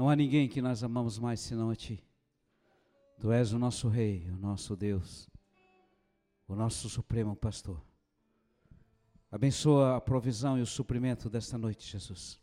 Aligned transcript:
Não 0.00 0.08
há 0.08 0.16
ninguém 0.16 0.48
que 0.48 0.62
nós 0.62 0.82
amamos 0.82 1.18
mais 1.18 1.40
senão 1.40 1.68
a 1.68 1.76
Ti. 1.76 2.02
Tu 3.20 3.30
és 3.30 3.52
o 3.52 3.58
nosso 3.58 3.86
Rei, 3.86 4.30
o 4.30 4.36
nosso 4.38 4.74
Deus, 4.74 5.28
o 6.48 6.54
nosso 6.54 6.88
Supremo 6.88 7.36
Pastor. 7.36 7.84
Abençoa 9.30 9.96
a 9.98 10.00
provisão 10.00 10.58
e 10.58 10.62
o 10.62 10.66
suprimento 10.66 11.28
desta 11.28 11.58
noite, 11.58 11.86
Jesus. 11.86 12.40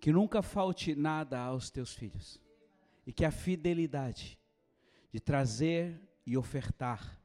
Que 0.00 0.12
nunca 0.12 0.40
falte 0.40 0.94
nada 0.94 1.40
aos 1.40 1.68
teus 1.68 1.94
filhos. 1.94 2.40
E 3.04 3.12
que 3.12 3.24
a 3.24 3.32
fidelidade 3.32 4.38
de 5.12 5.18
trazer 5.18 6.00
e 6.24 6.36
ofertar 6.36 7.20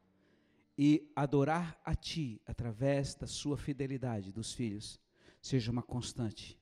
e 0.76 1.12
adorar 1.16 1.80
a 1.86 1.94
Ti 1.94 2.42
através 2.44 3.14
da 3.14 3.28
sua 3.28 3.56
fidelidade 3.56 4.34
dos 4.34 4.52
filhos 4.52 5.00
seja 5.40 5.72
uma 5.72 5.84
constante 5.84 6.60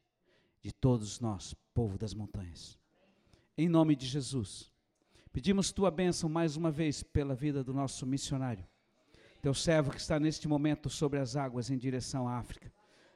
de 0.61 0.73
todos 0.73 1.21
nós, 1.21 1.55
povo 1.75 1.97
das 1.97 2.13
montanhas. 2.13 2.79
Em 3.57 3.67
nome 3.67 3.97
de 3.97 4.05
Jesus, 4.05 4.71
pedimos 5.33 5.73
tua 5.73 5.91
bênção 5.91 6.29
mais 6.29 6.55
uma 6.55 6.71
vez 6.71 7.03
pela 7.03 7.35
vida 7.35 7.65
do 7.65 7.73
nosso 7.73 8.05
missionário, 8.05 8.65
teu 9.41 9.53
servo 9.53 9.91
que 9.91 9.99
está 9.99 10.17
neste 10.17 10.47
momento 10.47 10.89
sobre 10.89 11.19
as 11.19 11.35
águas 11.35 11.69
em 11.69 11.77
direção 11.77 12.29
à 12.29 12.37
África. 12.37 12.71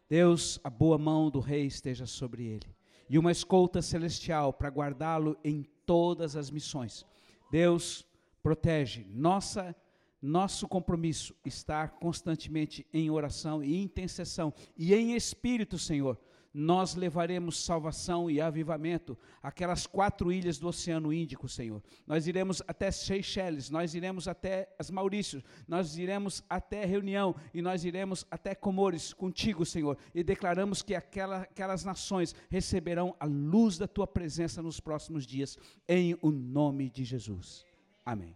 Deus, 0.10 0.60
a 0.62 0.70
boa 0.70 0.98
mão 0.98 1.30
do 1.30 1.40
Rei 1.40 1.68
esteja 1.68 2.06
sobre 2.06 2.44
ele 2.44 2.76
e 3.10 3.18
uma 3.18 3.32
escolta 3.32 3.82
celestial 3.82 4.52
para 4.52 4.68
guardá-lo 4.68 5.38
em 5.42 5.64
todas 5.86 6.36
as 6.36 6.52
missões. 6.52 7.06
Deus, 7.50 8.06
protege 8.44 9.06
nossa 9.10 9.74
nosso 10.22 10.68
compromisso 10.68 11.34
estar 11.46 11.92
constantemente 11.92 12.86
em 12.94 13.10
oração 13.10 13.64
e 13.64 13.82
intercessão 13.82 14.54
e 14.78 14.94
em 14.94 15.16
espírito, 15.16 15.78
Senhor, 15.78 16.20
nós 16.54 16.96
levaremos 16.96 17.64
salvação 17.64 18.30
e 18.30 18.42
avivamento 18.42 19.18
àquelas 19.42 19.86
quatro 19.86 20.32
ilhas 20.32 20.58
do 20.58 20.68
Oceano 20.68 21.14
Índico, 21.14 21.48
Senhor. 21.48 21.82
Nós 22.08 22.28
iremos 22.28 22.62
até 22.68 22.90
Seychelles, 22.90 23.70
nós 23.70 23.94
iremos 23.94 24.28
até 24.28 24.74
as 24.80 24.90
Maurícios, 24.90 25.44
nós 25.68 25.98
iremos 25.98 26.44
até 26.50 26.86
Reunião 26.86 27.36
e 27.54 27.62
nós 27.62 27.86
iremos 27.86 28.26
até 28.32 28.56
Comores 28.56 29.14
contigo, 29.14 29.66
Senhor. 29.66 29.98
E 30.14 30.24
declaramos 30.24 30.82
que 30.82 30.96
aquela, 30.96 31.42
aquelas 31.42 31.84
nações 31.84 32.34
receberão 32.50 33.16
a 33.20 33.26
luz 33.26 33.78
da 33.78 33.88
tua 33.88 34.08
presença 34.08 34.62
nos 34.62 34.80
próximos 34.80 35.26
dias, 35.26 35.58
em 35.88 36.18
o 36.22 36.32
nome 36.32 36.90
de 36.90 37.04
Jesus. 37.04 37.66
Amém. 38.04 38.36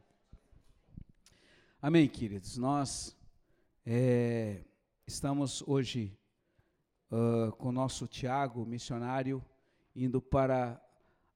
Amém, 1.81 2.07
queridos. 2.07 2.57
Nós 2.57 3.17
é, 3.85 4.61
estamos 5.07 5.63
hoje 5.67 6.17
uh, 7.13 7.51
com 7.53 7.69
o 7.69 7.71
nosso 7.71 8.07
Tiago, 8.07 8.65
missionário, 8.65 9.43
indo 9.95 10.19
para 10.19 10.81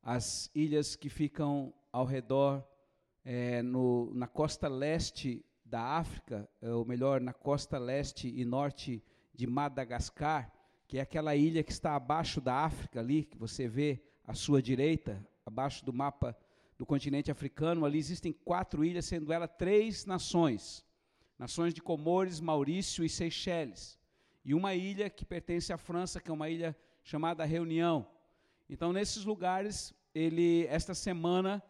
as 0.02 0.50
ilhas 0.56 0.95
que 0.95 1.09
ficam 1.09 1.73
ao 1.92 2.06
redor, 2.06 2.66
é, 3.23 3.61
no, 3.61 4.11
na 4.14 4.25
costa 4.25 4.67
leste 4.67 5.45
da 5.64 5.81
África, 5.81 6.50
é, 6.61 6.72
ou 6.72 6.86
melhor, 6.86 7.22
na 7.22 7.33
costa 7.33 7.78
leste 7.78 8.28
e 8.28 8.44
norte 8.44 9.03
de 9.33 9.45
Madagascar, 9.45 10.52
que 10.88 10.98
é 10.98 11.02
aquela 11.02 11.36
ilha 11.36 11.64
que 11.64 11.72
está 11.72 11.95
abaixo 11.95 12.39
da 12.39 12.55
África 12.55 13.00
ali, 13.00 13.25
que 13.25 13.38
você 13.38 13.67
vê 13.67 14.02
à 14.25 14.33
sua 14.33 14.61
direita, 14.61 15.25
abaixo 15.45 15.86
do 15.86 15.94
mapa 15.94 16.36
do 16.78 16.86
continente 16.86 17.30
africano. 17.30 17.86
Ali 17.86 18.00
existem 18.00 18.31
quatro 18.31 18.83
ilhas, 18.86 19.05
sendo 19.05 19.33
elas 19.33 19.50
três 19.58 20.05
nações: 20.05 20.86
nações 21.38 21.73
de 21.73 21.81
Comores, 21.81 22.39
Maurício 22.39 23.03
e 23.03 23.09
Seychelles 23.09 23.98
e 24.48 24.53
uma 24.53 24.73
ilha 24.73 25.09
que 25.09 25.26
pertence 25.26 25.73
à 25.73 25.78
França, 25.78 26.22
que 26.22 26.31
é 26.31 26.34
uma 26.34 26.50
ilha 26.50 26.73
chamada 27.03 27.44
Reunião. 27.44 28.08
Então, 28.70 28.94
nesses 28.94 29.26
lugares, 29.26 29.94
ele, 30.16 30.66
esta 30.67 30.94
semana, 30.94 31.62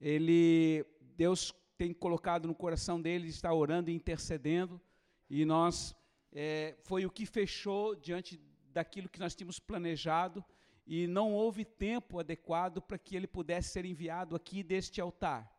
ele, 0.00 0.86
Deus 1.14 1.54
tem 1.76 1.92
colocado 1.92 2.48
no 2.48 2.54
coração 2.54 2.98
dele, 2.98 3.28
está 3.28 3.52
orando 3.52 3.90
e 3.90 3.94
intercedendo, 3.94 4.80
e 5.28 5.44
nós, 5.44 5.94
é, 6.32 6.74
foi 6.84 7.04
o 7.04 7.10
que 7.10 7.26
fechou 7.26 7.94
diante 7.94 8.40
daquilo 8.72 9.10
que 9.10 9.20
nós 9.20 9.34
tínhamos 9.34 9.58
planejado, 9.58 10.42
e 10.86 11.06
não 11.06 11.30
houve 11.30 11.62
tempo 11.62 12.18
adequado 12.18 12.80
para 12.80 12.96
que 12.96 13.14
ele 13.14 13.26
pudesse 13.26 13.68
ser 13.68 13.84
enviado 13.84 14.34
aqui 14.34 14.62
deste 14.62 14.98
altar. 14.98 15.53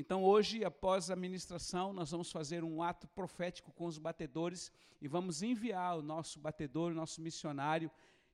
Então, 0.00 0.24
hoje, 0.24 0.64
após 0.64 1.10
a 1.10 1.14
ministração, 1.14 1.92
nós 1.92 2.10
vamos 2.10 2.32
fazer 2.32 2.64
um 2.64 2.82
ato 2.82 3.06
profético 3.08 3.70
com 3.70 3.84
os 3.84 3.98
batedores 3.98 4.72
e 4.98 5.06
vamos 5.06 5.42
enviar 5.42 5.98
o 5.98 6.00
nosso 6.00 6.40
batedor, 6.40 6.90
o 6.90 6.94
nosso 6.94 7.20
missionário, 7.20 7.90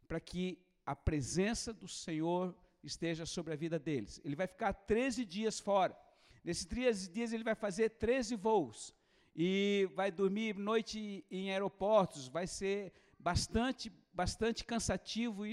para 0.06 0.20
que 0.20 0.60
a 0.86 0.94
presença 0.94 1.72
do 1.72 1.88
Senhor 1.88 2.54
esteja 2.84 3.26
sobre 3.26 3.52
a 3.52 3.56
vida 3.56 3.80
deles. 3.80 4.20
Ele 4.24 4.36
vai 4.36 4.46
ficar 4.46 4.72
13 4.72 5.24
dias 5.24 5.58
fora. 5.58 5.98
Nesses 6.44 6.64
13 6.66 7.10
dias, 7.10 7.32
ele 7.32 7.42
vai 7.42 7.56
fazer 7.56 7.90
13 7.90 8.36
voos 8.36 8.94
e 9.34 9.90
vai 9.92 10.12
dormir 10.12 10.56
noite 10.56 11.24
em 11.28 11.50
aeroportos. 11.50 12.28
Vai 12.28 12.46
ser 12.46 12.92
bastante, 13.18 13.92
bastante 14.12 14.64
cansativo 14.64 15.44
e, 15.44 15.52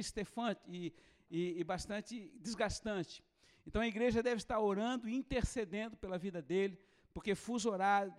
e, 0.67 0.93
e, 1.31 1.59
e 1.59 1.63
bastante 1.63 2.31
desgastante. 2.39 3.23
Então 3.65 3.81
a 3.81 3.87
igreja 3.87 4.21
deve 4.21 4.37
estar 4.37 4.59
orando 4.59 5.07
e 5.07 5.15
intercedendo 5.15 5.95
pela 5.97 6.17
vida 6.17 6.41
dele, 6.41 6.77
porque 7.13 7.35
fuso 7.35 7.69
horário, 7.69 8.13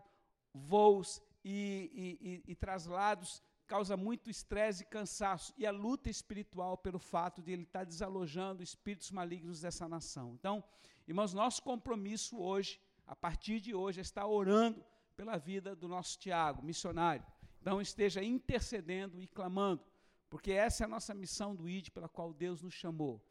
voos 0.53 1.21
e, 1.45 1.91
e, 1.93 2.29
e, 2.29 2.53
e 2.53 2.55
traslados 2.55 3.43
causa 3.67 3.97
muito 3.97 4.31
estresse 4.31 4.83
e 4.83 4.87
cansaço, 4.87 5.53
e 5.57 5.67
a 5.67 5.71
luta 5.71 6.11
espiritual 6.11 6.77
pelo 6.77 6.99
fato 6.99 7.43
de 7.43 7.53
ele 7.53 7.63
estar 7.63 7.85
desalojando 7.85 8.63
espíritos 8.63 9.11
malignos 9.11 9.61
dessa 9.61 9.89
nação. 9.89 10.35
Então, 10.35 10.63
irmãos, 11.09 11.33
nosso 11.33 11.63
compromisso 11.63 12.39
hoje, 12.39 12.81
a 13.07 13.17
partir 13.17 13.61
de 13.61 13.75
hoje, 13.75 14.01
é 14.01 14.03
estar 14.03 14.27
orando 14.27 14.85
pela 15.17 15.39
vida 15.39 15.75
do 15.75 15.89
nosso 15.89 16.19
Tiago, 16.19 16.63
missionário. 16.63 17.25
Então, 17.61 17.81
esteja 17.81 18.23
intercedendo 18.23 19.21
e 19.21 19.27
clamando, 19.27 19.83
porque 20.29 20.53
essa 20.53 20.85
é 20.85 20.87
a 20.87 20.89
nossa 20.89 21.15
missão 21.15 21.55
do 21.55 21.69
ID 21.69 21.89
pela 21.91 22.09
qual 22.09 22.33
Deus 22.33 22.63
nos 22.63 22.75
chamou. 22.75 23.23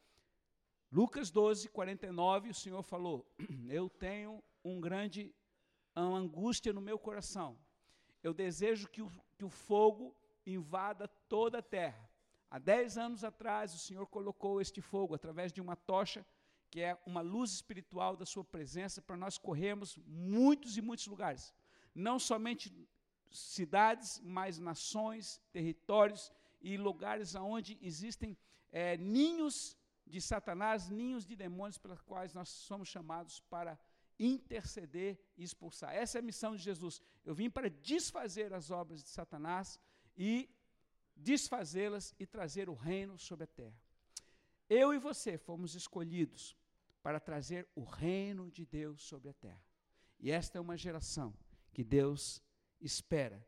Lucas 0.96 1.31
12, 1.31 1.70
49, 1.70 2.52
o 2.52 2.54
Senhor 2.54 2.84
falou: 2.84 3.26
Eu 3.68 3.90
tenho 3.90 4.44
um 4.64 4.80
grande 4.80 5.34
uma 5.96 6.20
angústia 6.20 6.72
no 6.72 6.80
meu 6.80 7.00
coração. 7.00 7.58
Eu 8.22 8.31
desejo 8.31 8.88
que 8.88 9.02
o, 9.02 9.12
que 9.36 9.44
o 9.44 9.50
fogo 9.50 10.16
invada 10.46 11.08
toda 11.28 11.58
a 11.58 11.64
terra. 11.64 12.08
Há 12.48 12.59
dez 12.59 12.96
anos 12.96 13.24
atrás, 13.24 13.74
o 13.74 13.80
Senhor 13.80 14.06
colocou 14.06 14.62
este 14.62 14.81
fogo 14.81 15.16
através 15.16 15.52
de 15.52 15.59
uma 15.59 15.76
tocha, 15.76 16.24
que 16.70 16.80
é 16.80 16.96
uma 17.08 17.22
luz 17.22 17.50
espiritual 17.54 18.16
da 18.16 18.25
Sua 18.25 18.44
presença, 18.44 19.02
para 19.02 19.18
nós 19.18 19.40
corrermos 19.40 19.98
muitos 20.06 20.78
e 20.78 20.81
muitos 20.81 21.08
lugares. 21.08 21.52
Não 21.96 22.20
somente 22.20 22.72
cidades, 23.31 24.22
mas 24.24 24.60
nações, 24.60 25.42
territórios 25.52 26.31
e 26.62 26.78
lugares 26.78 27.34
onde 27.34 27.80
existem 27.81 28.38
é, 28.72 28.96
ninhos 28.96 29.75
de 30.13 30.22
Satanás, 30.22 30.90
ninhos 30.90 31.25
de 31.25 31.35
demônios 31.35 31.79
pelos 31.79 32.00
quais 32.03 32.35
nós 32.35 32.47
somos 32.47 32.88
chamados 32.88 33.40
para 33.40 33.79
interceder 34.19 35.19
e 35.35 35.44
expulsar. 35.44 35.91
Essa 35.96 36.19
é 36.19 36.22
a 36.22 36.29
missão 36.31 36.56
de 36.56 36.62
Jesus. 36.62 37.01
Eu 37.25 37.34
vim 37.34 37.50
para 37.50 37.68
desfazer 37.68 38.53
as 38.53 38.69
obras 38.69 39.01
de 39.01 39.09
Satanás 39.09 39.79
e 40.16 40.56
desfazê-las 41.16 42.13
e 42.19 42.28
trazer 42.28 42.69
o 42.69 42.75
reino 42.75 43.18
sobre 43.18 43.46
a 43.46 43.47
terra. 43.47 43.81
Eu 44.69 44.94
e 44.94 45.00
você 45.00 45.35
fomos 45.35 45.74
escolhidos 45.74 46.56
para 47.01 47.19
trazer 47.19 47.68
o 47.74 47.84
reino 47.84 48.51
de 48.51 48.68
Deus 48.68 49.01
sobre 49.01 49.30
a 49.30 49.34
terra. 49.34 49.66
E 50.19 50.30
esta 50.30 50.59
é 50.59 50.62
uma 50.62 50.78
geração 50.78 51.35
que 51.72 51.84
Deus 51.84 52.40
espera 52.80 53.44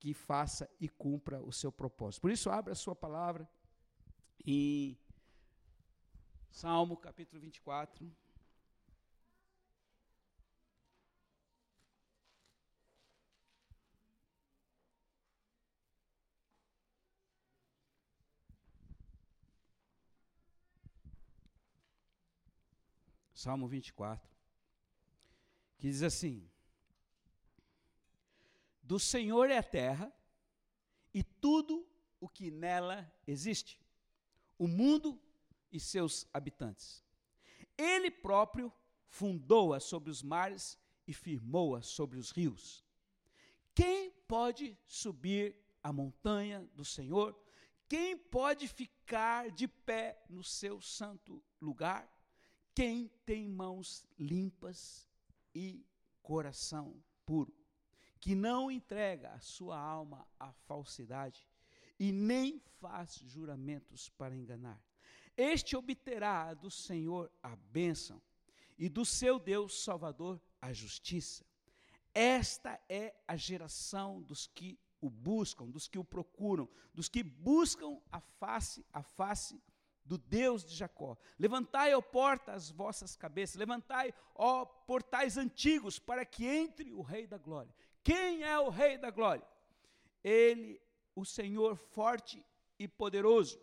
que 0.00 0.12
faça 0.12 0.68
e 0.80 0.88
cumpra 0.88 1.40
o 1.40 1.52
seu 1.52 1.70
propósito. 1.70 2.22
Por 2.22 2.32
isso, 2.32 2.50
abra 2.50 2.72
a 2.72 2.76
sua 2.76 2.96
palavra 2.96 3.48
em 4.44 4.98
Salmo 6.50 6.96
capítulo 6.96 7.40
24. 7.40 8.10
Salmo 23.38 23.68
24, 23.68 24.28
que 25.78 25.88
diz 25.88 26.02
assim: 26.02 26.50
Do 28.82 28.98
Senhor 28.98 29.48
é 29.48 29.58
a 29.58 29.62
terra 29.62 30.12
e 31.14 31.22
tudo 31.22 31.88
o 32.18 32.28
que 32.28 32.50
nela 32.50 33.08
existe, 33.28 33.80
o 34.58 34.66
mundo 34.66 35.22
e 35.70 35.78
seus 35.78 36.26
habitantes. 36.32 37.04
Ele 37.76 38.10
próprio 38.10 38.72
fundou-a 39.08 39.80
sobre 39.80 40.10
os 40.10 40.22
mares 40.22 40.78
e 41.06 41.12
firmou-a 41.12 41.82
sobre 41.82 42.18
os 42.18 42.30
rios. 42.30 42.84
Quem 43.74 44.10
pode 44.26 44.76
subir 44.86 45.56
a 45.82 45.92
montanha 45.92 46.68
do 46.74 46.84
Senhor? 46.84 47.38
Quem 47.88 48.16
pode 48.16 48.68
ficar 48.68 49.50
de 49.50 49.66
pé 49.66 50.22
no 50.28 50.42
seu 50.42 50.80
santo 50.80 51.42
lugar? 51.60 52.18
quem 52.78 53.08
tem 53.26 53.48
mãos 53.48 54.06
limpas 54.16 55.10
e 55.52 55.84
coração 56.22 57.02
puro, 57.26 57.52
que 58.20 58.36
não 58.36 58.70
entrega 58.70 59.32
a 59.32 59.40
sua 59.40 59.76
alma 59.76 60.24
à 60.38 60.52
falsidade 60.52 61.44
e 61.98 62.12
nem 62.12 62.60
faz 62.78 63.16
juramentos 63.26 64.08
para 64.10 64.36
enganar. 64.36 64.80
Este 65.38 65.76
obterá 65.76 66.52
do 66.52 66.68
Senhor 66.68 67.30
a 67.40 67.54
bênção 67.54 68.20
e 68.76 68.88
do 68.88 69.04
seu 69.04 69.38
Deus 69.38 69.84
Salvador 69.84 70.42
a 70.60 70.72
justiça. 70.72 71.46
Esta 72.12 72.80
é 72.88 73.14
a 73.28 73.36
geração 73.36 74.20
dos 74.20 74.48
que 74.48 74.76
o 75.00 75.08
buscam, 75.08 75.70
dos 75.70 75.86
que 75.86 75.96
o 75.96 76.02
procuram, 76.02 76.68
dos 76.92 77.08
que 77.08 77.22
buscam 77.22 78.00
a 78.10 78.18
face 78.18 78.84
a 78.92 79.00
face 79.00 79.62
do 80.04 80.18
Deus 80.18 80.64
de 80.64 80.74
Jacó. 80.74 81.16
Levantai, 81.38 81.94
ó 81.94 82.00
porta, 82.00 82.52
as 82.52 82.68
vossas 82.68 83.14
cabeças, 83.14 83.54
levantai, 83.54 84.12
ó 84.34 84.64
portais 84.64 85.36
antigos, 85.36 86.00
para 86.00 86.24
que 86.24 86.46
entre 86.46 86.92
o 86.92 87.00
Rei 87.00 87.28
da 87.28 87.38
Glória. 87.38 87.72
Quem 88.02 88.42
é 88.42 88.58
o 88.58 88.70
Rei 88.70 88.98
da 88.98 89.12
Glória? 89.12 89.46
Ele, 90.24 90.82
o 91.14 91.24
Senhor 91.24 91.76
forte 91.76 92.44
e 92.76 92.88
poderoso. 92.88 93.60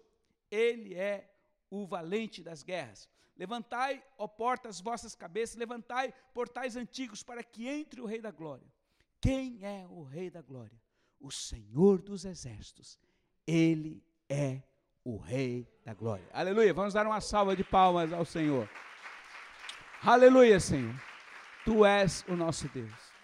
Ele 0.50 0.94
é 0.94 1.35
o 1.82 1.86
valente 1.88 2.44
das 2.44 2.64
guerras. 2.64 3.10
Levantai, 3.38 4.04
ó 4.18 4.28
portas, 4.28 4.80
vossas 4.80 5.14
cabeças, 5.14 5.58
levantai 5.58 6.14
portais 6.34 6.76
antigos, 6.76 7.22
para 7.22 7.44
que 7.44 7.68
entre 7.68 8.00
o 8.02 8.06
Rei 8.06 8.22
da 8.22 8.32
Glória. 8.32 8.68
Quem 9.20 9.60
é 9.62 9.86
o 9.90 10.04
Rei 10.04 10.30
da 10.30 10.42
Glória? 10.42 10.80
O 11.20 11.32
Senhor 11.32 12.02
dos 12.02 12.24
Exércitos. 12.24 13.00
Ele 13.46 14.04
é 14.30 14.62
o 15.04 15.18
Rei 15.18 15.68
da 15.84 15.94
Glória. 15.94 16.28
Aleluia. 16.32 16.74
Vamos 16.74 16.94
dar 16.94 17.06
uma 17.06 17.20
salva 17.20 17.56
de 17.56 17.64
palmas 17.64 18.14
ao 18.14 18.24
Senhor. 18.24 18.70
Aleluia, 20.02 20.60
Senhor. 20.60 20.96
Tu 21.66 21.86
és 21.86 22.24
o 22.28 22.36
nosso 22.36 22.70
Deus. 22.70 23.16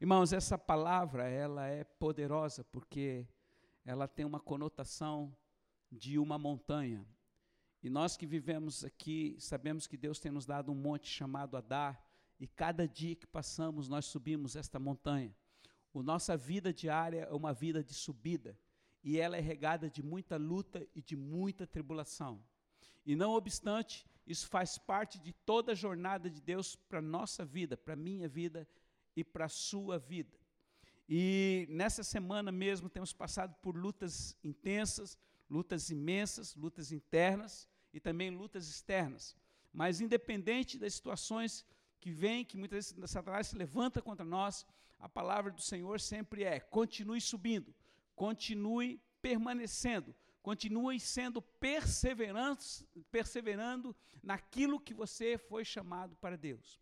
Irmãos, 0.00 0.32
essa 0.32 0.56
palavra, 0.56 1.28
ela 1.28 1.66
é 1.66 1.84
poderosa 1.84 2.64
porque 2.64 3.26
ela 3.84 4.08
tem 4.08 4.24
uma 4.24 4.40
conotação 4.40 5.34
de 5.94 6.18
uma 6.18 6.38
montanha. 6.38 7.06
E 7.82 7.88
nós 7.88 8.16
que 8.16 8.26
vivemos 8.26 8.84
aqui, 8.84 9.36
sabemos 9.38 9.86
que 9.86 9.96
Deus 9.96 10.18
tem 10.18 10.32
nos 10.32 10.46
dado 10.46 10.72
um 10.72 10.74
monte 10.74 11.08
chamado 11.08 11.56
Adar, 11.56 12.02
e 12.38 12.46
cada 12.46 12.86
dia 12.86 13.14
que 13.14 13.26
passamos, 13.26 13.88
nós 13.88 14.06
subimos 14.06 14.56
esta 14.56 14.78
montanha. 14.78 15.34
A 15.94 16.02
nossa 16.02 16.36
vida 16.36 16.72
diária 16.72 17.28
é 17.30 17.32
uma 17.32 17.52
vida 17.52 17.82
de 17.82 17.94
subida 17.94 18.58
e 19.02 19.18
ela 19.18 19.36
é 19.36 19.40
regada 19.40 19.88
de 19.88 20.02
muita 20.02 20.36
luta 20.36 20.84
e 20.94 21.00
de 21.02 21.14
muita 21.14 21.66
tribulação. 21.66 22.42
E 23.06 23.14
não 23.14 23.32
obstante, 23.32 24.04
isso 24.26 24.48
faz 24.48 24.78
parte 24.78 25.18
de 25.20 25.32
toda 25.32 25.72
a 25.72 25.74
jornada 25.74 26.28
de 26.28 26.40
Deus 26.40 26.74
para 26.74 26.98
a 26.98 27.02
nossa 27.02 27.44
vida, 27.44 27.76
para 27.76 27.92
a 27.92 27.96
minha 27.96 28.26
vida 28.26 28.66
e 29.14 29.22
para 29.22 29.44
a 29.44 29.48
sua 29.48 29.98
vida. 29.98 30.36
E 31.06 31.66
nessa 31.68 32.02
semana 32.02 32.50
mesmo 32.50 32.88
temos 32.88 33.12
passado 33.12 33.54
por 33.60 33.76
lutas 33.76 34.36
intensas, 34.42 35.18
lutas 35.48 35.90
imensas, 35.90 36.54
lutas 36.54 36.92
internas 36.92 37.68
e 37.92 38.00
também 38.00 38.30
lutas 38.30 38.68
externas. 38.68 39.36
Mas 39.72 40.00
independente 40.00 40.78
das 40.78 40.94
situações 40.94 41.64
que 42.00 42.10
vêm, 42.10 42.44
que 42.44 42.56
muitas 42.56 42.92
vezes 42.92 43.10
Satanás 43.10 43.48
se 43.48 43.56
levanta 43.56 44.02
contra 44.02 44.24
nós, 44.24 44.66
a 44.98 45.08
palavra 45.08 45.50
do 45.50 45.60
Senhor 45.60 46.00
sempre 46.00 46.44
é: 46.44 46.60
continue 46.60 47.20
subindo, 47.20 47.74
continue 48.14 49.00
permanecendo, 49.20 50.14
continue 50.42 51.00
sendo 51.00 51.42
perseverando 53.10 53.96
naquilo 54.22 54.80
que 54.80 54.94
você 54.94 55.38
foi 55.38 55.64
chamado 55.64 56.14
para 56.16 56.36
Deus. 56.36 56.80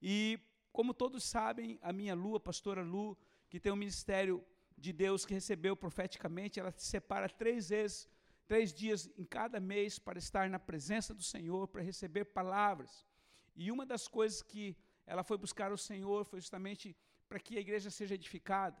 E 0.00 0.38
como 0.72 0.94
todos 0.94 1.24
sabem, 1.24 1.78
a 1.82 1.92
minha 1.92 2.14
Lu, 2.14 2.36
a 2.36 2.40
pastora 2.40 2.82
Lu, 2.82 3.18
que 3.48 3.58
tem 3.58 3.72
um 3.72 3.76
ministério 3.76 4.44
de 4.80 4.92
Deus 4.92 5.26
que 5.26 5.34
recebeu 5.34 5.76
profeticamente, 5.76 6.58
ela 6.58 6.72
se 6.72 6.86
separa 6.86 7.28
três 7.28 7.68
vezes, 7.68 8.08
três 8.48 8.72
dias 8.72 9.10
em 9.16 9.24
cada 9.24 9.60
mês 9.60 9.98
para 9.98 10.18
estar 10.18 10.48
na 10.48 10.58
presença 10.58 11.12
do 11.14 11.22
Senhor, 11.22 11.68
para 11.68 11.82
receber 11.82 12.24
palavras. 12.24 13.06
E 13.54 13.70
uma 13.70 13.84
das 13.84 14.08
coisas 14.08 14.42
que 14.42 14.76
ela 15.06 15.22
foi 15.22 15.36
buscar 15.36 15.70
o 15.70 15.78
Senhor 15.78 16.24
foi 16.24 16.40
justamente 16.40 16.96
para 17.28 17.38
que 17.38 17.56
a 17.56 17.60
igreja 17.60 17.90
seja 17.90 18.14
edificada. 18.14 18.76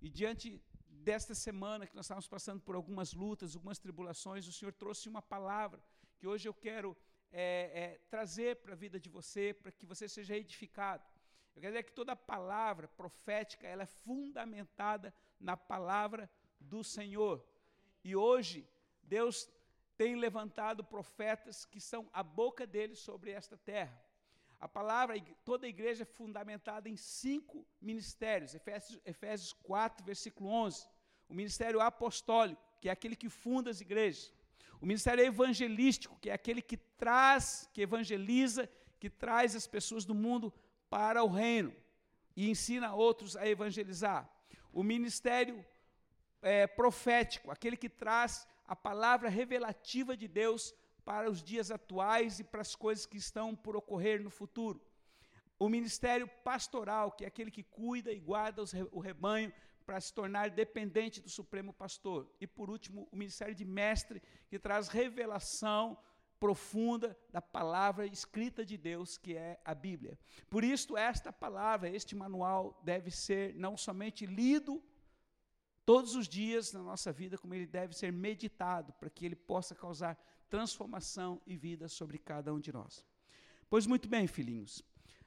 E 0.00 0.08
diante 0.08 0.60
desta 0.88 1.34
semana 1.34 1.86
que 1.86 1.94
nós 1.94 2.06
estávamos 2.06 2.28
passando 2.28 2.60
por 2.60 2.74
algumas 2.74 3.12
lutas, 3.12 3.54
algumas 3.54 3.78
tribulações, 3.78 4.46
o 4.46 4.52
Senhor 4.52 4.72
trouxe 4.72 5.08
uma 5.08 5.20
palavra 5.20 5.80
que 6.18 6.26
hoje 6.26 6.48
eu 6.48 6.54
quero 6.54 6.96
é, 7.30 7.44
é, 7.82 8.00
trazer 8.08 8.56
para 8.56 8.72
a 8.72 8.76
vida 8.84 8.98
de 8.98 9.08
você, 9.08 9.52
para 9.52 9.72
que 9.72 9.84
você 9.84 10.08
seja 10.08 10.36
edificado. 10.36 11.04
Eu 11.54 11.60
quero 11.60 11.72
dizer 11.74 11.82
que 11.84 11.92
toda 11.92 12.16
palavra 12.16 12.88
profética 12.88 13.66
ela 13.66 13.82
é 13.82 13.86
fundamentada 13.86 15.12
na 15.42 15.56
palavra 15.56 16.30
do 16.58 16.82
Senhor. 16.82 17.44
E 18.02 18.14
hoje 18.16 18.66
Deus 19.02 19.50
tem 19.96 20.16
levantado 20.16 20.82
profetas 20.82 21.64
que 21.64 21.80
são 21.80 22.08
a 22.12 22.22
boca 22.22 22.66
dele 22.66 22.94
sobre 22.94 23.30
esta 23.30 23.56
terra. 23.56 24.02
A 24.58 24.68
palavra, 24.68 25.20
toda 25.44 25.66
a 25.66 25.68
igreja 25.68 26.04
é 26.04 26.06
fundamentada 26.06 26.88
em 26.88 26.96
cinco 26.96 27.66
ministérios. 27.80 28.54
Efésios, 28.54 29.00
Efésios 29.04 29.52
4, 29.52 30.04
versículo 30.04 30.48
11. 30.48 30.88
O 31.28 31.34
ministério 31.34 31.80
apostólico, 31.80 32.62
que 32.80 32.88
é 32.88 32.92
aquele 32.92 33.16
que 33.16 33.28
funda 33.28 33.70
as 33.70 33.80
igrejas. 33.80 34.32
O 34.80 34.86
ministério 34.86 35.24
evangelístico, 35.24 36.16
que 36.20 36.30
é 36.30 36.32
aquele 36.32 36.62
que 36.62 36.76
traz, 36.76 37.68
que 37.72 37.82
evangeliza, 37.82 38.68
que 39.00 39.10
traz 39.10 39.56
as 39.56 39.66
pessoas 39.66 40.04
do 40.04 40.14
mundo 40.14 40.52
para 40.88 41.24
o 41.24 41.28
reino 41.28 41.74
e 42.36 42.48
ensina 42.48 42.94
outros 42.94 43.36
a 43.36 43.46
evangelizar. 43.46 44.30
O 44.72 44.82
ministério 44.82 45.64
é, 46.40 46.66
profético, 46.66 47.50
aquele 47.50 47.76
que 47.76 47.88
traz 47.88 48.46
a 48.66 48.74
palavra 48.74 49.28
revelativa 49.28 50.16
de 50.16 50.26
Deus 50.26 50.74
para 51.04 51.30
os 51.30 51.42
dias 51.42 51.70
atuais 51.70 52.40
e 52.40 52.44
para 52.44 52.60
as 52.62 52.74
coisas 52.74 53.06
que 53.06 53.16
estão 53.16 53.54
por 53.54 53.76
ocorrer 53.76 54.22
no 54.22 54.30
futuro. 54.30 54.80
O 55.58 55.68
ministério 55.68 56.26
pastoral, 56.42 57.12
que 57.12 57.24
é 57.24 57.28
aquele 57.28 57.50
que 57.50 57.62
cuida 57.62 58.12
e 58.12 58.18
guarda 58.18 58.62
o 58.90 59.00
rebanho 59.00 59.52
para 59.84 60.00
se 60.00 60.12
tornar 60.12 60.50
dependente 60.50 61.20
do 61.20 61.28
Supremo 61.28 61.72
Pastor. 61.72 62.28
E 62.40 62.46
por 62.46 62.70
último, 62.70 63.08
o 63.12 63.16
ministério 63.16 63.54
de 63.54 63.64
mestre, 63.64 64.22
que 64.48 64.58
traz 64.58 64.88
revelação 64.88 65.98
profunda 66.42 67.16
da 67.30 67.40
palavra 67.40 68.04
escrita 68.04 68.66
de 68.66 68.76
Deus, 68.76 69.16
que 69.16 69.36
é 69.36 69.60
a 69.64 69.72
Bíblia. 69.72 70.18
Por 70.50 70.64
isso, 70.64 70.96
esta 70.96 71.32
palavra, 71.32 71.88
este 71.88 72.16
manual, 72.16 72.80
deve 72.82 73.12
ser 73.12 73.54
não 73.54 73.76
somente 73.76 74.26
lido 74.26 74.82
todos 75.86 76.16
os 76.16 76.26
dias 76.26 76.72
na 76.72 76.82
nossa 76.82 77.12
vida, 77.12 77.38
como 77.38 77.54
ele 77.54 77.64
deve 77.64 77.94
ser 77.94 78.12
meditado, 78.12 78.92
para 78.94 79.08
que 79.08 79.24
ele 79.24 79.36
possa 79.36 79.72
causar 79.72 80.18
transformação 80.50 81.40
e 81.46 81.56
vida 81.56 81.86
sobre 81.86 82.18
cada 82.18 82.52
um 82.52 82.58
de 82.58 82.72
nós. 82.72 83.06
Pois 83.70 83.86
muito 83.86 84.08
bem, 84.08 84.26
filhinhos. 84.26 84.82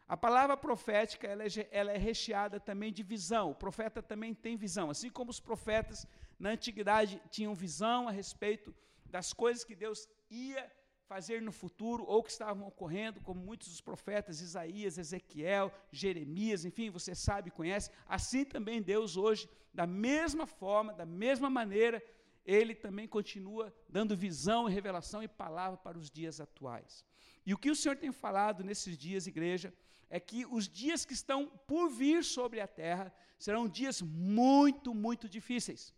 A 0.05 0.17
palavra 0.17 0.57
profética 0.57 1.27
ela 1.27 1.43
é, 1.43 1.47
ela 1.71 1.91
é, 1.93 1.97
recheada 1.97 2.59
também 2.59 2.91
de 2.91 3.03
visão. 3.03 3.51
O 3.51 3.55
profeta 3.55 4.03
também 4.03 4.33
tem 4.33 4.57
visão, 4.57 4.89
assim 4.89 5.09
como 5.09 5.31
os 5.31 5.39
profetas 5.39 6.05
na 6.37 6.49
antiguidade 6.49 7.21
tinham 7.31 7.55
visão 7.55 8.05
a 8.05 8.11
respeito 8.11 8.75
das 9.05 9.31
coisas 9.31 9.63
que 9.63 9.77
Deus 9.77 10.09
ia 10.29 10.69
fazer 11.07 11.41
no 11.41 11.51
futuro 11.51 12.03
ou 12.05 12.23
que 12.23 12.31
estavam 12.31 12.67
ocorrendo, 12.67 13.21
como 13.21 13.39
muitos 13.39 13.69
dos 13.69 13.81
profetas, 13.81 14.41
Isaías, 14.41 14.97
Ezequiel, 14.97 15.71
Jeremias, 15.91 16.65
enfim, 16.65 16.89
você 16.89 17.13
sabe, 17.13 17.51
conhece. 17.51 17.91
Assim 18.07 18.43
também 18.43 18.81
Deus 18.81 19.15
hoje, 19.15 19.49
da 19.73 19.85
mesma 19.85 20.45
forma, 20.47 20.93
da 20.93 21.05
mesma 21.05 21.49
maneira, 21.49 22.03
ele 22.45 22.73
também 22.75 23.07
continua 23.07 23.73
dando 23.89 24.15
visão 24.15 24.67
e 24.67 24.73
revelação 24.73 25.21
e 25.21 25.27
palavra 25.27 25.77
para 25.77 25.97
os 25.97 26.09
dias 26.09 26.39
atuais. 26.39 27.05
E 27.45 27.53
o 27.53 27.57
que 27.57 27.71
o 27.71 27.75
Senhor 27.75 27.95
tem 27.95 28.11
falado 28.11 28.63
nesses 28.63 28.97
dias, 28.97 29.27
igreja, 29.27 29.73
é 30.09 30.19
que 30.19 30.45
os 30.45 30.67
dias 30.67 31.05
que 31.05 31.13
estão 31.13 31.47
por 31.67 31.89
vir 31.89 32.23
sobre 32.23 32.59
a 32.59 32.67
terra 32.67 33.13
serão 33.37 33.67
dias 33.67 34.01
muito, 34.01 34.93
muito 34.93 35.27
difíceis. 35.27 35.93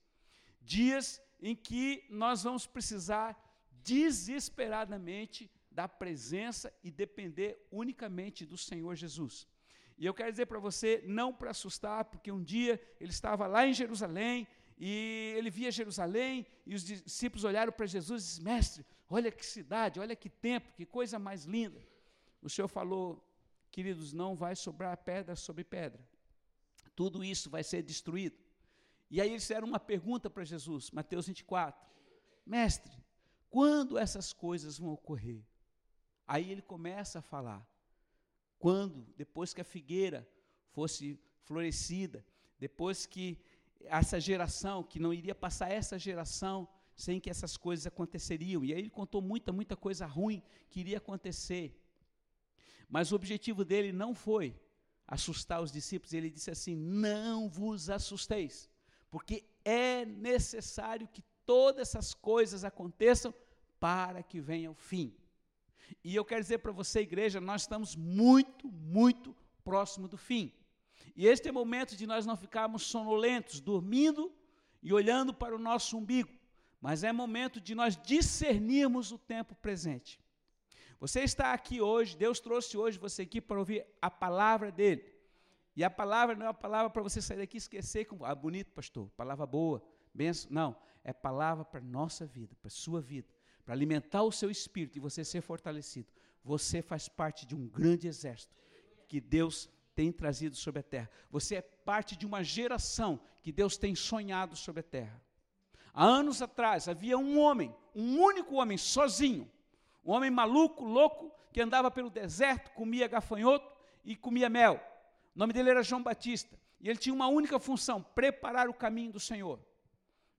Dias 0.62 1.22
em 1.40 1.56
que 1.56 2.06
nós 2.10 2.44
vamos 2.44 2.66
precisar 2.66 3.47
desesperadamente 3.88 5.50
da 5.72 5.88
presença 5.88 6.74
e 6.84 6.92
depender 6.92 7.52
unicamente 7.72 8.46
do 8.46 8.58
Senhor 8.58 8.94
Jesus. 8.96 9.48
E 9.98 10.06
eu 10.06 10.14
quero 10.14 10.32
dizer 10.32 10.46
para 10.46 10.60
você, 10.60 11.02
não 11.06 11.34
para 11.34 11.52
assustar, 11.52 12.04
porque 12.06 12.32
um 12.32 12.44
dia 12.44 12.74
ele 13.00 13.12
estava 13.12 13.48
lá 13.48 13.66
em 13.66 13.74
Jerusalém 13.74 14.46
e 14.78 15.34
ele 15.38 15.50
via 15.50 15.72
Jerusalém 15.72 16.46
e 16.66 16.76
os 16.76 16.84
discípulos 16.84 17.46
olharam 17.46 17.72
para 17.72 17.86
Jesus 17.86 18.24
e 18.24 18.28
disseram: 18.28 18.54
Mestre, 18.54 18.86
olha 19.10 19.32
que 19.32 19.46
cidade, 19.46 20.00
olha 20.00 20.16
que 20.16 20.30
tempo, 20.30 20.74
que 20.74 20.86
coisa 20.86 21.18
mais 21.18 21.46
linda. 21.46 21.82
O 22.42 22.50
Senhor 22.50 22.68
falou: 22.68 23.24
Queridos, 23.72 24.12
não 24.14 24.36
vai 24.36 24.56
sobrar 24.56 24.96
pedra 24.98 25.36
sobre 25.36 25.64
pedra. 25.64 26.06
Tudo 26.96 27.24
isso 27.24 27.50
vai 27.50 27.64
ser 27.64 27.82
destruído. 27.82 28.38
E 29.10 29.22
aí 29.22 29.30
eles 29.30 29.44
fizeram 29.44 29.68
uma 29.68 29.80
pergunta 29.80 30.30
para 30.30 30.44
Jesus, 30.44 30.92
Mateus 30.92 31.28
24: 31.28 31.88
Mestre, 32.46 32.92
quando 33.50 33.98
essas 33.98 34.34
coisas 34.34 34.78
vão 34.78 34.92
ocorrer? 34.92 35.44
Aí 36.28 36.52
ele 36.52 36.62
começa 36.62 37.20
a 37.20 37.22
falar. 37.22 37.66
Quando, 38.60 39.08
depois 39.16 39.54
que 39.54 39.62
a 39.62 39.64
figueira 39.66 40.28
fosse 40.72 41.20
florescida, 41.44 42.26
depois 42.60 43.06
que 43.06 43.40
essa 43.82 44.20
geração, 44.20 44.84
que 44.84 45.00
não 45.00 45.14
iria 45.14 45.36
passar 45.36 45.72
essa 45.72 45.98
geração 45.98 46.68
sem 46.96 47.20
que 47.20 47.30
essas 47.30 47.56
coisas 47.56 47.86
aconteceriam. 47.86 48.66
E 48.66 48.74
aí 48.74 48.80
ele 48.80 48.90
contou 48.90 49.22
muita, 49.22 49.52
muita 49.54 49.76
coisa 49.76 50.06
ruim 50.06 50.42
que 50.70 50.80
iria 50.80 50.98
acontecer. 50.98 51.80
Mas 52.90 53.12
o 53.12 53.16
objetivo 53.16 53.64
dele 53.64 53.92
não 53.92 54.16
foi 54.16 54.60
assustar 55.08 55.62
os 55.62 55.72
discípulos, 55.72 56.14
ele 56.14 56.30
disse 56.30 56.50
assim: 56.52 56.76
Não 56.76 57.48
vos 57.48 57.90
assusteis, 57.90 58.70
porque 59.10 59.46
é 59.64 60.06
necessário 60.06 61.08
que 61.08 61.22
todas 61.48 61.88
essas 61.88 62.14
coisas 62.14 62.64
aconteçam 62.66 63.34
para 63.80 64.22
que 64.22 64.40
venha 64.40 64.70
o 64.70 64.76
fim. 64.76 65.16
E 66.04 66.14
eu 66.14 66.26
quero 66.26 66.42
dizer 66.42 66.58
para 66.58 66.74
você, 66.74 67.00
igreja, 67.00 67.40
nós 67.40 67.62
estamos 67.62 67.96
muito, 67.96 68.68
muito 68.68 69.34
próximo 69.64 70.08
do 70.10 70.18
fim. 70.18 70.52
E 71.16 71.26
este 71.26 71.48
é 71.48 71.52
o 71.52 71.54
momento 71.54 71.96
de 71.96 72.06
nós 72.06 72.26
não 72.26 72.36
ficarmos 72.36 72.84
sonolentos, 72.84 73.62
dormindo 73.62 74.32
e 74.84 74.92
olhando 74.92 75.34
para 75.34 75.56
o 75.56 75.60
nosso 75.60 75.98
umbigo, 75.98 76.30
mas 76.82 77.04
é 77.04 77.12
momento 77.12 77.60
de 77.62 77.74
nós 77.74 77.98
discernirmos 77.98 79.12
o 79.12 79.18
tempo 79.18 79.56
presente. 79.56 80.20
Você 81.00 81.22
está 81.22 81.54
aqui 81.54 81.80
hoje, 81.80 82.18
Deus 82.18 82.40
trouxe 82.40 82.78
hoje 82.78 82.98
você 82.98 83.22
aqui 83.22 83.40
para 83.40 83.60
ouvir 83.60 83.86
a 84.02 84.12
palavra 84.12 84.72
dele. 84.72 85.14
E 85.76 85.84
a 85.84 85.90
palavra 85.90 86.36
não 86.36 86.48
é 86.48 86.50
uma 86.50 86.54
palavra 86.54 86.90
para 86.90 87.04
você 87.04 87.22
sair 87.22 87.38
daqui 87.38 87.58
e 87.58 87.60
esquecer, 87.60 88.08
ah, 88.24 88.36
bonito, 88.36 88.72
pastor, 88.72 89.10
palavra 89.16 89.46
boa, 89.46 89.82
benção. 90.14 90.52
Não, 90.52 90.76
é 91.08 91.14
palavra 91.14 91.64
para 91.64 91.80
nossa 91.80 92.26
vida, 92.26 92.54
para 92.62 92.70
sua 92.70 93.00
vida, 93.00 93.34
para 93.64 93.74
alimentar 93.74 94.24
o 94.24 94.32
seu 94.32 94.52
espírito 94.52 94.98
e 94.98 95.00
você 95.00 95.24
ser 95.24 95.40
fortalecido. 95.40 96.12
Você 96.44 96.82
faz 96.82 97.08
parte 97.08 97.46
de 97.46 97.56
um 97.56 97.66
grande 97.66 98.10
exército 98.10 98.54
que 99.08 99.22
Deus 99.22 99.70
tem 99.96 100.12
trazido 100.12 100.58
sobre 100.58 100.82
a 100.82 100.84
terra. 100.84 101.10
Você 101.32 101.56
é 101.56 101.62
parte 101.62 102.18
de 102.18 102.26
uma 102.26 102.44
geração 102.44 103.22
que 103.42 103.54
Deus 103.54 103.78
tem 103.78 103.96
sonhado 103.96 104.58
sobre 104.58 104.82
a 104.82 104.84
terra. 104.84 105.24
Há 105.94 106.04
anos 106.04 106.42
atrás 106.42 106.90
havia 106.90 107.18
um 107.18 107.40
homem, 107.40 107.74
um 107.96 108.20
único 108.20 108.56
homem, 108.56 108.78
sozinho, 108.78 109.50
um 110.04 110.12
homem 110.12 110.30
maluco, 110.30 110.84
louco, 110.84 111.32
que 111.54 111.62
andava 111.62 111.90
pelo 111.90 112.10
deserto, 112.10 112.70
comia 112.72 113.08
gafanhoto 113.08 113.72
e 114.04 114.14
comia 114.14 114.50
mel. 114.50 114.76
O 115.34 115.40
nome 115.40 115.54
dele 115.54 115.70
era 115.70 115.82
João 115.82 116.04
Batista. 116.04 116.60
E 116.82 116.90
ele 116.90 117.00
tinha 117.00 117.16
uma 117.16 117.28
única 117.28 117.58
função: 117.60 118.04
preparar 118.04 118.68
o 118.68 118.74
caminho 118.74 119.14
do 119.14 119.22
Senhor. 119.22 119.58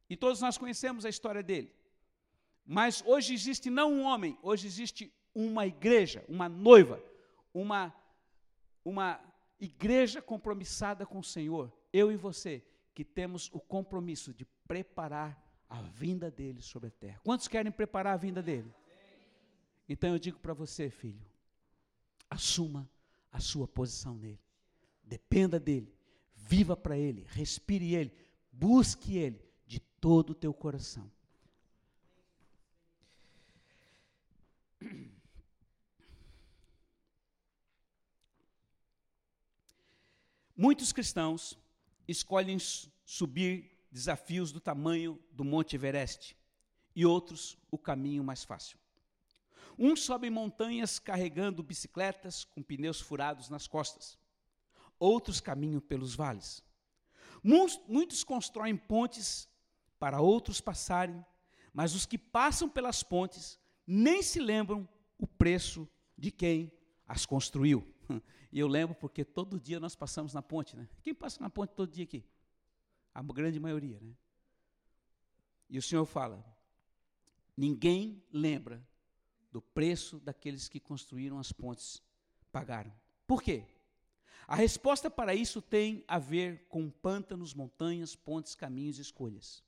E 0.08 0.16
todos 0.16 0.40
nós 0.40 0.56
conhecemos 0.56 1.04
a 1.04 1.08
história 1.08 1.42
dele. 1.42 1.72
Mas 2.64 3.02
hoje 3.06 3.34
existe 3.34 3.70
não 3.70 3.92
um 3.92 4.02
homem, 4.02 4.38
hoje 4.42 4.66
existe 4.66 5.12
uma 5.34 5.66
igreja, 5.66 6.24
uma 6.28 6.48
noiva, 6.48 7.02
uma, 7.52 7.94
uma 8.84 9.20
igreja 9.58 10.20
compromissada 10.20 11.06
com 11.06 11.18
o 11.18 11.24
Senhor. 11.24 11.72
Eu 11.92 12.10
e 12.12 12.16
você, 12.16 12.62
que 12.94 13.04
temos 13.04 13.50
o 13.52 13.60
compromisso 13.60 14.34
de 14.34 14.44
preparar 14.66 15.42
a 15.68 15.80
vinda 15.80 16.30
dele 16.30 16.60
sobre 16.62 16.88
a 16.88 16.90
terra. 16.90 17.20
Quantos 17.24 17.48
querem 17.48 17.72
preparar 17.72 18.14
a 18.14 18.18
vinda 18.18 18.42
dele? 18.42 18.72
Então 19.88 20.10
eu 20.10 20.18
digo 20.18 20.38
para 20.38 20.52
você, 20.52 20.90
filho, 20.90 21.24
assuma 22.28 22.88
a 23.32 23.40
sua 23.40 23.66
posição 23.66 24.14
nele. 24.14 24.40
Dependa 25.02 25.58
dele, 25.58 25.94
viva 26.34 26.76
para 26.76 26.98
ele, 26.98 27.24
respire 27.30 27.94
ele, 27.94 28.12
busque 28.52 29.16
ele 29.16 29.47
todo 30.00 30.30
o 30.30 30.34
teu 30.34 30.52
coração. 30.52 31.10
Muitos 40.56 40.92
cristãos 40.92 41.56
escolhem 42.06 42.58
subir 43.04 43.78
desafios 43.92 44.50
do 44.50 44.60
tamanho 44.60 45.22
do 45.30 45.44
Monte 45.44 45.76
Everest 45.76 46.36
e 46.96 47.06
outros 47.06 47.56
o 47.70 47.78
caminho 47.78 48.24
mais 48.24 48.42
fácil. 48.42 48.76
Uns 49.78 50.02
sobem 50.02 50.30
montanhas 50.30 50.98
carregando 50.98 51.62
bicicletas 51.62 52.44
com 52.44 52.60
pneus 52.60 53.00
furados 53.00 53.48
nas 53.48 53.68
costas. 53.68 54.18
Outros 54.98 55.40
caminham 55.40 55.80
pelos 55.80 56.16
vales. 56.16 56.60
Muitos 57.86 58.24
constroem 58.24 58.76
pontes 58.76 59.48
para 59.98 60.20
outros 60.20 60.60
passarem, 60.60 61.24
mas 61.72 61.94
os 61.94 62.06
que 62.06 62.18
passam 62.18 62.68
pelas 62.68 63.02
pontes 63.02 63.58
nem 63.86 64.22
se 64.22 64.40
lembram 64.40 64.88
o 65.18 65.26
preço 65.26 65.88
de 66.16 66.30
quem 66.30 66.72
as 67.06 67.26
construiu. 67.26 67.86
E 68.50 68.58
eu 68.58 68.66
lembro 68.66 68.94
porque 68.94 69.26
todo 69.26 69.60
dia 69.60 69.78
nós 69.78 69.94
passamos 69.94 70.32
na 70.32 70.40
ponte, 70.40 70.74
né? 70.74 70.88
Quem 71.02 71.14
passa 71.14 71.38
na 71.38 71.50
ponte 71.50 71.74
todo 71.74 71.92
dia 71.92 72.04
aqui? 72.04 72.24
A 73.12 73.22
grande 73.22 73.60
maioria, 73.60 74.00
né? 74.00 74.14
E 75.68 75.76
o 75.76 75.82
Senhor 75.82 76.06
fala: 76.06 76.42
ninguém 77.54 78.24
lembra 78.32 78.82
do 79.52 79.60
preço 79.60 80.18
daqueles 80.20 80.66
que 80.66 80.80
construíram 80.80 81.38
as 81.38 81.52
pontes 81.52 82.02
pagaram. 82.50 82.90
Por 83.26 83.42
quê? 83.42 83.66
A 84.46 84.56
resposta 84.56 85.10
para 85.10 85.34
isso 85.34 85.60
tem 85.60 86.02
a 86.08 86.18
ver 86.18 86.66
com 86.70 86.88
pântanos, 86.88 87.52
montanhas, 87.52 88.16
pontes, 88.16 88.54
caminhos 88.54 88.98
e 88.98 89.02
escolhas. 89.02 89.62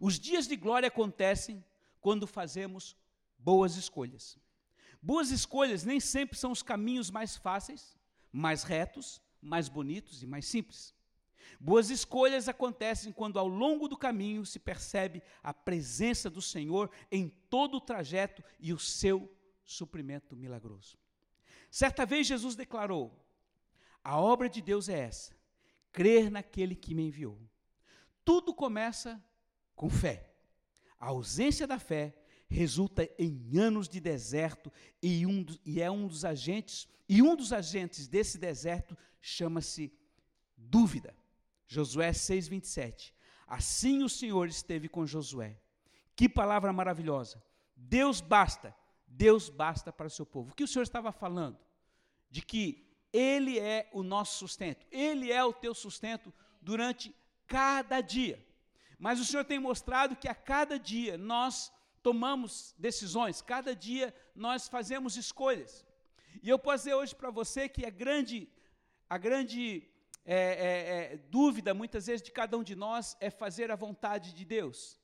Os 0.00 0.18
dias 0.18 0.46
de 0.46 0.56
glória 0.56 0.88
acontecem 0.88 1.64
quando 2.00 2.26
fazemos 2.26 2.96
boas 3.38 3.76
escolhas. 3.76 4.38
Boas 5.00 5.30
escolhas 5.30 5.84
nem 5.84 6.00
sempre 6.00 6.36
são 6.36 6.50
os 6.50 6.62
caminhos 6.62 7.10
mais 7.10 7.36
fáceis, 7.36 7.96
mais 8.32 8.62
retos, 8.62 9.20
mais 9.40 9.68
bonitos 9.68 10.22
e 10.22 10.26
mais 10.26 10.46
simples. 10.46 10.94
Boas 11.60 11.90
escolhas 11.90 12.48
acontecem 12.48 13.12
quando 13.12 13.38
ao 13.38 13.48
longo 13.48 13.88
do 13.88 13.96
caminho 13.96 14.44
se 14.44 14.58
percebe 14.58 15.22
a 15.42 15.54
presença 15.54 16.28
do 16.28 16.42
Senhor 16.42 16.90
em 17.10 17.28
todo 17.48 17.76
o 17.76 17.80
trajeto 17.80 18.42
e 18.58 18.72
o 18.72 18.78
seu 18.78 19.32
suprimento 19.64 20.36
milagroso. 20.36 20.98
Certa 21.70 22.06
vez 22.06 22.26
Jesus 22.26 22.54
declarou: 22.54 23.12
A 24.02 24.20
obra 24.20 24.48
de 24.48 24.60
Deus 24.60 24.88
é 24.88 24.98
essa, 24.98 25.36
crer 25.92 26.30
naquele 26.30 26.74
que 26.74 26.94
me 26.94 27.06
enviou. 27.06 27.38
Tudo 28.24 28.54
começa 28.54 29.22
com 29.78 29.88
fé. 29.88 30.28
A 30.98 31.06
ausência 31.06 31.66
da 31.66 31.78
fé 31.78 32.12
resulta 32.48 33.08
em 33.16 33.56
anos 33.56 33.88
de 33.88 34.00
deserto 34.00 34.72
e, 35.00 35.24
um, 35.24 35.46
e 35.64 35.80
é 35.80 35.88
um 35.90 36.08
dos 36.08 36.24
agentes, 36.24 36.88
e 37.08 37.22
um 37.22 37.36
dos 37.36 37.52
agentes 37.52 38.08
desse 38.08 38.36
deserto 38.36 38.98
chama-se 39.20 39.92
dúvida. 40.56 41.14
Josué 41.66 42.12
6:27. 42.12 43.14
Assim 43.46 44.02
o 44.02 44.08
Senhor 44.08 44.48
esteve 44.48 44.88
com 44.88 45.06
Josué. 45.06 45.56
Que 46.16 46.28
palavra 46.28 46.72
maravilhosa. 46.72 47.40
Deus 47.76 48.20
basta, 48.20 48.74
Deus 49.06 49.48
basta 49.48 49.92
para 49.92 50.08
o 50.08 50.10
seu 50.10 50.26
povo. 50.26 50.50
O 50.50 50.54
que 50.54 50.64
o 50.64 50.68
Senhor 50.68 50.82
estava 50.82 51.12
falando? 51.12 51.58
De 52.28 52.42
que 52.42 52.84
ele 53.12 53.58
é 53.58 53.88
o 53.92 54.02
nosso 54.02 54.38
sustento. 54.38 54.84
Ele 54.90 55.30
é 55.30 55.42
o 55.44 55.52
teu 55.52 55.74
sustento 55.74 56.34
durante 56.60 57.14
cada 57.46 58.00
dia. 58.00 58.44
Mas 58.98 59.20
o 59.20 59.24
Senhor 59.24 59.44
tem 59.44 59.58
mostrado 59.58 60.16
que 60.16 60.28
a 60.28 60.34
cada 60.34 60.78
dia 60.78 61.16
nós 61.16 61.72
tomamos 62.02 62.74
decisões, 62.78 63.40
cada 63.40 63.74
dia 63.74 64.14
nós 64.34 64.68
fazemos 64.68 65.16
escolhas. 65.16 65.86
E 66.42 66.48
eu 66.48 66.58
posso 66.58 66.84
dizer 66.84 66.94
hoje 66.94 67.14
para 67.14 67.30
você 67.30 67.68
que 67.68 67.86
a 67.86 67.90
grande, 67.90 68.48
a 69.08 69.16
grande 69.16 69.88
é, 70.24 70.36
é, 70.36 71.14
é, 71.14 71.16
dúvida, 71.30 71.72
muitas 71.72 72.06
vezes, 72.06 72.22
de 72.22 72.30
cada 72.30 72.56
um 72.58 72.62
de 72.62 72.74
nós 72.74 73.16
é 73.20 73.30
fazer 73.30 73.70
a 73.70 73.76
vontade 73.76 74.34
de 74.34 74.44
Deus. 74.44 74.98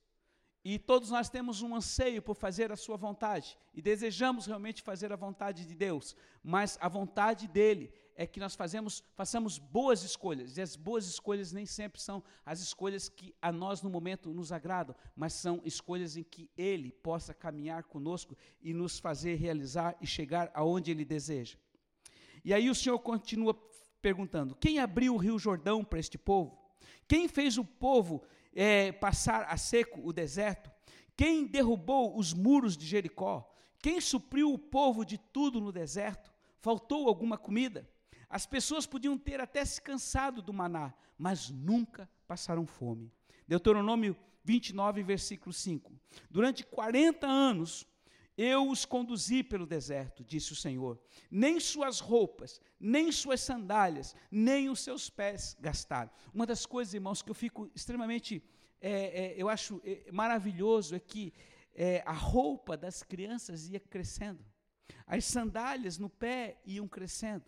E 0.64 0.78
todos 0.78 1.10
nós 1.10 1.28
temos 1.28 1.62
um 1.62 1.74
anseio 1.76 2.22
por 2.22 2.34
fazer 2.34 2.72
a 2.72 2.76
sua 2.76 2.96
vontade 2.96 3.58
e 3.74 3.82
desejamos 3.82 4.46
realmente 4.46 4.82
fazer 4.82 5.12
a 5.12 5.16
vontade 5.16 5.66
de 5.66 5.74
Deus, 5.74 6.16
mas 6.42 6.78
a 6.80 6.88
vontade 6.88 7.46
dele 7.46 7.92
é 8.16 8.26
que 8.26 8.40
nós 8.40 8.54
fazemos, 8.54 9.02
façamos 9.14 9.58
boas 9.58 10.02
escolhas, 10.02 10.56
e 10.56 10.62
as 10.62 10.76
boas 10.76 11.06
escolhas 11.06 11.52
nem 11.52 11.66
sempre 11.66 12.00
são 12.00 12.22
as 12.44 12.60
escolhas 12.60 13.08
que 13.08 13.34
a 13.40 13.50
nós 13.50 13.82
no 13.82 13.90
momento 13.90 14.32
nos 14.32 14.52
agradam, 14.52 14.94
mas 15.16 15.32
são 15.32 15.60
escolhas 15.64 16.16
em 16.16 16.22
que 16.22 16.50
ele 16.56 16.92
possa 16.92 17.34
caminhar 17.34 17.84
conosco 17.84 18.36
e 18.62 18.72
nos 18.72 18.98
fazer 18.98 19.34
realizar 19.36 19.96
e 20.00 20.06
chegar 20.06 20.50
aonde 20.54 20.90
ele 20.90 21.04
deseja. 21.04 21.56
E 22.44 22.52
aí 22.52 22.68
o 22.68 22.74
Senhor 22.74 22.98
continua 22.98 23.54
perguntando: 24.00 24.54
quem 24.54 24.78
abriu 24.78 25.14
o 25.14 25.18
rio 25.18 25.38
Jordão 25.38 25.82
para 25.82 25.98
este 25.98 26.18
povo? 26.18 26.58
Quem 27.08 27.28
fez 27.28 27.58
o 27.58 27.64
povo 27.64 28.22
é, 28.54 28.92
passar 28.92 29.44
a 29.44 29.56
seco 29.56 30.00
o 30.04 30.12
deserto? 30.12 30.70
Quem 31.16 31.46
derrubou 31.46 32.16
os 32.18 32.34
muros 32.34 32.76
de 32.76 32.86
Jericó? 32.86 33.50
Quem 33.80 34.00
supriu 34.00 34.52
o 34.52 34.58
povo 34.58 35.04
de 35.04 35.18
tudo 35.18 35.60
no 35.60 35.70
deserto? 35.70 36.32
Faltou 36.60 37.08
alguma 37.08 37.36
comida? 37.36 37.88
As 38.28 38.46
pessoas 38.46 38.86
podiam 38.86 39.16
ter 39.16 39.40
até 39.40 39.64
se 39.64 39.80
cansado 39.80 40.42
do 40.42 40.52
maná, 40.52 40.92
mas 41.18 41.50
nunca 41.50 42.08
passaram 42.26 42.66
fome. 42.66 43.12
Deuteronômio 43.46 44.16
29, 44.44 45.02
versículo 45.02 45.52
5. 45.52 45.92
Durante 46.30 46.64
40 46.64 47.26
anos, 47.26 47.86
Eu 48.36 48.68
os 48.68 48.84
conduzi 48.84 49.44
pelo 49.44 49.64
deserto, 49.64 50.24
disse 50.24 50.52
o 50.52 50.56
Senhor. 50.56 51.00
Nem 51.30 51.60
suas 51.60 52.00
roupas, 52.00 52.60
nem 52.80 53.12
suas 53.12 53.40
sandálias, 53.40 54.14
nem 54.30 54.68
os 54.68 54.80
seus 54.80 55.08
pés 55.08 55.56
gastaram. 55.60 56.10
Uma 56.32 56.44
das 56.44 56.66
coisas, 56.66 56.94
irmãos, 56.94 57.22
que 57.22 57.30
eu 57.30 57.34
fico 57.34 57.70
extremamente, 57.74 58.42
é, 58.80 58.90
é, 58.90 59.34
eu 59.36 59.48
acho 59.48 59.80
é, 59.84 60.10
maravilhoso 60.10 60.96
é 60.96 60.98
que 60.98 61.32
é, 61.74 62.02
a 62.04 62.12
roupa 62.12 62.76
das 62.76 63.04
crianças 63.04 63.68
ia 63.68 63.78
crescendo, 63.78 64.44
as 65.06 65.24
sandálias 65.24 65.96
no 65.96 66.10
pé 66.10 66.60
iam 66.64 66.88
crescendo, 66.88 67.44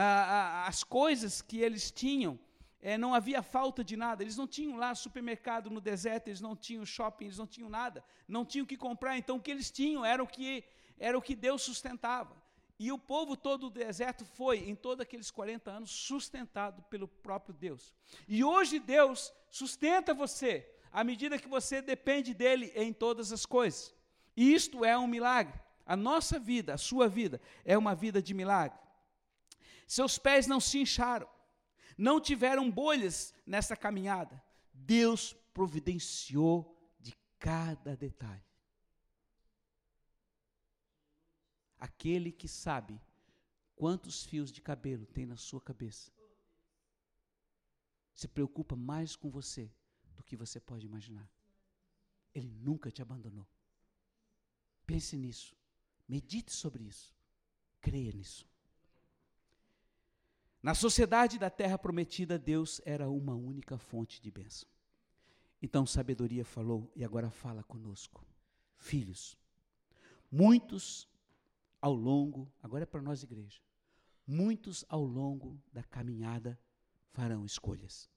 as 0.00 0.84
coisas 0.84 1.42
que 1.42 1.58
eles 1.60 1.90
tinham 1.90 2.38
é, 2.80 2.96
não 2.96 3.12
havia 3.12 3.42
falta 3.42 3.82
de 3.82 3.96
nada, 3.96 4.22
eles 4.22 4.36
não 4.36 4.46
tinham 4.46 4.76
lá 4.76 4.94
supermercado 4.94 5.68
no 5.68 5.80
deserto, 5.80 6.28
eles 6.28 6.40
não 6.40 6.54
tinham 6.54 6.84
shopping, 6.86 7.24
eles 7.24 7.38
não 7.38 7.46
tinham 7.46 7.68
nada, 7.68 8.04
não 8.26 8.44
tinham 8.44 8.64
o 8.64 8.66
que 8.66 8.76
comprar, 8.76 9.18
então 9.18 9.36
o 9.36 9.40
que 9.40 9.50
eles 9.50 9.70
tinham 9.70 10.04
era 10.04 10.22
o 10.22 10.26
que, 10.26 10.64
era 10.98 11.18
o 11.18 11.22
que 11.22 11.34
Deus 11.34 11.62
sustentava. 11.62 12.36
E 12.78 12.92
o 12.92 12.98
povo 12.98 13.36
todo 13.36 13.68
do 13.68 13.80
deserto 13.80 14.24
foi, 14.24 14.58
em 14.58 14.76
todos 14.76 15.02
aqueles 15.02 15.32
40 15.32 15.68
anos, 15.68 15.90
sustentado 15.90 16.80
pelo 16.82 17.08
próprio 17.08 17.52
Deus. 17.52 17.92
E 18.28 18.44
hoje 18.44 18.78
Deus 18.78 19.32
sustenta 19.50 20.14
você, 20.14 20.64
à 20.92 21.02
medida 21.02 21.38
que 21.38 21.48
você 21.48 21.82
depende 21.82 22.32
dele 22.32 22.72
em 22.76 22.92
todas 22.92 23.32
as 23.32 23.44
coisas. 23.44 23.92
E 24.36 24.54
isto 24.54 24.84
é 24.84 24.96
um 24.96 25.08
milagre. 25.08 25.58
A 25.84 25.96
nossa 25.96 26.38
vida, 26.38 26.74
a 26.74 26.78
sua 26.78 27.08
vida, 27.08 27.40
é 27.64 27.76
uma 27.76 27.96
vida 27.96 28.22
de 28.22 28.32
milagre. 28.32 28.78
Seus 29.88 30.18
pés 30.18 30.46
não 30.46 30.60
se 30.60 30.78
incharam 30.78 31.28
não 31.98 32.20
tiveram 32.20 32.70
bolhas 32.70 33.34
nessa 33.44 33.76
caminhada. 33.76 34.40
Deus 34.72 35.32
providenciou 35.52 36.80
de 37.00 37.12
cada 37.40 37.96
detalhe. 37.96 38.46
Aquele 41.76 42.30
que 42.30 42.46
sabe 42.46 43.00
quantos 43.74 44.24
fios 44.24 44.52
de 44.52 44.62
cabelo 44.62 45.04
tem 45.06 45.26
na 45.26 45.36
sua 45.36 45.60
cabeça 45.60 46.12
se 48.14 48.26
preocupa 48.26 48.74
mais 48.74 49.14
com 49.14 49.30
você 49.30 49.70
do 50.16 50.24
que 50.24 50.36
você 50.36 50.58
pode 50.58 50.84
imaginar. 50.84 51.28
Ele 52.34 52.50
nunca 52.50 52.90
te 52.90 53.00
abandonou. 53.00 53.46
Pense 54.84 55.16
nisso. 55.16 55.56
Medite 56.08 56.52
sobre 56.52 56.82
isso. 56.82 57.14
Creia 57.80 58.12
nisso. 58.12 58.47
Na 60.62 60.74
sociedade 60.74 61.38
da 61.38 61.48
terra 61.48 61.78
prometida, 61.78 62.38
Deus 62.38 62.80
era 62.84 63.08
uma 63.08 63.34
única 63.34 63.78
fonte 63.78 64.20
de 64.20 64.30
bênção. 64.30 64.68
Então, 65.62 65.86
sabedoria 65.86 66.44
falou 66.44 66.90
e 66.96 67.04
agora 67.04 67.30
fala 67.30 67.62
conosco. 67.62 68.24
Filhos, 68.76 69.36
muitos 70.30 71.08
ao 71.80 71.94
longo, 71.94 72.50
agora 72.62 72.82
é 72.82 72.86
para 72.86 73.02
nós, 73.02 73.22
igreja, 73.22 73.60
muitos 74.26 74.84
ao 74.88 75.04
longo 75.04 75.60
da 75.72 75.82
caminhada 75.82 76.58
farão 77.12 77.44
escolhas. 77.44 78.08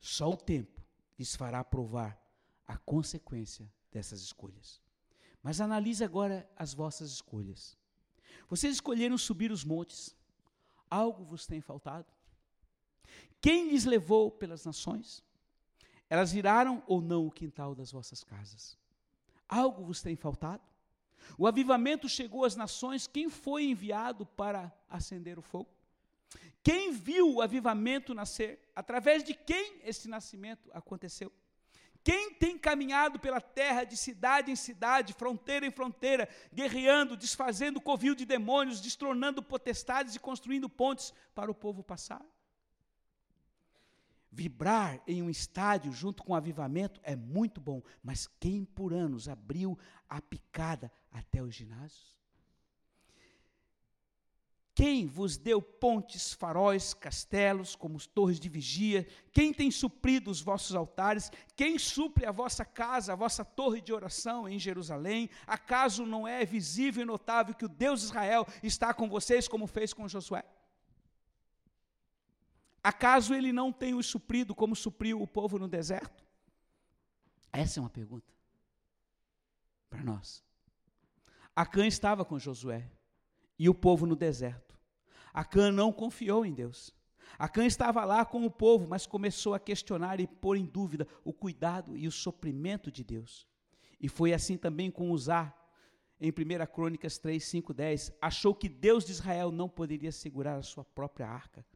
Só 0.00 0.30
o 0.30 0.36
tempo 0.36 0.82
lhes 1.18 1.34
fará 1.36 1.62
provar 1.62 2.20
a 2.66 2.76
consequência 2.76 3.70
dessas 3.90 4.20
escolhas. 4.20 4.80
Mas 5.42 5.60
analise 5.60 6.02
agora 6.02 6.48
as 6.56 6.72
vossas 6.74 7.10
escolhas. 7.10 7.76
Vocês 8.48 8.74
escolheram 8.74 9.16
subir 9.16 9.52
os 9.52 9.64
montes 9.64 10.16
Algo 10.94 11.24
vos 11.24 11.44
tem 11.44 11.60
faltado? 11.60 12.06
Quem 13.40 13.70
lhes 13.70 13.84
levou 13.84 14.30
pelas 14.30 14.64
nações? 14.64 15.24
Elas 16.08 16.30
viraram 16.30 16.84
ou 16.86 17.00
não 17.00 17.26
o 17.26 17.32
quintal 17.32 17.74
das 17.74 17.90
vossas 17.90 18.22
casas? 18.22 18.78
Algo 19.48 19.82
vos 19.82 20.00
tem 20.00 20.14
faltado? 20.14 20.62
O 21.36 21.48
avivamento 21.48 22.08
chegou 22.08 22.44
às 22.44 22.54
nações, 22.54 23.08
quem 23.08 23.28
foi 23.28 23.64
enviado 23.64 24.24
para 24.24 24.72
acender 24.88 25.36
o 25.36 25.42
fogo? 25.42 25.68
Quem 26.62 26.92
viu 26.92 27.34
o 27.34 27.42
avivamento 27.42 28.14
nascer? 28.14 28.70
Através 28.72 29.24
de 29.24 29.34
quem 29.34 29.80
esse 29.82 30.06
nascimento 30.06 30.70
aconteceu? 30.72 31.32
Quem 32.04 32.34
tem 32.34 32.58
caminhado 32.58 33.18
pela 33.18 33.40
terra 33.40 33.82
de 33.82 33.96
cidade 33.96 34.50
em 34.50 34.56
cidade, 34.56 35.14
fronteira 35.14 35.66
em 35.66 35.70
fronteira, 35.70 36.28
guerreando, 36.52 37.16
desfazendo 37.16 37.80
covil 37.80 38.14
de 38.14 38.26
demônios, 38.26 38.78
destronando 38.78 39.42
potestades 39.42 40.14
e 40.14 40.20
construindo 40.20 40.68
pontes 40.68 41.14
para 41.34 41.50
o 41.50 41.54
povo 41.54 41.82
passar? 41.82 42.22
Vibrar 44.30 45.02
em 45.06 45.22
um 45.22 45.30
estádio 45.30 45.92
junto 45.92 46.22
com 46.22 46.34
o 46.34 46.36
avivamento 46.36 47.00
é 47.02 47.16
muito 47.16 47.58
bom, 47.58 47.80
mas 48.02 48.26
quem 48.38 48.66
por 48.66 48.92
anos 48.92 49.26
abriu 49.26 49.78
a 50.06 50.20
picada 50.20 50.92
até 51.10 51.42
os 51.42 51.54
ginásios? 51.54 52.14
Quem 54.74 55.06
vos 55.06 55.36
deu 55.36 55.62
pontes, 55.62 56.32
faróis, 56.32 56.92
castelos, 56.92 57.76
como 57.76 58.04
torres 58.08 58.40
de 58.40 58.48
vigia? 58.48 59.06
Quem 59.32 59.54
tem 59.54 59.70
suprido 59.70 60.32
os 60.32 60.40
vossos 60.40 60.74
altares? 60.74 61.30
Quem 61.54 61.78
supre 61.78 62.26
a 62.26 62.32
vossa 62.32 62.64
casa, 62.64 63.12
a 63.12 63.16
vossa 63.16 63.44
torre 63.44 63.80
de 63.80 63.92
oração 63.92 64.48
em 64.48 64.58
Jerusalém? 64.58 65.30
Acaso 65.46 66.04
não 66.04 66.26
é 66.26 66.44
visível 66.44 67.02
e 67.04 67.06
notável 67.06 67.54
que 67.54 67.64
o 67.64 67.68
Deus 67.68 68.00
de 68.00 68.06
Israel 68.06 68.44
está 68.64 68.92
com 68.92 69.08
vocês, 69.08 69.46
como 69.46 69.68
fez 69.68 69.92
com 69.92 70.08
Josué? 70.08 70.44
Acaso 72.82 73.32
ele 73.32 73.52
não 73.52 73.72
tem 73.72 73.94
os 73.94 74.06
suprido 74.06 74.56
como 74.56 74.74
supriu 74.74 75.22
o 75.22 75.26
povo 75.26 75.56
no 75.56 75.68
deserto? 75.68 76.24
Essa 77.52 77.78
é 77.78 77.80
uma 77.80 77.88
pergunta 77.90 78.34
para 79.88 80.02
nós. 80.02 80.42
Acã 81.54 81.86
estava 81.86 82.24
com 82.24 82.40
Josué 82.40 82.90
e 83.58 83.68
o 83.68 83.74
povo 83.74 84.04
no 84.04 84.16
deserto. 84.16 84.63
Acã 85.34 85.72
não 85.72 85.92
confiou 85.92 86.46
em 86.46 86.54
Deus. 86.54 86.94
Acã 87.36 87.66
estava 87.66 88.04
lá 88.04 88.24
com 88.24 88.46
o 88.46 88.50
povo, 88.50 88.86
mas 88.88 89.04
começou 89.04 89.52
a 89.52 89.58
questionar 89.58 90.20
e 90.20 90.26
pôr 90.28 90.56
em 90.56 90.64
dúvida 90.64 91.08
o 91.24 91.32
cuidado 91.32 91.96
e 91.96 92.06
o 92.06 92.12
soprimento 92.12 92.92
de 92.92 93.02
Deus. 93.02 93.44
E 94.00 94.08
foi 94.08 94.32
assim 94.32 94.56
também 94.56 94.92
com 94.92 95.10
Uzá, 95.10 95.52
em 96.20 96.30
1 96.30 96.66
Crônicas 96.72 97.18
3, 97.18 97.42
5, 97.42 97.74
10. 97.74 98.12
Achou 98.22 98.54
que 98.54 98.68
Deus 98.68 99.04
de 99.04 99.10
Israel 99.10 99.50
não 99.50 99.68
poderia 99.68 100.12
segurar 100.12 100.54
a 100.54 100.62
sua 100.62 100.84
própria 100.84 101.26
arca. 101.26 101.66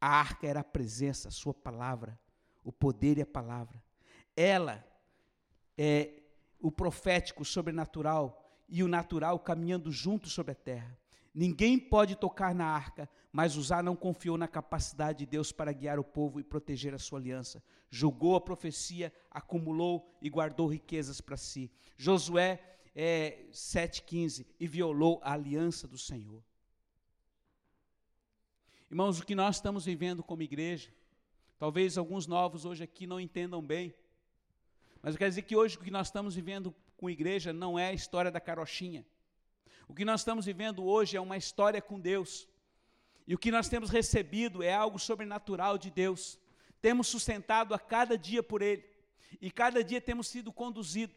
A 0.00 0.08
arca 0.08 0.46
era 0.46 0.60
a 0.60 0.64
presença, 0.64 1.28
a 1.28 1.32
sua 1.32 1.52
palavra, 1.52 2.18
o 2.64 2.72
poder 2.72 3.18
e 3.18 3.22
a 3.22 3.26
palavra. 3.26 3.82
Ela 4.34 4.84
é 5.76 6.22
o 6.58 6.70
profético, 6.70 7.42
o 7.42 7.44
sobrenatural 7.44 8.42
e 8.68 8.82
o 8.82 8.88
natural 8.88 9.38
caminhando 9.38 9.92
juntos 9.92 10.32
sobre 10.32 10.52
a 10.52 10.56
terra. 10.56 10.98
Ninguém 11.38 11.78
pode 11.78 12.16
tocar 12.16 12.54
na 12.54 12.64
arca, 12.64 13.06
mas 13.30 13.58
Uzá 13.58 13.82
não 13.82 13.94
confiou 13.94 14.38
na 14.38 14.48
capacidade 14.48 15.18
de 15.18 15.26
Deus 15.26 15.52
para 15.52 15.70
guiar 15.70 15.98
o 15.98 16.02
povo 16.02 16.40
e 16.40 16.42
proteger 16.42 16.94
a 16.94 16.98
sua 16.98 17.18
aliança. 17.18 17.62
Julgou 17.90 18.36
a 18.36 18.40
profecia, 18.40 19.12
acumulou 19.30 20.10
e 20.22 20.30
guardou 20.30 20.66
riquezas 20.66 21.20
para 21.20 21.36
si. 21.36 21.70
Josué 21.94 22.78
é, 22.94 23.44
7,15 23.52 24.46
e 24.58 24.66
violou 24.66 25.20
a 25.22 25.34
aliança 25.34 25.86
do 25.86 25.98
Senhor. 25.98 26.42
Irmãos, 28.90 29.20
o 29.20 29.26
que 29.26 29.34
nós 29.34 29.56
estamos 29.56 29.84
vivendo 29.84 30.22
como 30.22 30.40
igreja, 30.40 30.88
talvez 31.58 31.98
alguns 31.98 32.26
novos 32.26 32.64
hoje 32.64 32.82
aqui 32.82 33.06
não 33.06 33.20
entendam 33.20 33.60
bem, 33.60 33.92
mas 35.02 35.14
eu 35.14 35.18
quero 35.18 35.32
dizer 35.32 35.42
que 35.42 35.54
hoje 35.54 35.76
o 35.76 35.80
que 35.80 35.90
nós 35.90 36.06
estamos 36.06 36.34
vivendo 36.34 36.74
com 36.96 37.10
igreja 37.10 37.52
não 37.52 37.78
é 37.78 37.88
a 37.88 37.92
história 37.92 38.30
da 38.30 38.40
carochinha. 38.40 39.04
O 39.88 39.94
que 39.94 40.04
nós 40.04 40.20
estamos 40.20 40.46
vivendo 40.46 40.84
hoje 40.84 41.16
é 41.16 41.20
uma 41.20 41.36
história 41.36 41.80
com 41.80 41.98
Deus. 41.98 42.48
E 43.26 43.34
o 43.34 43.38
que 43.38 43.52
nós 43.52 43.68
temos 43.68 43.88
recebido 43.88 44.62
é 44.62 44.74
algo 44.74 44.98
sobrenatural 44.98 45.78
de 45.78 45.90
Deus. 45.90 46.38
Temos 46.80 47.06
sustentado 47.06 47.72
a 47.72 47.78
cada 47.78 48.18
dia 48.18 48.42
por 48.42 48.62
Ele. 48.62 48.84
E 49.40 49.50
cada 49.50 49.82
dia 49.84 50.00
temos 50.00 50.28
sido 50.28 50.52
conduzidos. 50.52 51.16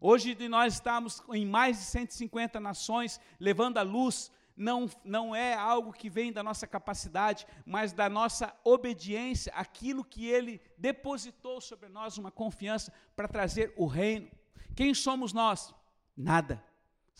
Hoje 0.00 0.36
nós 0.48 0.74
estamos 0.74 1.22
em 1.32 1.46
mais 1.46 1.78
de 1.78 1.84
150 1.84 2.58
nações, 2.58 3.20
levando 3.38 3.78
a 3.78 3.82
luz. 3.82 4.30
Não, 4.56 4.90
não 5.04 5.34
é 5.34 5.54
algo 5.54 5.92
que 5.92 6.10
vem 6.10 6.32
da 6.32 6.42
nossa 6.42 6.66
capacidade, 6.66 7.46
mas 7.64 7.92
da 7.92 8.08
nossa 8.08 8.54
obediência, 8.64 9.52
aquilo 9.54 10.04
que 10.04 10.26
Ele 10.26 10.60
depositou 10.76 11.60
sobre 11.60 11.88
nós, 11.88 12.18
uma 12.18 12.30
confiança 12.30 12.92
para 13.14 13.28
trazer 13.28 13.72
o 13.76 13.86
reino. 13.86 14.30
Quem 14.74 14.92
somos 14.94 15.32
nós? 15.32 15.74
Nada 16.16 16.69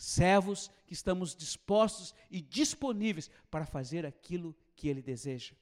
servos 0.01 0.71
que 0.87 0.93
estamos 0.93 1.35
dispostos 1.35 2.15
e 2.31 2.41
disponíveis 2.41 3.29
para 3.51 3.67
fazer 3.67 4.03
aquilo 4.03 4.55
que 4.75 4.87
Ele 4.87 4.99
deseja. 4.99 5.53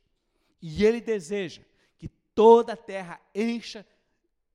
E 0.62 0.86
Ele 0.86 1.02
deseja 1.02 1.62
que 1.98 2.08
toda 2.08 2.72
a 2.72 2.78
terra 2.78 3.20
encha 3.36 3.86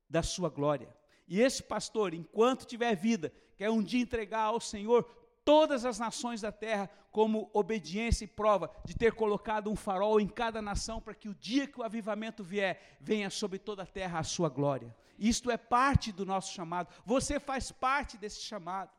da 0.09 0.23
sua 0.23 0.49
glória. 0.49 0.89
E 1.27 1.39
esse 1.39 1.61
pastor, 1.61 2.15
enquanto 2.15 2.65
tiver 2.65 2.95
vida, 2.95 3.31
quer 3.55 3.69
um 3.69 3.83
dia 3.83 4.01
entregar 4.01 4.45
ao 4.45 4.59
Senhor 4.59 5.03
todas 5.43 5.85
as 5.85 5.99
nações 5.99 6.41
da 6.41 6.51
terra 6.51 6.89
como 7.11 7.51
obediência 7.53 8.25
e 8.25 8.27
prova 8.27 8.71
de 8.85 8.95
ter 8.95 9.13
colocado 9.13 9.69
um 9.69 9.75
farol 9.75 10.19
em 10.19 10.27
cada 10.27 10.63
nação 10.63 10.99
para 10.99 11.13
que 11.13 11.29
o 11.29 11.35
dia 11.35 11.67
que 11.67 11.79
o 11.79 11.83
avivamento 11.83 12.43
vier, 12.43 12.97
venha 12.99 13.29
sobre 13.29 13.59
toda 13.59 13.83
a 13.83 13.85
terra 13.85 14.17
a 14.17 14.23
sua 14.23 14.49
glória. 14.49 14.95
Isto 15.19 15.51
é 15.51 15.57
parte 15.57 16.11
do 16.11 16.25
nosso 16.25 16.51
chamado. 16.53 16.89
Você 17.05 17.39
faz 17.39 17.71
parte 17.71 18.17
desse 18.17 18.41
chamado. 18.41 18.89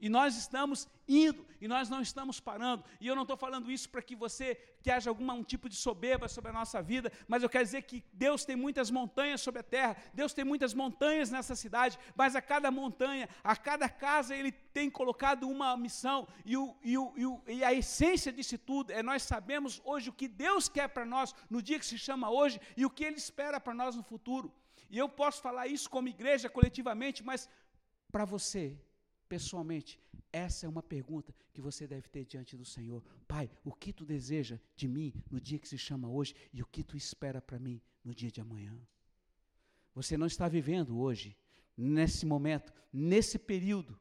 E 0.00 0.08
nós 0.08 0.36
estamos 0.36 0.88
indo, 1.08 1.46
e 1.60 1.68
nós 1.68 1.88
não 1.88 2.00
estamos 2.00 2.40
parando. 2.40 2.84
E 3.00 3.06
eu 3.06 3.14
não 3.14 3.22
estou 3.22 3.36
falando 3.36 3.70
isso 3.70 3.88
para 3.88 4.02
que 4.02 4.14
você, 4.14 4.54
que 4.82 4.90
haja 4.90 5.08
algum 5.10 5.30
um 5.32 5.42
tipo 5.42 5.68
de 5.68 5.76
soberba 5.76 6.28
sobre 6.28 6.50
a 6.50 6.52
nossa 6.52 6.82
vida, 6.82 7.10
mas 7.26 7.42
eu 7.42 7.48
quero 7.48 7.64
dizer 7.64 7.82
que 7.82 8.04
Deus 8.12 8.44
tem 8.44 8.56
muitas 8.56 8.90
montanhas 8.90 9.40
sobre 9.40 9.60
a 9.60 9.64
terra, 9.64 9.96
Deus 10.12 10.32
tem 10.32 10.44
muitas 10.44 10.74
montanhas 10.74 11.30
nessa 11.30 11.56
cidade, 11.56 11.98
mas 12.14 12.36
a 12.36 12.42
cada 12.42 12.70
montanha, 12.70 13.28
a 13.42 13.56
cada 13.56 13.88
casa, 13.88 14.36
Ele 14.36 14.52
tem 14.52 14.90
colocado 14.90 15.48
uma 15.48 15.76
missão, 15.76 16.28
e, 16.44 16.56
o, 16.56 16.76
e, 16.82 16.98
o, 16.98 17.12
e, 17.16 17.26
o, 17.26 17.42
e 17.46 17.64
a 17.64 17.72
essência 17.72 18.32
disso 18.32 18.58
tudo 18.58 18.92
é 18.92 19.02
nós 19.02 19.22
sabemos 19.22 19.80
hoje 19.84 20.10
o 20.10 20.12
que 20.12 20.28
Deus 20.28 20.68
quer 20.68 20.88
para 20.88 21.04
nós 21.04 21.34
no 21.48 21.62
dia 21.62 21.78
que 21.78 21.86
se 21.86 21.98
chama 21.98 22.30
hoje, 22.30 22.60
e 22.76 22.84
o 22.84 22.90
que 22.90 23.04
Ele 23.04 23.16
espera 23.16 23.58
para 23.60 23.74
nós 23.74 23.96
no 23.96 24.02
futuro. 24.02 24.52
E 24.90 24.98
eu 24.98 25.08
posso 25.08 25.40
falar 25.40 25.66
isso 25.66 25.88
como 25.88 26.08
igreja, 26.08 26.48
coletivamente, 26.48 27.22
mas 27.22 27.48
para 28.12 28.24
você, 28.24 28.78
pessoalmente, 29.34 29.98
essa 30.32 30.64
é 30.64 30.68
uma 30.68 30.80
pergunta 30.80 31.34
que 31.52 31.60
você 31.60 31.88
deve 31.88 32.08
ter 32.08 32.24
diante 32.24 32.56
do 32.56 32.64
Senhor. 32.64 33.02
Pai, 33.26 33.50
o 33.64 33.72
que 33.72 33.92
tu 33.92 34.04
deseja 34.04 34.60
de 34.76 34.86
mim 34.86 35.12
no 35.28 35.40
dia 35.40 35.58
que 35.58 35.66
se 35.66 35.76
chama 35.76 36.08
hoje 36.08 36.36
e 36.52 36.62
o 36.62 36.66
que 36.66 36.84
tu 36.84 36.96
espera 36.96 37.42
para 37.42 37.58
mim 37.58 37.82
no 38.04 38.14
dia 38.14 38.30
de 38.30 38.40
amanhã? 38.40 38.78
Você 39.92 40.16
não 40.16 40.28
está 40.28 40.46
vivendo 40.46 41.00
hoje, 41.00 41.36
nesse 41.76 42.24
momento, 42.24 42.72
nesse 42.92 43.36
período, 43.36 43.98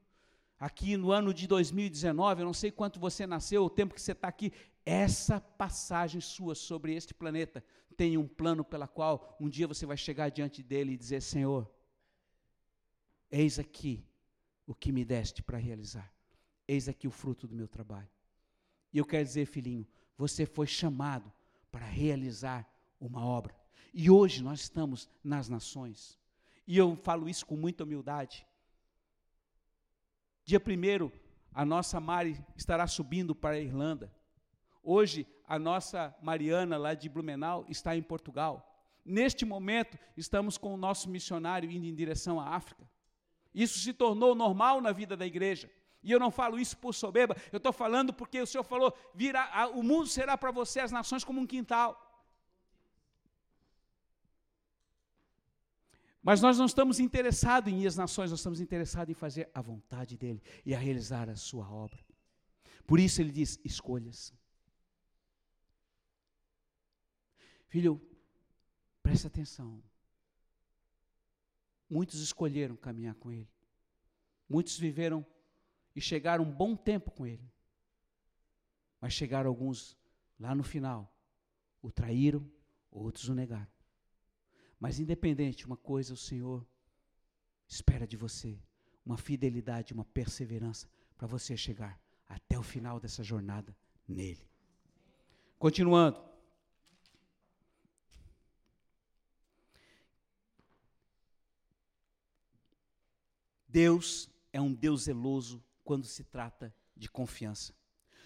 aqui 0.60 0.96
no 0.96 1.12
ano 1.12 1.34
de 1.34 1.48
2019, 1.48 2.42
eu 2.42 2.46
não 2.46 2.54
sei 2.54 2.70
quanto 2.70 3.00
você 3.00 3.26
nasceu, 3.26 3.66
o 3.66 3.72
tempo 3.72 3.96
que 3.96 4.02
você 4.04 4.12
está 4.12 4.28
aqui, 4.28 4.54
essa 4.86 5.42
passagem 5.42 6.22
sua 6.22 6.54
sobre 6.54 6.94
este 6.94 7.12
planeta 7.12 7.66
tem 7.98 8.20
um 8.20 8.28
plano 8.28 8.64
pela 8.64 8.88
qual 8.88 9.36
um 9.40 9.50
dia 9.50 9.68
você 9.68 9.84
vai 9.84 9.98
chegar 9.98 10.30
diante 10.30 10.62
dele 10.62 10.92
e 10.92 10.98
dizer: 10.98 11.24
Senhor, 11.24 11.68
eis 13.32 13.58
aqui 13.58 14.06
o 14.66 14.74
que 14.74 14.92
me 14.92 15.04
deste 15.04 15.42
para 15.44 15.58
realizar. 15.58 16.12
Eis 16.68 16.88
aqui 16.88 17.08
o 17.08 17.12
fruto 17.12 17.48
do 17.48 17.56
meu 17.56 17.68
trabalho. 17.68 18.10
E 18.92 18.98
eu 18.98 19.06
quero 19.06 19.24
dizer, 19.24 19.46
filhinho, 19.46 19.88
você 20.18 20.46
foi 20.46 20.68
chamado 20.68 21.32
para 21.72 21.86
realizar 21.86 22.68
uma 23.00 23.26
obra. 23.26 23.56
E 23.94 24.10
hoje 24.10 24.42
nós 24.42 24.62
estamos 24.62 25.10
nas 25.24 25.50
nações. 25.50 26.18
E 26.66 26.78
eu 26.78 26.96
falo 26.96 27.28
isso 27.28 27.46
com 27.46 27.58
muita 27.58 27.84
humildade. 27.84 28.46
Dia 30.46 30.60
primeiro, 30.60 31.12
a 31.54 31.66
nossa 31.66 32.00
Mari 32.00 32.40
estará 32.56 32.88
subindo 32.88 33.36
para 33.36 33.56
a 33.56 33.60
Irlanda. 33.60 34.14
Hoje, 34.82 35.28
a 35.48 35.58
nossa 35.58 36.16
Mariana, 36.22 36.78
lá 36.78 36.94
de 36.94 37.08
Blumenau, 37.08 37.66
está 37.70 37.96
em 37.96 38.02
Portugal. 38.02 38.70
Neste 39.06 39.46
momento, 39.46 39.98
estamos 40.16 40.58
com 40.58 40.74
o 40.74 40.78
nosso 40.78 41.10
missionário 41.10 41.70
indo 41.70 41.86
em 41.86 41.94
direção 41.94 42.40
à 42.40 42.50
África. 42.56 42.90
Isso 43.54 43.80
se 43.80 43.94
tornou 43.94 44.34
normal 44.34 44.82
na 44.82 44.92
vida 44.92 45.16
da 45.16 45.26
igreja. 45.26 45.70
E 46.04 46.12
eu 46.12 46.20
não 46.20 46.30
falo 46.30 46.60
isso 46.60 46.78
por 46.78 46.94
soberba, 46.94 47.36
eu 47.52 47.58
estou 47.58 47.72
falando 47.72 48.14
porque 48.14 48.42
o 48.42 48.46
Senhor 48.46 48.64
falou: 48.64 48.94
virá, 49.16 49.70
o 49.70 49.82
mundo 49.82 50.08
será 50.08 50.38
para 50.38 50.52
você, 50.52 50.82
as 50.82 50.92
nações, 50.92 51.24
como 51.24 51.40
um 51.40 51.48
quintal. 51.48 52.00
Mas 56.22 56.42
nós 56.42 56.58
não 56.58 56.66
estamos 56.66 57.00
interessados 57.00 57.72
em 57.72 57.82
ir 57.82 57.88
às 57.88 57.98
nações, 57.98 58.32
nós 58.32 58.40
estamos 58.40 58.62
interessados 58.62 59.12
em 59.12 59.14
fazer 59.14 59.50
a 59.54 59.62
vontade 59.62 60.18
dEle 60.18 60.42
e 60.66 60.74
a 60.74 60.80
realizar 60.80 61.30
a 61.30 61.36
sua 61.36 61.70
obra. 61.70 62.00
Por 62.86 63.00
isso 63.00 63.22
ele 63.22 63.32
diz: 63.32 63.60
escolhas. 63.64 64.34
Filho, 67.68 68.00
presta 69.02 69.28
atenção. 69.28 69.82
Muitos 71.94 72.22
escolheram 72.22 72.76
caminhar 72.76 73.14
com 73.14 73.32
Ele. 73.32 73.48
Muitos 74.50 74.80
viveram 74.80 75.24
e 75.96 76.02
chegaram 76.02 76.44
um 76.44 76.52
bom 76.52 76.76
tempo 76.76 77.12
com 77.12 77.24
Ele. 77.24 77.48
Mas 79.00 79.14
chegaram 79.14 79.48
alguns 79.48 79.96
lá 80.40 80.56
no 80.56 80.64
final, 80.64 81.16
o 81.84 81.92
traíram, 81.92 82.52
outros 82.90 83.30
o 83.30 83.36
negaram. 83.36 83.72
Mas 84.80 85.00
independente, 85.00 85.68
uma 85.68 85.78
coisa 85.78 86.16
o 86.16 86.18
Senhor 86.18 86.66
espera 87.68 88.08
de 88.08 88.18
você, 88.18 88.60
uma 89.06 89.16
fidelidade, 89.16 89.94
uma 89.94 90.04
perseverança 90.04 90.90
para 91.16 91.28
você 91.28 91.56
chegar 91.56 92.02
até 92.28 92.58
o 92.58 92.64
final 92.64 93.00
dessa 93.00 93.24
jornada 93.24 93.78
nele. 94.08 94.50
Continuando. 95.60 96.33
Deus 103.74 104.30
é 104.54 104.62
um 104.62 104.72
Deus 104.72 105.06
zeloso 105.06 105.64
quando 105.84 106.06
se 106.06 106.24
trata 106.24 106.72
de 106.96 107.10
confiança. 107.10 107.74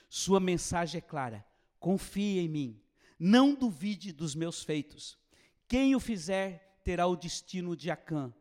Sua 0.10 0.42
mensagem 0.42 0.98
é 1.00 1.02
clara: 1.02 1.48
confie 1.80 2.40
em 2.40 2.50
mim, 2.50 2.82
não 3.18 3.56
duvide 3.56 4.12
dos 4.12 4.36
meus 4.36 4.62
feitos. 4.62 5.18
Quem 5.66 5.96
o 5.96 6.02
fizer 6.02 6.78
terá 6.84 7.08
o 7.08 7.16
destino 7.16 7.78
de 7.78 7.90
Acã, 7.90 8.34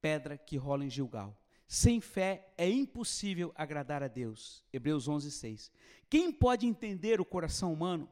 pedra 0.00 0.38
que 0.38 0.56
rola 0.56 0.86
em 0.86 0.90
Gilgal. 0.90 1.38
Sem 1.68 2.00
fé 2.00 2.50
é 2.56 2.66
impossível 2.70 3.52
agradar 3.54 4.02
a 4.02 4.08
Deus. 4.08 4.64
Hebreus 4.72 5.06
11, 5.06 5.30
6. 5.32 5.70
Quem 6.08 6.32
pode 6.32 6.66
entender 6.66 7.20
o 7.20 7.26
coração 7.26 7.74
humano? 7.74 8.08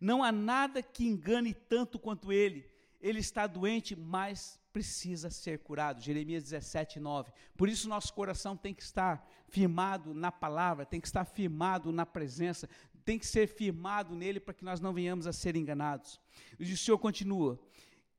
Não 0.00 0.22
há 0.22 0.30
nada 0.30 0.80
que 0.84 1.04
engane 1.04 1.52
tanto 1.52 1.98
quanto 1.98 2.32
ele. 2.32 2.70
Ele 3.00 3.18
está 3.18 3.48
doente, 3.48 3.96
mas 3.96 4.57
precisa 4.72 5.30
ser 5.30 5.58
curado. 5.58 6.00
Jeremias 6.00 6.44
17, 6.44 7.00
9. 7.00 7.32
Por 7.56 7.68
isso, 7.68 7.88
nosso 7.88 8.12
coração 8.12 8.56
tem 8.56 8.74
que 8.74 8.82
estar 8.82 9.26
firmado 9.48 10.14
na 10.14 10.30
palavra, 10.30 10.86
tem 10.86 11.00
que 11.00 11.06
estar 11.06 11.24
firmado 11.24 11.90
na 11.90 12.04
presença, 12.06 12.68
tem 13.04 13.18
que 13.18 13.26
ser 13.26 13.48
firmado 13.48 14.14
nele 14.14 14.38
para 14.38 14.54
que 14.54 14.64
nós 14.64 14.80
não 14.80 14.92
venhamos 14.92 15.26
a 15.26 15.32
ser 15.32 15.56
enganados. 15.56 16.20
E 16.58 16.72
o 16.72 16.76
Senhor 16.76 16.98
continua: 16.98 17.58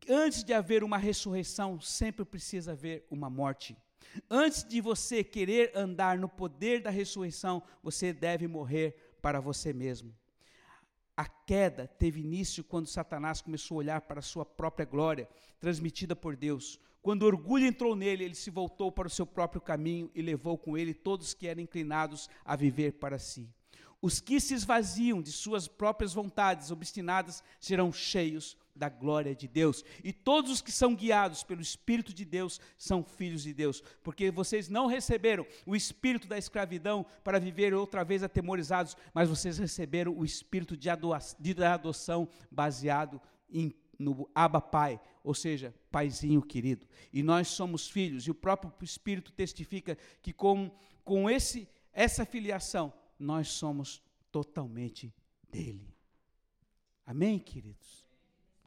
antes 0.07 0.43
de 0.43 0.53
haver 0.53 0.83
uma 0.83 0.97
ressurreição, 0.97 1.79
sempre 1.79 2.25
precisa 2.25 2.71
haver 2.71 3.05
uma 3.09 3.29
morte. 3.29 3.77
Antes 4.29 4.63
de 4.63 4.81
você 4.81 5.23
querer 5.23 5.71
andar 5.75 6.17
no 6.17 6.27
poder 6.27 6.81
da 6.81 6.89
ressurreição, 6.89 7.61
você 7.83 8.11
deve 8.11 8.47
morrer 8.47 8.95
para 9.21 9.39
você 9.39 9.71
mesmo. 9.71 10.13
A 11.19 11.25
queda 11.25 11.85
teve 11.85 12.21
início 12.21 12.63
quando 12.63 12.87
Satanás 12.87 13.41
começou 13.41 13.75
a 13.75 13.79
olhar 13.79 13.99
para 13.99 14.19
a 14.19 14.23
sua 14.23 14.45
própria 14.45 14.85
glória, 14.85 15.27
transmitida 15.59 16.15
por 16.15 16.33
Deus. 16.33 16.79
Quando 17.01 17.23
orgulho 17.23 17.65
entrou 17.65 17.93
nele, 17.93 18.23
ele 18.23 18.35
se 18.35 18.49
voltou 18.49 18.89
para 18.89 19.09
o 19.09 19.11
seu 19.11 19.25
próprio 19.25 19.59
caminho 19.59 20.09
e 20.15 20.21
levou 20.21 20.57
com 20.57 20.77
ele 20.77 20.93
todos 20.93 21.33
que 21.33 21.45
eram 21.45 21.61
inclinados 21.61 22.29
a 22.45 22.55
viver 22.55 22.93
para 22.93 23.19
si. 23.19 23.49
Os 24.01 24.21
que 24.21 24.39
se 24.39 24.53
esvaziam 24.53 25.21
de 25.21 25.33
suas 25.33 25.67
próprias 25.67 26.13
vontades 26.13 26.71
obstinadas 26.71 27.43
serão 27.59 27.91
cheios 27.91 28.55
da 28.79 28.89
glória 28.89 29.35
de 29.35 29.47
Deus. 29.47 29.83
E 30.03 30.13
todos 30.13 30.49
os 30.49 30.61
que 30.61 30.71
são 30.71 30.95
guiados 30.95 31.43
pelo 31.43 31.61
Espírito 31.61 32.13
de 32.13 32.23
Deus 32.23 32.59
são 32.77 33.03
filhos 33.03 33.43
de 33.43 33.53
Deus, 33.53 33.83
porque 34.01 34.31
vocês 34.31 34.69
não 34.69 34.87
receberam 34.87 35.45
o 35.65 35.75
espírito 35.75 36.27
da 36.27 36.37
escravidão 36.37 37.05
para 37.23 37.39
viver 37.39 37.73
outra 37.73 38.03
vez 38.03 38.23
atemorizados, 38.23 38.95
mas 39.13 39.29
vocês 39.29 39.57
receberam 39.57 40.17
o 40.17 40.23
espírito 40.23 40.77
de, 40.77 40.89
adoção 40.89 42.29
baseado 42.49 43.21
em, 43.49 43.75
no 43.99 44.29
Abba 44.33 44.61
Pai, 44.61 44.99
ou 45.23 45.33
seja, 45.33 45.75
Paizinho 45.91 46.41
querido. 46.41 46.87
E 47.11 47.21
nós 47.21 47.49
somos 47.49 47.89
filhos, 47.89 48.25
e 48.25 48.31
o 48.31 48.35
próprio 48.35 48.73
Espírito 48.81 49.33
testifica 49.33 49.97
que 50.21 50.31
com, 50.31 50.71
com 51.03 51.29
esse, 51.29 51.67
essa 51.91 52.25
filiação 52.25 52.93
nós 53.19 53.49
somos 53.49 54.01
totalmente 54.31 55.13
dele. 55.51 55.93
Amém, 57.05 57.39
queridos? 57.39 57.98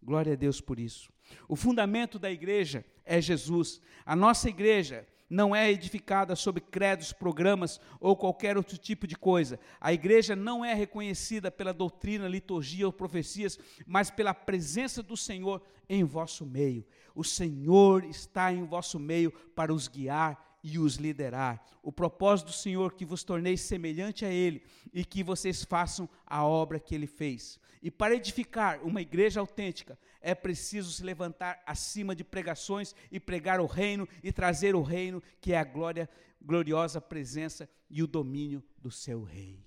Glória 0.02 0.32
a 0.32 0.36
Deus 0.36 0.60
por 0.60 0.80
isso. 0.80 1.12
O 1.48 1.54
fundamento 1.54 2.18
da 2.18 2.30
igreja 2.30 2.84
é 3.04 3.20
Jesus. 3.20 3.80
A 4.04 4.16
nossa 4.16 4.48
igreja 4.48 5.06
não 5.32 5.56
é 5.56 5.70
edificada 5.70 6.36
sobre 6.36 6.60
credos, 6.60 7.10
programas 7.10 7.80
ou 7.98 8.14
qualquer 8.14 8.56
outro 8.58 8.76
tipo 8.76 9.06
de 9.06 9.16
coisa. 9.16 9.58
A 9.80 9.90
igreja 9.90 10.36
não 10.36 10.62
é 10.62 10.74
reconhecida 10.74 11.50
pela 11.50 11.72
doutrina, 11.72 12.28
liturgia 12.28 12.84
ou 12.84 12.92
profecias, 12.92 13.58
mas 13.86 14.10
pela 14.10 14.34
presença 14.34 15.02
do 15.02 15.16
Senhor 15.16 15.62
em 15.88 16.04
vosso 16.04 16.44
meio. 16.44 16.84
O 17.14 17.24
Senhor 17.24 18.04
está 18.04 18.52
em 18.52 18.64
vosso 18.64 18.98
meio 18.98 19.30
para 19.54 19.72
os 19.72 19.88
guiar 19.88 20.58
e 20.62 20.78
os 20.78 20.96
liderar. 20.96 21.64
O 21.82 21.90
propósito 21.90 22.48
do 22.48 22.52
Senhor 22.52 22.92
que 22.92 23.04
vos 23.04 23.24
torneis 23.24 23.62
semelhante 23.62 24.24
a 24.24 24.30
Ele 24.30 24.62
e 24.92 25.04
que 25.04 25.24
vocês 25.24 25.64
façam 25.64 26.08
a 26.26 26.44
obra 26.44 26.78
que 26.78 26.94
Ele 26.94 27.06
fez. 27.06 27.58
E 27.82 27.90
para 27.90 28.14
edificar 28.14 28.80
uma 28.86 29.02
igreja 29.02 29.40
autêntica, 29.40 29.98
é 30.20 30.36
preciso 30.36 30.92
se 30.92 31.02
levantar 31.02 31.60
acima 31.66 32.14
de 32.14 32.22
pregações 32.22 32.94
e 33.10 33.18
pregar 33.18 33.60
o 33.60 33.66
reino 33.66 34.08
e 34.22 34.32
trazer 34.32 34.76
o 34.76 34.82
reino, 34.82 35.20
que 35.40 35.52
é 35.52 35.58
a 35.58 35.64
glória, 35.64 36.08
gloriosa 36.40 37.00
presença 37.00 37.68
e 37.90 38.00
o 38.00 38.06
domínio 38.06 38.62
do 38.78 38.90
seu 38.90 39.24
rei. 39.24 39.66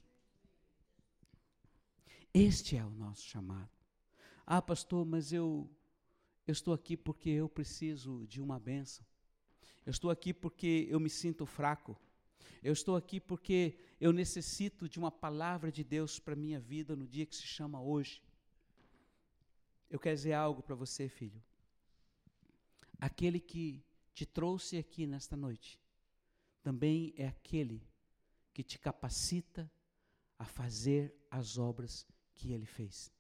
Este 2.33 2.77
é 2.77 2.85
o 2.85 2.89
nosso 2.89 3.23
chamado. 3.25 3.69
Ah, 4.45 4.61
pastor, 4.61 5.05
mas 5.05 5.33
eu, 5.33 5.69
eu 6.47 6.51
estou 6.53 6.73
aqui 6.73 6.95
porque 6.95 7.29
eu 7.29 7.49
preciso 7.49 8.25
de 8.27 8.41
uma 8.41 8.59
bênção. 8.59 9.05
Eu 9.85 9.91
estou 9.91 10.09
aqui 10.09 10.33
porque 10.33 10.87
eu 10.89 10.99
me 10.99 11.09
sinto 11.09 11.45
fraco. 11.45 11.99
Eu 12.63 12.73
estou 12.73 12.95
aqui 12.95 13.19
porque 13.19 13.77
eu 13.99 14.11
necessito 14.11 14.87
de 14.89 14.99
uma 14.99 15.11
palavra 15.11 15.71
de 15.71 15.83
Deus 15.83 16.19
para 16.19 16.35
minha 16.35 16.59
vida 16.59 16.95
no 16.95 17.07
dia 17.07 17.25
que 17.25 17.35
se 17.35 17.47
chama 17.47 17.81
hoje. 17.81 18.21
Eu 19.89 19.99
quero 19.99 20.15
dizer 20.15 20.33
algo 20.33 20.61
para 20.63 20.75
você, 20.75 21.07
filho. 21.07 21.41
Aquele 22.99 23.39
que 23.39 23.83
te 24.13 24.25
trouxe 24.25 24.77
aqui 24.77 25.05
nesta 25.05 25.35
noite 25.35 25.79
também 26.63 27.13
é 27.17 27.27
aquele 27.27 27.85
que 28.53 28.63
te 28.63 28.79
capacita 28.79 29.69
a 30.39 30.45
fazer 30.45 31.15
as 31.29 31.57
obras 31.57 32.07
que 32.33 32.51
ele 32.51 32.65
fez. 32.65 33.11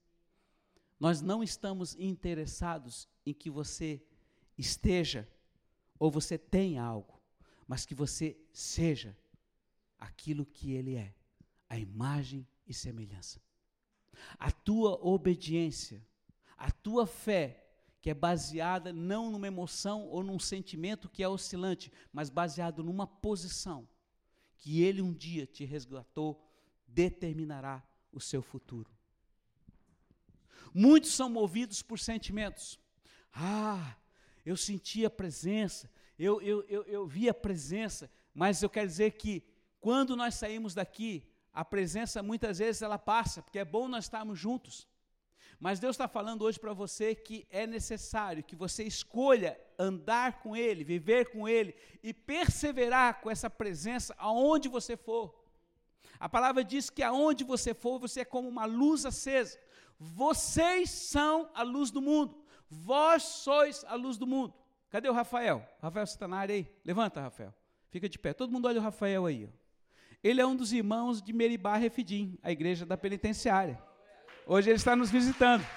Nós 0.99 1.21
não 1.21 1.43
estamos 1.43 1.95
interessados 1.99 3.07
em 3.25 3.33
que 3.33 3.49
você 3.49 4.01
esteja 4.57 5.27
ou 5.99 6.09
você 6.09 6.37
tenha 6.37 6.83
algo, 6.83 7.14
mas 7.67 7.85
que 7.85 7.95
você 7.95 8.37
seja 8.53 9.17
aquilo 9.97 10.45
que 10.45 10.73
ele 10.73 10.95
é, 10.95 11.13
a 11.69 11.77
imagem 11.77 12.47
e 12.67 12.73
semelhança. 12.73 13.41
A 14.37 14.51
tua 14.51 14.99
obediência, 15.05 16.05
a 16.57 16.71
tua 16.71 17.05
fé, 17.05 17.63
que 18.01 18.09
é 18.09 18.13
baseada 18.13 18.93
não 18.93 19.31
numa 19.31 19.47
emoção 19.47 20.07
ou 20.07 20.23
num 20.23 20.39
sentimento 20.39 21.09
que 21.09 21.23
é 21.23 21.27
oscilante, 21.27 21.91
mas 22.13 22.29
baseado 22.29 22.83
numa 22.83 23.07
posição 23.07 23.87
que 24.57 24.81
ele 24.81 25.01
um 25.01 25.13
dia 25.13 25.45
te 25.45 25.65
resgatou, 25.65 26.43
determinará 26.87 27.83
o 28.11 28.19
seu 28.19 28.41
futuro. 28.41 28.91
Muitos 30.73 31.11
são 31.11 31.29
movidos 31.29 31.81
por 31.81 31.99
sentimentos. 31.99 32.79
Ah, 33.33 33.95
eu 34.45 34.55
senti 34.55 35.05
a 35.05 35.09
presença, 35.09 35.89
eu, 36.17 36.41
eu, 36.41 36.63
eu, 36.67 36.83
eu 36.83 37.05
vi 37.05 37.27
a 37.29 37.33
presença, 37.33 38.09
mas 38.33 38.61
eu 38.61 38.69
quero 38.69 38.87
dizer 38.87 39.11
que 39.11 39.43
quando 39.79 40.15
nós 40.15 40.35
saímos 40.35 40.73
daqui, 40.73 41.27
a 41.53 41.63
presença 41.63 42.23
muitas 42.23 42.59
vezes 42.59 42.81
ela 42.81 42.97
passa, 42.97 43.41
porque 43.41 43.59
é 43.59 43.65
bom 43.65 43.87
nós 43.87 44.05
estarmos 44.05 44.39
juntos. 44.39 44.87
Mas 45.59 45.79
Deus 45.79 45.95
está 45.95 46.07
falando 46.07 46.41
hoje 46.41 46.59
para 46.59 46.73
você 46.73 47.15
que 47.15 47.47
é 47.49 47.65
necessário 47.65 48.43
que 48.43 48.55
você 48.55 48.83
escolha 48.83 49.59
andar 49.79 50.41
com 50.41 50.55
Ele, 50.55 50.83
viver 50.83 51.31
com 51.31 51.47
Ele 51.47 51.73
e 52.03 52.13
perseverar 52.13 53.21
com 53.21 53.31
essa 53.31 53.49
presença 53.49 54.13
aonde 54.17 54.67
você 54.67 54.97
for. 54.97 55.33
A 56.19 56.27
palavra 56.27 56.63
diz 56.63 56.89
que 56.89 57.03
aonde 57.03 57.43
você 57.43 57.73
for, 57.73 57.99
você 57.99 58.21
é 58.21 58.25
como 58.25 58.47
uma 58.47 58.65
luz 58.65 59.05
acesa. 59.05 59.57
Vocês 59.97 60.89
são 60.89 61.49
a 61.53 61.63
luz 61.63 61.89
do 61.89 62.01
mundo. 62.01 62.43
Vós 62.69 63.23
sois 63.23 63.83
a 63.85 63.95
luz 63.95 64.17
do 64.17 64.27
mundo. 64.27 64.53
Cadê 64.95 65.09
o 65.09 65.11
Rafael? 65.11 65.61
Rafael, 65.81 66.07
você 66.07 66.13
está 66.13 66.25
na 66.25 66.37
área 66.37 66.55
aí? 66.55 66.73
Levanta, 66.85 67.19
Rafael. 67.19 67.53
Fica 67.89 68.07
de 68.07 68.17
pé. 68.17 68.31
Todo 68.31 68.49
mundo 68.49 68.65
olha 68.65 68.79
o 68.79 68.81
Rafael 68.81 69.25
aí. 69.25 69.43
Ó. 69.43 69.49
Ele 70.23 70.39
é 70.39 70.47
um 70.47 70.55
dos 70.55 70.71
irmãos 70.71 71.21
de 71.21 71.33
Meribá 71.33 71.75
Refidim, 71.75 72.39
a 72.41 72.49
igreja 72.49 72.85
da 72.85 72.95
penitenciária. 72.95 73.77
Hoje 74.47 74.69
ele 74.69 74.77
está 74.77 74.95
nos 74.95 75.11
visitando. 75.11 75.67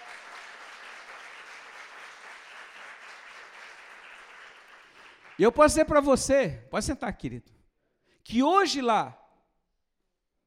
E 5.36 5.42
eu 5.42 5.50
posso 5.50 5.70
dizer 5.74 5.86
para 5.86 6.00
você, 6.00 6.64
pode 6.70 6.84
sentar, 6.84 7.12
querido, 7.12 7.50
que 8.22 8.40
hoje 8.40 8.80
lá, 8.80 9.20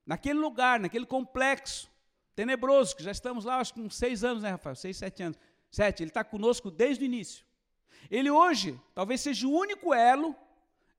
naquele 0.05 0.39
lugar, 0.39 0.79
naquele 0.79 1.05
complexo, 1.05 1.91
tenebroso, 2.33 2.95
que 2.95 3.03
já 3.03 3.11
estamos 3.11 3.43
lá, 3.43 3.57
acho 3.57 3.73
que 3.73 3.81
uns 3.81 3.97
seis 3.97 4.23
anos, 4.23 4.43
né, 4.43 4.51
Rafael? 4.51 4.77
Seis, 4.77 4.95
sete 4.95 5.23
anos. 5.23 5.37
Sete, 5.69 6.03
ele 6.03 6.09
está 6.09 6.23
conosco 6.23 6.71
desde 6.71 7.03
o 7.03 7.05
início. 7.05 7.50
Ele 8.09 8.29
hoje 8.29 8.79
talvez 8.93 9.21
seja 9.21 9.47
o 9.47 9.51
único 9.51 9.93
elo 9.93 10.35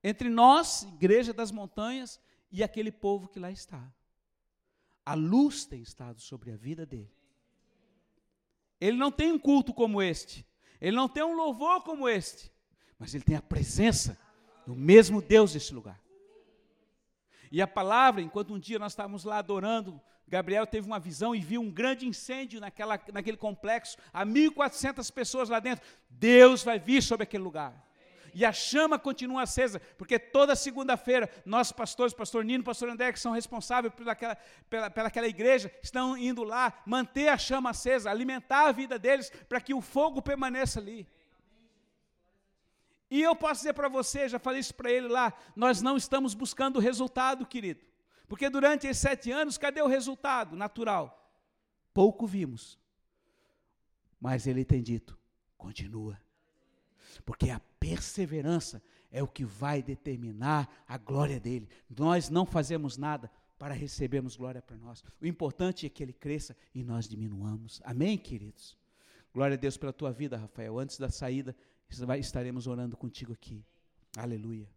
entre 0.03 0.29
nós, 0.29 0.83
Igreja 0.83 1.33
das 1.33 1.51
Montanhas, 1.51 2.19
e 2.51 2.63
aquele 2.63 2.91
povo 2.91 3.27
que 3.27 3.39
lá 3.39 3.51
está. 3.51 3.91
A 5.05 5.13
luz 5.13 5.65
tem 5.65 5.81
estado 5.81 6.21
sobre 6.21 6.51
a 6.51 6.55
vida 6.55 6.85
dele. 6.85 7.11
Ele 8.79 8.97
não 8.97 9.11
tem 9.11 9.31
um 9.31 9.39
culto 9.39 9.73
como 9.73 10.01
este, 10.01 10.45
ele 10.79 10.95
não 10.95 11.07
tem 11.07 11.23
um 11.23 11.35
louvor 11.35 11.83
como 11.83 12.07
este, 12.07 12.51
mas 12.99 13.15
ele 13.15 13.23
tem 13.23 13.35
a 13.35 13.41
presença 13.41 14.19
do 14.67 14.75
mesmo 14.75 15.21
Deus 15.21 15.53
nesse 15.53 15.73
lugar. 15.73 16.01
E 17.51 17.61
a 17.61 17.67
palavra, 17.67 18.21
enquanto 18.21 18.53
um 18.53 18.59
dia 18.59 18.79
nós 18.79 18.91
estávamos 18.91 19.23
lá 19.23 19.37
adorando, 19.37 20.01
Gabriel 20.27 20.65
teve 20.65 20.87
uma 20.87 20.99
visão 20.99 21.35
e 21.35 21.39
viu 21.39 21.61
um 21.61 21.71
grande 21.71 22.07
incêndio 22.07 22.59
naquela, 22.59 22.99
naquele 23.11 23.37
complexo, 23.37 23.97
há 24.11 24.25
1.400 24.25 25.11
pessoas 25.11 25.49
lá 25.49 25.59
dentro. 25.59 25.85
Deus 26.09 26.63
vai 26.63 26.79
vir 26.79 27.01
sobre 27.03 27.23
aquele 27.23 27.43
lugar. 27.43 27.73
E 28.33 28.43
a 28.43 28.51
chama 28.51 28.97
continua 28.97 29.43
acesa, 29.43 29.79
porque 29.97 30.17
toda 30.17 30.55
segunda-feira, 30.55 31.29
nós 31.45 31.71
pastores, 31.71 32.13
pastor 32.13 32.43
Nino, 32.43 32.63
pastor 32.63 32.89
André, 32.89 33.13
que 33.13 33.19
são 33.19 33.31
responsáveis 33.31 33.93
pelaquela, 33.93 34.35
pela, 34.69 34.89
pelaquela 34.89 35.27
igreja, 35.27 35.71
estão 35.83 36.17
indo 36.17 36.43
lá 36.43 36.81
manter 36.85 37.27
a 37.27 37.37
chama 37.37 37.69
acesa, 37.69 38.09
alimentar 38.09 38.67
a 38.67 38.71
vida 38.71 38.97
deles, 38.97 39.31
para 39.47 39.61
que 39.61 39.73
o 39.73 39.81
fogo 39.81 40.21
permaneça 40.21 40.79
ali. 40.79 41.07
E 43.09 43.21
eu 43.21 43.35
posso 43.35 43.61
dizer 43.61 43.73
para 43.73 43.87
você, 43.87 44.27
já 44.27 44.39
falei 44.39 44.59
isso 44.59 44.73
para 44.73 44.91
ele 44.91 45.07
lá, 45.07 45.31
nós 45.55 45.83
não 45.83 45.95
estamos 45.95 46.33
buscando 46.33 46.79
resultado, 46.79 47.45
querido. 47.45 47.92
Porque 48.27 48.49
durante 48.49 48.87
esses 48.87 49.01
sete 49.01 49.31
anos, 49.31 49.57
cadê 49.57 49.81
o 49.81 49.87
resultado 49.87 50.55
natural? 50.55 51.31
Pouco 51.93 52.25
vimos. 52.25 52.79
Mas 54.19 54.47
ele 54.47 54.63
tem 54.63 54.81
dito: 54.81 55.17
continua. 55.57 56.19
Porque 57.25 57.49
a 57.49 57.59
perseverança 57.79 58.81
é 59.11 59.21
o 59.21 59.27
que 59.27 59.45
vai 59.45 59.83
determinar 59.83 60.83
a 60.87 60.97
glória 60.97 61.39
dele. 61.39 61.69
Nós 61.89 62.29
não 62.29 62.45
fazemos 62.45 62.97
nada 62.97 63.29
para 63.59 63.73
recebermos 63.73 64.35
glória 64.35 64.61
para 64.61 64.75
nós. 64.77 65.03
O 65.21 65.25
importante 65.25 65.85
é 65.85 65.89
que 65.89 66.01
ele 66.01 66.13
cresça 66.13 66.55
e 66.73 66.83
nós 66.83 67.07
diminuamos. 67.07 67.81
Amém, 67.85 68.17
queridos? 68.17 68.77
Glória 69.33 69.55
a 69.55 69.57
Deus 69.57 69.77
pela 69.77 69.93
tua 69.93 70.11
vida, 70.11 70.37
Rafael. 70.37 70.79
Antes 70.79 70.97
da 70.97 71.09
saída, 71.09 71.55
estaremos 72.19 72.67
orando 72.67 72.97
contigo 72.97 73.31
aqui. 73.31 73.63
Aleluia. 74.17 74.67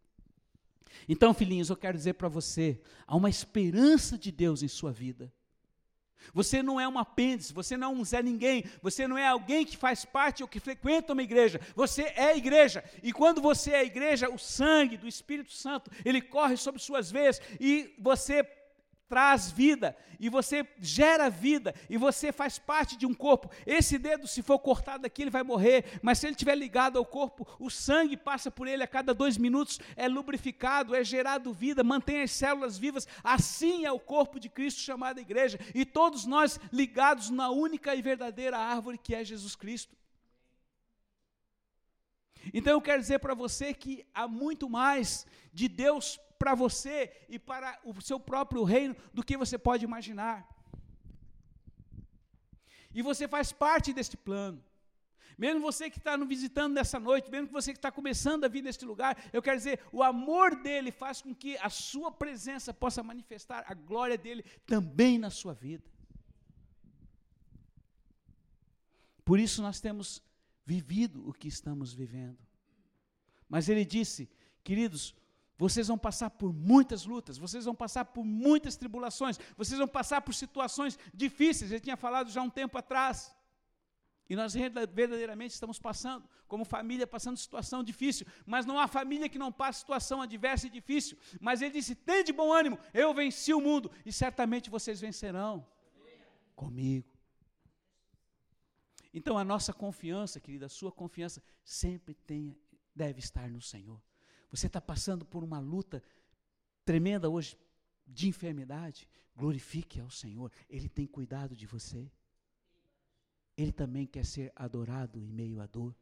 Então, 1.09 1.35
filhinhos, 1.35 1.71
eu 1.71 1.77
quero 1.77 1.97
dizer 1.97 2.15
para 2.15 2.29
você: 2.29 2.81
há 3.07 3.17
uma 3.17 3.31
esperança 3.31 4.17
de 4.19 4.31
Deus 4.31 4.63
em 4.63 4.69
sua 4.69 4.93
vida. 4.93 5.33
Você 6.35 6.63
não 6.63 6.81
é 6.81 6.89
um 6.89 6.99
apêndice, 6.99 7.53
você 7.53 7.77
não 7.77 7.89
é 7.89 7.91
um 7.93 8.05
Zé 8.05 8.23
Ninguém, 8.23 8.65
você 8.83 9.07
não 9.07 9.17
é 9.17 9.29
alguém 9.29 9.65
que 9.65 9.77
faz 9.77 10.05
parte 10.05 10.43
ou 10.43 10.49
que 10.49 10.61
frequenta 10.61 11.13
uma 11.13 11.23
igreja, 11.23 11.61
você 11.75 12.13
é 12.17 12.37
igreja. 12.37 12.83
E 13.03 13.13
quando 13.13 13.41
você 13.41 13.73
é 13.73 13.85
igreja, 13.85 14.29
o 14.29 14.39
sangue 14.39 14.97
do 14.97 15.07
Espírito 15.07 15.53
Santo, 15.53 15.91
ele 16.05 16.21
corre 16.21 16.57
sobre 16.57 16.81
suas 16.81 17.11
veias 17.11 17.41
e 17.61 17.95
você 17.99 18.43
traz 19.09 19.51
vida, 19.51 19.97
e 20.19 20.29
você 20.29 20.67
gera 20.79 21.31
vida, 21.31 21.75
e 21.89 21.97
você 21.97 22.33
faz 22.33 22.59
parte 22.59 22.97
de 22.97 23.07
um 23.07 23.15
corpo. 23.15 23.51
Esse 23.65 23.99
dedo, 23.99 24.27
se 24.27 24.43
for 24.43 24.59
cortado 24.59 25.07
aqui, 25.07 25.23
ele 25.23 25.31
vai 25.31 25.43
morrer, 25.43 25.99
mas 26.03 26.19
se 26.19 26.27
ele 26.27 26.33
estiver 26.33 26.55
ligado 26.55 26.99
ao 26.99 27.05
corpo, 27.05 27.47
o 27.59 27.71
sangue 27.71 28.17
passa 28.17 28.51
por 28.51 28.67
ele 28.67 28.83
a 28.83 28.87
cada 28.89 29.15
dois 29.15 29.37
minutos, 29.37 29.79
é 29.95 30.09
lubrificado, 30.09 30.95
é 30.95 31.05
gerado 31.05 31.53
vida, 31.53 31.85
mantém 31.85 32.23
as 32.23 32.33
células 32.33 32.77
vivas. 32.77 33.07
Assim 33.23 33.85
é 33.85 33.93
o 33.93 34.01
corpo 34.01 34.41
de 34.41 34.49
Cristo 34.49 34.81
chamado 34.81 35.21
igreja, 35.21 35.59
e 35.75 35.85
todos 35.85 36.27
nós 36.27 36.59
ligados 36.73 37.31
na 37.31 37.51
única 37.51 37.95
e 37.95 38.03
verdadeira 38.03 38.59
árvore 38.59 38.99
que 38.99 39.15
é 39.15 39.25
Jesus 39.25 39.55
Cristo. 39.55 39.97
Então 42.53 42.73
eu 42.73 42.81
quero 42.81 43.01
dizer 43.01 43.19
para 43.19 43.35
você 43.35 43.75
que 43.75 44.07
há 44.15 44.29
muito 44.29 44.69
mais 44.69 45.27
de 45.53 45.69
Deus 45.69 46.19
para 46.39 46.55
você 46.55 47.13
e 47.29 47.39
para 47.39 47.79
o 47.85 48.01
seu 48.01 48.19
próprio 48.19 48.63
reino 48.65 48.97
do 49.13 49.23
que 49.23 49.37
você 49.37 49.59
pode 49.59 49.85
imaginar. 49.85 50.49
E 52.93 53.03
você 53.03 53.29
faz 53.29 53.53
parte 53.53 53.93
deste 53.93 54.17
plano. 54.17 54.63
Mesmo 55.37 55.61
você 55.61 55.91
que 55.91 55.99
está 55.99 56.17
nos 56.17 56.29
visitando 56.29 56.73
nessa 56.73 56.99
noite, 56.99 57.31
mesmo 57.31 57.49
você 57.49 57.73
que 57.73 57.79
está 57.79 57.93
começando 57.93 58.45
a 58.45 58.49
vir 58.49 58.63
neste 58.63 58.87
lugar, 58.87 59.19
eu 59.33 59.43
quero 59.43 59.59
dizer, 59.59 59.81
o 59.93 60.03
amor 60.03 60.57
dele 60.63 60.91
faz 60.91 61.21
com 61.21 61.35
que 61.35 61.59
a 61.59 61.69
sua 61.69 62.11
presença 62.11 62.73
possa 62.73 63.03
manifestar 63.03 63.65
a 63.67 63.75
glória 63.75 64.17
dele 64.17 64.43
também 64.67 65.19
na 65.19 65.29
sua 65.29 65.53
vida. 65.53 65.85
Por 69.27 69.39
isso 69.39 69.61
nós 69.61 69.79
temos 69.79 70.23
vivido 70.65 71.29
o 71.29 71.35
que 71.35 71.49
estamos 71.49 71.93
vivendo. 71.93 72.39
Mas 73.47 73.69
ele 73.69 73.85
disse, 73.85 74.31
queridos, 74.65 75.15
Vocês 75.59 75.89
vão 75.89 75.97
passar 75.97 76.31
por 76.31 76.53
muitas 76.53 77.07
lutas, 77.07 77.39
vocês 77.39 77.65
vão 77.65 77.75
passar 77.75 78.05
por 78.05 78.25
muitas 78.25 78.77
tribulações, 78.77 79.39
vocês 79.57 79.79
vão 79.79 79.89
passar 79.89 80.21
por 80.21 80.35
situações 80.35 80.99
difíceis. 81.15 81.73
Eu 81.73 81.81
tinha 81.81 81.97
falado 81.97 82.31
já 82.31 82.43
um 82.43 82.51
tempo 82.51 82.77
atrás. 82.77 83.35
E 84.29 84.35
nós 84.35 84.55
verdadeiramente 84.55 85.55
estamos 85.55 85.79
passando, 85.79 86.29
como 86.49 86.65
família, 86.65 87.07
passando 87.07 87.37
situação 87.37 87.83
difícil. 87.83 88.27
Mas 88.45 88.67
não 88.67 88.79
há 88.79 88.87
família 88.89 89.29
que 89.29 89.39
não 89.39 89.53
passe 89.53 89.79
situação 89.79 90.21
adversa 90.21 90.67
e 90.67 90.71
difícil. 90.71 91.17
Mas 91.41 91.63
ele 91.63 91.73
disse: 91.73 91.95
tem 91.95 92.25
de 92.25 92.33
bom 92.33 92.53
ânimo, 92.53 92.79
eu 92.93 93.15
venci 93.15 93.55
o 93.55 93.61
mundo, 93.61 93.91
e 94.05 94.13
certamente 94.13 94.69
vocês 94.69 95.01
vencerão 95.01 95.67
comigo. 96.55 97.09
Então 99.15 99.39
a 99.39 99.45
nossa 99.45 99.73
confiança, 99.73 100.39
querida, 100.39 100.67
a 100.67 100.69
sua 100.69 100.93
confiança 100.93 101.43
sempre 101.65 102.13
tenha, 102.15 102.55
deve 102.95 103.21
estar 103.21 103.49
no 103.49 103.63
Senhor. 103.63 104.03
Você 104.51 104.67
está 104.67 104.81
passando 104.81 105.25
por 105.25 105.43
uma 105.43 105.59
luta 105.59 106.03
tremenda 106.85 107.29
hoje 107.29 107.57
de 108.07 108.29
enfermidade, 108.29 109.09
glorifique 109.35 110.01
ao 110.01 110.11
Senhor, 110.11 110.51
Ele 110.69 110.89
tem 110.89 111.07
cuidado 111.07 111.55
de 111.55 111.67
você. 111.67 112.11
Ele 113.57 113.73
também 113.73 114.07
quer 114.07 114.25
ser 114.25 114.53
adorado 114.55 115.19
em 115.19 115.27
meio 115.27 115.61
à 115.61 115.67
dor. 115.67 115.95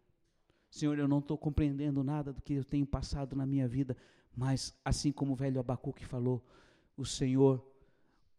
Senhor, 0.70 0.98
eu 0.98 1.06
não 1.06 1.20
estou 1.20 1.38
compreendendo 1.38 2.02
nada 2.02 2.32
do 2.32 2.42
que 2.42 2.54
eu 2.54 2.64
tenho 2.64 2.84
passado 2.84 3.36
na 3.36 3.46
minha 3.46 3.68
vida, 3.68 3.96
mas 4.36 4.76
assim 4.84 5.12
como 5.12 5.32
o 5.32 5.36
velho 5.36 5.60
Abacuque 5.60 6.04
falou, 6.04 6.44
o 6.96 7.04
Senhor, 7.04 7.64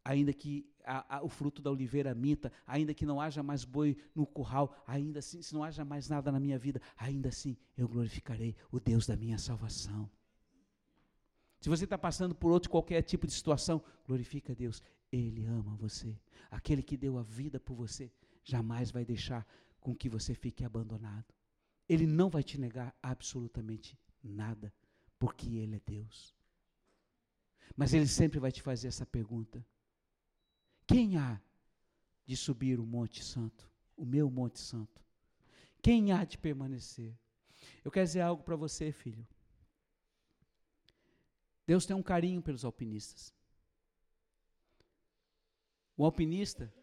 ainda 0.04 0.34
que 0.34 0.70
a, 0.86 1.18
a, 1.18 1.24
o 1.24 1.30
fruto 1.30 1.62
da 1.62 1.72
oliveira 1.72 2.14
minta, 2.14 2.52
ainda 2.66 2.94
que 2.94 3.06
não 3.06 3.20
haja 3.20 3.42
mais 3.42 3.66
boi 3.66 3.98
no 4.14 4.26
curral, 4.26 4.84
ainda 4.86 5.20
assim, 5.20 5.42
se 5.42 5.54
não 5.54 5.64
haja 5.64 5.84
mais 5.84 6.08
nada 6.08 6.32
na 6.32 6.40
minha 6.40 6.58
vida, 6.58 6.82
ainda 6.98 7.30
assim 7.30 7.58
eu 7.78 7.88
glorificarei 7.88 8.56
o 8.72 8.80
Deus 8.80 9.06
da 9.08 9.16
minha 9.16 9.38
salvação. 9.38 10.10
Se 11.60 11.70
você 11.70 11.86
está 11.86 11.98
passando 11.98 12.36
por 12.36 12.52
outro 12.52 12.70
qualquer 12.70 13.02
tipo 13.02 13.26
de 13.26 13.34
situação, 13.34 13.84
glorifica 14.06 14.54
Deus. 14.54 14.84
Ele 15.12 15.46
ama 15.46 15.76
você. 15.76 16.16
Aquele 16.52 16.84
que 16.84 16.96
deu 16.96 17.18
a 17.18 17.24
vida 17.24 17.60
por 17.60 17.76
você 17.76 18.12
jamais 18.44 18.92
vai 18.92 19.04
deixar 19.04 19.48
com 19.80 19.96
que 19.96 20.08
você 20.08 20.34
fique 20.34 20.64
abandonado. 20.64 21.34
Ele 21.88 22.06
não 22.06 22.30
vai 22.30 22.44
te 22.44 22.60
negar 22.60 22.96
absolutamente 23.02 23.98
nada, 24.24 24.74
porque 25.18 25.56
Ele 25.58 25.76
é 25.76 25.82
Deus. 25.86 26.36
Mas 27.76 27.94
Ele 27.94 28.08
sempre 28.08 28.40
vai 28.40 28.52
te 28.52 28.62
fazer 28.62 28.88
essa 28.88 29.06
pergunta: 29.06 29.66
Quem 30.88 31.18
há 31.18 31.40
de 32.26 32.36
subir 32.36 32.80
o 32.80 32.86
Monte 32.86 33.24
Santo, 33.24 33.70
o 33.96 34.06
meu 34.06 34.30
Monte 34.30 34.60
Santo? 34.60 35.02
Quem 35.82 36.12
há 36.12 36.24
de 36.24 36.38
permanecer? 36.38 37.18
Eu 37.84 37.92
quero 37.92 38.06
dizer 38.06 38.22
algo 38.22 38.44
para 38.44 38.56
você, 38.56 38.92
filho. 38.92 39.28
Deus 41.66 41.86
tem 41.86 41.96
um 41.96 42.04
carinho 42.04 42.42
pelos 42.42 42.64
alpinistas. 42.64 43.34
O 45.98 46.06
alpinista, 46.06 46.74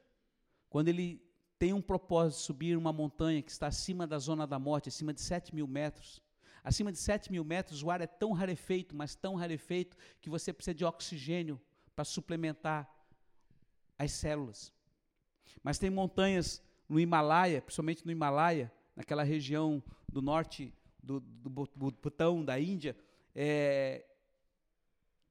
quando 0.69 0.89
ele 0.89 1.23
tem 1.59 1.73
um 1.73 1.83
propósito 1.83 2.39
de 2.39 2.45
subir 2.45 2.77
uma 2.77 2.93
montanha 2.93 3.43
que 3.43 3.51
está 3.51 3.69
acima 3.69 4.07
da 4.07 4.19
zona 4.19 4.47
da 4.47 4.59
morte, 4.59 4.89
acima 4.89 5.13
de 5.13 5.21
7 5.21 5.55
mil 5.55 5.67
metros. 5.69 6.21
Acima 6.65 6.91
de 6.91 6.99
7 6.99 7.31
mil 7.31 7.45
metros, 7.45 7.83
o 7.83 7.91
ar 7.91 8.01
é 8.01 8.07
tão 8.07 8.33
rarefeito, 8.33 8.97
mas 8.97 9.15
tão 9.15 9.35
rarefeito, 9.35 9.97
que 10.21 10.31
você 10.31 10.53
precisa 10.53 10.75
de 10.75 10.85
oxigênio 10.85 11.61
para 11.95 12.05
suplementar 12.05 12.89
as 14.05 14.13
células. 14.13 14.73
Mas 15.63 15.79
tem 15.79 15.91
montanhas 15.91 16.63
no 16.89 16.99
Himalaia, 16.99 17.63
principalmente 17.63 18.05
no 18.05 18.13
Himalaia, 18.13 18.73
naquela 18.95 19.23
região 19.23 19.83
do 20.09 20.21
norte 20.21 20.73
do, 21.03 21.21
do 21.21 21.51
Butão, 21.51 22.45
da 22.45 22.61
Índia, 22.61 22.97
é, 23.35 24.05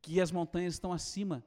que 0.02 0.20
as 0.20 0.32
montanhas 0.32 0.74
estão 0.74 0.92
acima 0.92 1.44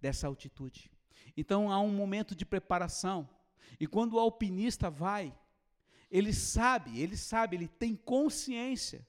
dessa 0.00 0.26
altitude. 0.26 0.90
Então 1.36 1.70
há 1.70 1.80
um 1.80 1.92
momento 1.92 2.34
de 2.34 2.44
preparação. 2.44 3.28
E 3.78 3.86
quando 3.86 4.14
o 4.14 4.18
alpinista 4.18 4.90
vai, 4.90 5.36
ele 6.10 6.32
sabe, 6.32 7.00
ele 7.00 7.16
sabe, 7.16 7.56
ele 7.56 7.68
tem 7.68 7.96
consciência 7.96 9.06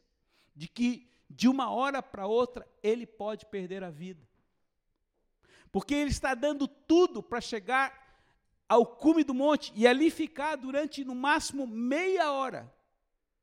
de 0.56 0.68
que 0.68 1.10
de 1.30 1.48
uma 1.48 1.70
hora 1.72 2.02
para 2.02 2.28
outra 2.28 2.68
ele 2.82 3.06
pode 3.06 3.46
perder 3.46 3.84
a 3.84 3.90
vida. 3.90 4.26
Porque 5.76 5.94
ele 5.94 6.10
está 6.10 6.34
dando 6.34 6.70
tudo 6.70 7.22
para 7.22 7.42
chegar 7.42 8.24
ao 8.66 8.86
cume 8.86 9.26
do 9.26 9.34
monte 9.34 9.74
e 9.76 9.86
ali 9.86 10.10
ficar 10.10 10.56
durante 10.56 11.04
no 11.04 11.14
máximo 11.14 11.68
meia 11.68 12.32
hora. 12.32 12.74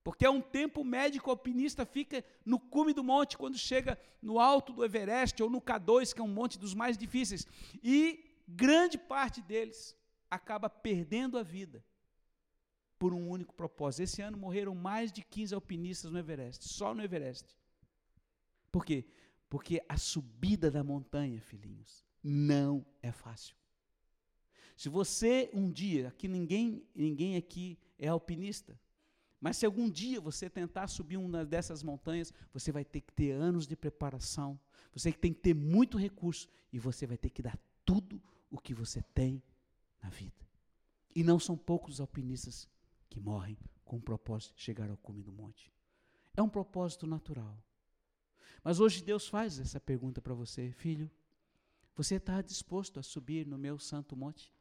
Porque 0.03 0.25
é 0.25 0.31
um 0.31 0.41
tempo 0.41 0.81
o 0.81 1.31
alpinista 1.31 1.85
fica 1.85 2.25
no 2.43 2.59
cume 2.59 2.95
do 2.95 3.05
monte 3.05 3.37
quando 3.37 3.59
chega 3.59 4.01
no 4.23 4.41
alto 4.41 4.73
do 4.73 4.83
Everest 4.83 5.43
ou 5.43 5.51
no 5.51 5.61
K2, 5.61 6.15
que 6.15 6.23
é 6.23 6.25
um 6.25 6.27
monte 6.27 6.59
dos 6.59 6.73
mais 6.73 6.97
difíceis. 6.97 7.47
E 7.85 8.25
grande 8.49 8.97
parte 8.97 9.43
deles 9.43 9.95
acaba 10.31 10.71
perdendo 10.71 11.37
a 11.37 11.43
vida 11.43 11.85
por 12.99 13.13
um 13.13 13.29
único 13.29 13.55
propósito. 13.55 14.05
Esse 14.05 14.23
ano 14.23 14.39
morreram 14.39 14.75
mais 14.75 15.13
de 15.13 15.21
15 15.23 15.55
alpinistas 15.55 16.11
no 16.11 16.19
Everest, 16.19 16.67
só 16.67 16.95
no 16.95 17.03
Everest. 17.03 17.55
Por 18.71 18.87
quê? 18.87 19.05
Porque 19.51 19.85
a 19.87 19.99
subida 19.99 20.71
da 20.71 20.83
montanha, 20.83 21.39
filhinhos, 21.39 22.11
não 22.23 22.85
é 23.03 23.11
fácil. 23.11 23.57
Se 24.77 24.89
você 24.89 25.51
um 25.53 25.71
dia, 25.71 26.09
aqui 26.09 26.29
ninguém, 26.29 26.87
ninguém 26.95 27.37
aqui 27.37 27.79
é 27.99 28.09
alpinista, 28.09 28.79
mas 29.41 29.57
se 29.57 29.67
algum 29.67 29.91
dia 29.91 30.21
você 30.21 30.49
tentar 30.49 30.87
subir 30.87 31.17
uma 31.17 31.45
dessas 31.45 31.83
montanhas, 31.83 32.33
você 32.53 32.71
vai 32.71 32.85
ter 32.85 33.01
que 33.01 33.13
ter 33.13 33.33
anos 33.33 33.67
de 33.67 33.75
preparação, 33.75 34.59
você 34.93 35.13
tem 35.13 35.33
que 35.33 35.41
ter 35.41 35.55
muito 35.55 35.99
recurso 35.99 36.49
e 36.73 36.79
você 36.79 37.07
vai 37.07 37.17
ter 37.17 37.31
que 37.31 37.43
dar 37.43 37.59
tudo 37.85 38.23
o 38.51 38.59
que 38.59 38.73
você 38.73 39.03
tem 39.15 39.43
na 40.01 40.11
vida. 40.11 40.47
E 41.15 41.23
não 41.25 41.39
são 41.39 41.57
poucos 41.57 41.95
os 41.95 42.01
alpinistas 42.01 42.69
que 43.11 43.21
morrem 43.21 43.59
com 43.85 43.97
o 43.97 44.01
propósito 44.01 44.55
de 44.55 44.63
chegar 44.63 44.89
ao 44.89 44.97
cume 44.97 45.23
do 45.23 45.33
monte. 45.33 45.73
É 46.37 46.43
um 46.43 46.49
propósito 46.49 47.07
natural. 47.07 47.63
Mas 48.65 48.81
hoje 48.81 49.03
Deus 49.03 49.29
faz 49.29 49.59
essa 49.59 49.81
pergunta 49.81 50.23
para 50.23 50.35
você, 50.35 50.71
filho: 50.73 51.11
você 51.95 52.17
está 52.17 52.41
disposto 52.41 52.99
a 52.99 53.03
subir 53.03 53.47
no 53.47 53.59
meu 53.59 53.79
santo 53.79 54.17
monte? 54.17 54.53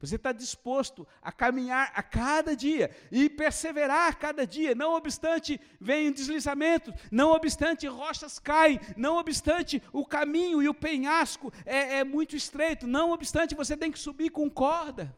Você 0.00 0.16
está 0.16 0.32
disposto 0.32 1.06
a 1.22 1.32
caminhar 1.32 1.92
a 1.94 2.02
cada 2.02 2.54
dia 2.54 2.90
e 3.10 3.30
perseverar 3.30 4.08
a 4.08 4.14
cada 4.14 4.46
dia, 4.46 4.74
não 4.74 4.92
obstante 4.92 5.60
venham 5.80 6.12
deslizamentos, 6.12 6.92
não 7.10 7.30
obstante 7.30 7.86
rochas 7.86 8.38
caem, 8.38 8.80
não 8.96 9.16
obstante 9.16 9.82
o 9.92 10.04
caminho 10.04 10.62
e 10.62 10.68
o 10.68 10.74
penhasco 10.74 11.52
é, 11.64 12.00
é 12.00 12.04
muito 12.04 12.36
estreito, 12.36 12.86
não 12.86 13.12
obstante 13.12 13.54
você 13.54 13.76
tem 13.76 13.90
que 13.90 13.98
subir 13.98 14.30
com 14.30 14.50
corda. 14.50 15.16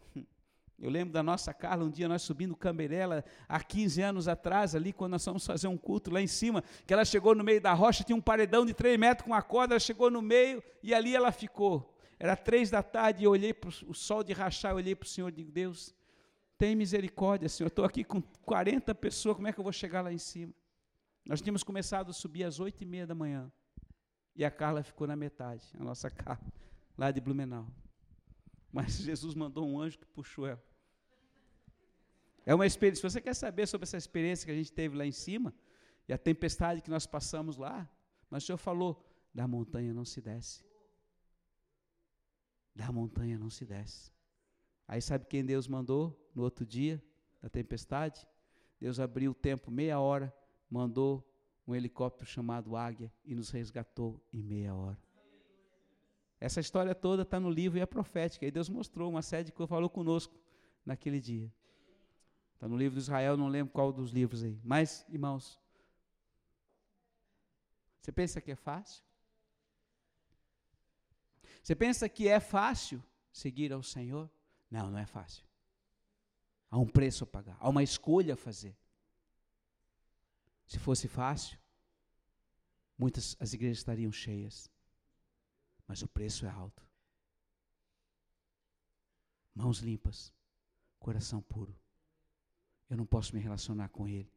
Eu 0.78 0.90
lembro 0.90 1.12
da 1.12 1.22
nossa 1.22 1.54
Carla, 1.54 1.84
um 1.84 1.90
dia 1.90 2.06
nós 2.06 2.20
subindo 2.20 2.54
Camberela, 2.54 3.24
há 3.48 3.62
15 3.62 4.02
anos 4.02 4.28
atrás, 4.28 4.74
ali, 4.74 4.92
quando 4.92 5.12
nós 5.12 5.24
fomos 5.24 5.46
fazer 5.46 5.68
um 5.68 5.76
culto 5.76 6.10
lá 6.10 6.20
em 6.20 6.26
cima, 6.26 6.62
que 6.86 6.92
ela 6.92 7.04
chegou 7.04 7.34
no 7.34 7.42
meio 7.42 7.60
da 7.60 7.72
rocha, 7.72 8.04
tinha 8.04 8.14
um 8.14 8.20
paredão 8.20 8.66
de 8.66 8.74
3 8.74 8.98
metros 8.98 9.24
com 9.24 9.32
uma 9.32 9.40
corda, 9.40 9.74
ela 9.74 9.80
chegou 9.80 10.10
no 10.10 10.20
meio 10.20 10.62
e 10.82 10.92
ali 10.92 11.16
ela 11.16 11.32
ficou. 11.32 11.94
Era 12.18 12.36
três 12.36 12.70
da 12.70 12.82
tarde 12.82 13.22
e 13.22 13.24
eu 13.24 13.30
olhei 13.30 13.52
para 13.52 13.68
o 13.68 13.94
sol 13.94 14.22
de 14.22 14.32
rachar, 14.32 14.72
eu 14.72 14.76
olhei 14.76 14.94
para 14.94 15.06
o 15.06 15.08
Senhor 15.08 15.28
e 15.28 15.32
digo, 15.32 15.50
Deus, 15.50 15.94
tem 16.56 16.74
misericórdia, 16.74 17.48
Senhor. 17.48 17.68
Estou 17.68 17.84
aqui 17.84 18.04
com 18.04 18.22
40 18.44 18.94
pessoas, 18.94 19.36
como 19.36 19.48
é 19.48 19.52
que 19.52 19.60
eu 19.60 19.64
vou 19.64 19.72
chegar 19.72 20.02
lá 20.02 20.12
em 20.12 20.18
cima? 20.18 20.52
Nós 21.24 21.40
tínhamos 21.40 21.62
começado 21.62 22.10
a 22.10 22.12
subir 22.12 22.44
às 22.44 22.60
oito 22.60 22.82
e 22.82 22.86
meia 22.86 23.06
da 23.06 23.14
manhã. 23.14 23.50
E 24.34 24.44
a 24.44 24.50
Carla 24.50 24.82
ficou 24.82 25.06
na 25.06 25.16
metade, 25.16 25.64
a 25.78 25.82
nossa 25.82 26.10
Carla, 26.10 26.40
lá 26.96 27.10
de 27.10 27.20
Blumenau. 27.20 27.66
Mas 28.72 28.98
Jesus 29.00 29.34
mandou 29.34 29.66
um 29.68 29.80
anjo 29.80 29.98
que 29.98 30.06
puxou 30.06 30.46
ela. 30.46 30.62
É 32.44 32.54
uma 32.54 32.66
experiência. 32.66 33.00
Se 33.00 33.14
você 33.14 33.20
quer 33.20 33.34
saber 33.34 33.66
sobre 33.66 33.84
essa 33.84 33.96
experiência 33.96 34.46
que 34.46 34.52
a 34.52 34.56
gente 34.56 34.72
teve 34.72 34.96
lá 34.96 35.04
em 35.04 35.12
cima, 35.12 35.54
e 36.08 36.12
a 36.12 36.18
tempestade 36.18 36.80
que 36.80 36.90
nós 36.90 37.06
passamos 37.06 37.56
lá, 37.56 37.88
mas 38.30 38.44
o 38.44 38.46
Senhor 38.46 38.58
falou: 38.58 39.04
da 39.34 39.48
montanha 39.48 39.92
não 39.92 40.04
se 40.04 40.20
desce 40.20 40.64
da 42.76 42.92
montanha 42.92 43.38
não 43.38 43.48
se 43.48 43.64
desce. 43.64 44.12
Aí 44.86 45.00
sabe 45.00 45.24
quem 45.24 45.44
Deus 45.44 45.66
mandou 45.66 46.30
no 46.34 46.42
outro 46.42 46.64
dia 46.64 47.02
da 47.40 47.48
tempestade? 47.48 48.28
Deus 48.78 49.00
abriu 49.00 49.30
o 49.30 49.34
tempo 49.34 49.70
meia 49.70 49.98
hora, 49.98 50.32
mandou 50.68 51.26
um 51.66 51.74
helicóptero 51.74 52.28
chamado 52.28 52.76
Águia 52.76 53.10
e 53.24 53.34
nos 53.34 53.50
resgatou 53.50 54.22
em 54.30 54.42
meia 54.42 54.74
hora. 54.74 55.05
Essa 56.38 56.60
história 56.60 56.94
toda 56.94 57.22
está 57.22 57.40
no 57.40 57.50
livro 57.50 57.78
e 57.78 57.80
é 57.80 57.86
profética. 57.86 58.46
E 58.46 58.50
Deus 58.50 58.68
mostrou 58.68 59.10
uma 59.10 59.22
série 59.22 59.44
de 59.44 59.52
coisas, 59.52 59.70
falou 59.70 59.88
conosco 59.88 60.34
naquele 60.84 61.20
dia. 61.20 61.52
Está 62.54 62.68
no 62.68 62.76
livro 62.76 62.94
de 62.94 63.02
Israel, 63.02 63.36
não 63.36 63.48
lembro 63.48 63.72
qual 63.72 63.92
dos 63.92 64.10
livros 64.10 64.42
aí. 64.42 64.60
Mas, 64.62 65.04
irmãos, 65.08 65.60
você 68.00 68.12
pensa 68.12 68.40
que 68.40 68.52
é 68.52 68.56
fácil? 68.56 69.02
Você 71.62 71.74
pensa 71.74 72.08
que 72.08 72.28
é 72.28 72.38
fácil 72.38 73.02
seguir 73.32 73.72
ao 73.72 73.82
Senhor? 73.82 74.30
Não, 74.70 74.90
não 74.90 74.98
é 74.98 75.06
fácil. 75.06 75.44
Há 76.70 76.78
um 76.78 76.86
preço 76.86 77.24
a 77.24 77.26
pagar, 77.26 77.56
há 77.58 77.68
uma 77.68 77.82
escolha 77.82 78.34
a 78.34 78.36
fazer. 78.36 78.76
Se 80.66 80.78
fosse 80.78 81.08
fácil, 81.08 81.58
muitas 82.98 83.36
as 83.38 83.52
igrejas 83.52 83.78
estariam 83.78 84.10
cheias. 84.12 84.70
Mas 85.86 86.02
o 86.02 86.08
preço 86.08 86.46
é 86.46 86.50
alto. 86.50 86.84
Mãos 89.54 89.78
limpas, 89.78 90.32
coração 90.98 91.40
puro. 91.40 91.78
Eu 92.88 92.96
não 92.96 93.06
posso 93.06 93.34
me 93.34 93.40
relacionar 93.40 93.88
com 93.88 94.08
Ele 94.08 94.32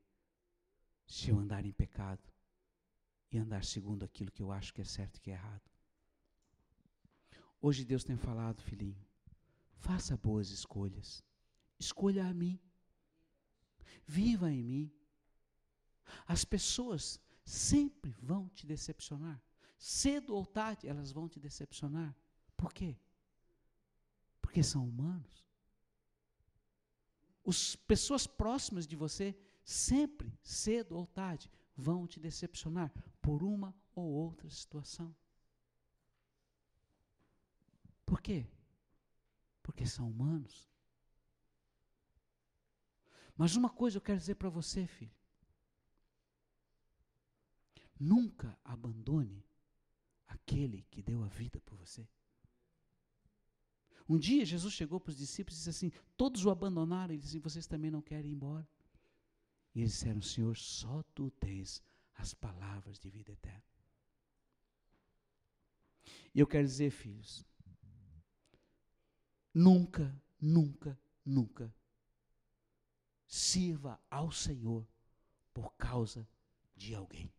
se 1.06 1.30
eu 1.30 1.40
andar 1.40 1.66
em 1.66 1.72
pecado 1.72 2.24
e 3.32 3.38
andar 3.38 3.64
segundo 3.64 4.06
aquilo 4.06 4.32
que 4.32 4.42
eu 4.42 4.52
acho 4.52 4.74
que 4.74 4.82
é 4.82 4.86
certo 4.86 5.18
e 5.18 5.22
que 5.22 5.32
é 5.32 5.34
errado. 5.34 5.70
Hoje 7.62 7.84
Deus 7.84 8.04
tem 8.04 8.16
falado, 8.16 8.62
filhinho, 8.62 9.06
faça 9.74 10.16
boas 10.16 10.50
escolhas. 10.50 11.24
Escolha 11.78 12.28
a 12.28 12.34
mim. 12.34 12.60
Viva 14.06 14.52
em 14.52 14.64
mim. 14.64 14.92
As 16.26 16.46
pessoas 16.46 17.20
sempre 17.44 18.16
vão 18.22 18.50
te 18.50 18.66
decepcionar. 18.66 19.42
Cedo 19.80 20.36
ou 20.36 20.46
tarde, 20.46 20.90
elas 20.90 21.10
vão 21.10 21.30
te 21.30 21.40
decepcionar. 21.40 22.14
Por 22.58 22.74
quê? 22.74 22.98
Porque 24.42 24.62
são 24.62 24.86
humanos. 24.86 25.48
As 27.48 27.78
pessoas 27.78 28.28
próximas 28.28 28.86
de 28.86 28.98
você, 28.98 29.34
sempre, 29.64 30.38
cedo 30.44 30.98
ou 30.98 31.08
tarde, 31.08 31.50
vão 31.78 32.06
te 32.06 32.20
decepcionar 32.20 32.92
por 33.22 33.42
uma 33.42 33.74
ou 33.96 34.06
outra 34.12 34.50
situação. 34.50 35.16
Por 38.06 38.22
quê? 38.22 38.46
Porque 39.64 39.86
são 39.86 40.10
humanos. 40.10 40.70
Mas 43.38 43.56
uma 43.56 43.70
coisa 43.70 43.96
eu 43.96 44.02
quero 44.02 44.20
dizer 44.20 44.36
para 44.36 44.50
você, 44.50 44.86
filho. 44.86 45.16
Nunca 47.98 48.60
abandone 48.66 49.49
aquele 50.50 50.84
que 50.90 51.04
deu 51.04 51.24
a 51.24 51.28
vida 51.28 51.62
por 51.62 51.78
você. 51.78 52.08
Um 54.08 54.18
dia 54.18 54.44
Jesus 54.44 54.74
chegou 54.74 55.00
para 55.00 55.12
os 55.12 55.18
discípulos 55.18 55.56
e 55.56 55.60
disse 55.60 55.70
assim: 55.70 55.92
Todos 56.18 56.44
o 56.44 56.50
abandonaram. 56.50 57.14
Ele 57.14 57.22
disse: 57.22 57.38
Vocês 57.38 57.68
também 57.68 57.92
não 57.92 58.02
querem 58.02 58.32
ir 58.32 58.34
embora? 58.34 58.68
E 59.76 59.82
eles 59.82 59.92
disseram: 59.92 60.22
Senhor, 60.22 60.58
só 60.58 61.04
tu 61.14 61.30
tens 61.32 61.84
as 62.16 62.34
palavras 62.34 62.98
de 62.98 63.10
vida 63.10 63.32
eterna. 63.32 63.64
E 66.34 66.40
eu 66.40 66.48
quero 66.48 66.66
dizer, 66.66 66.92
filhos, 66.92 67.44
nunca, 69.54 70.16
nunca, 70.40 71.00
nunca 71.26 71.74
sirva 73.28 74.00
ao 74.10 74.32
Senhor 74.32 74.88
por 75.54 75.74
causa 75.76 76.28
de 76.76 76.96
alguém 76.96 77.32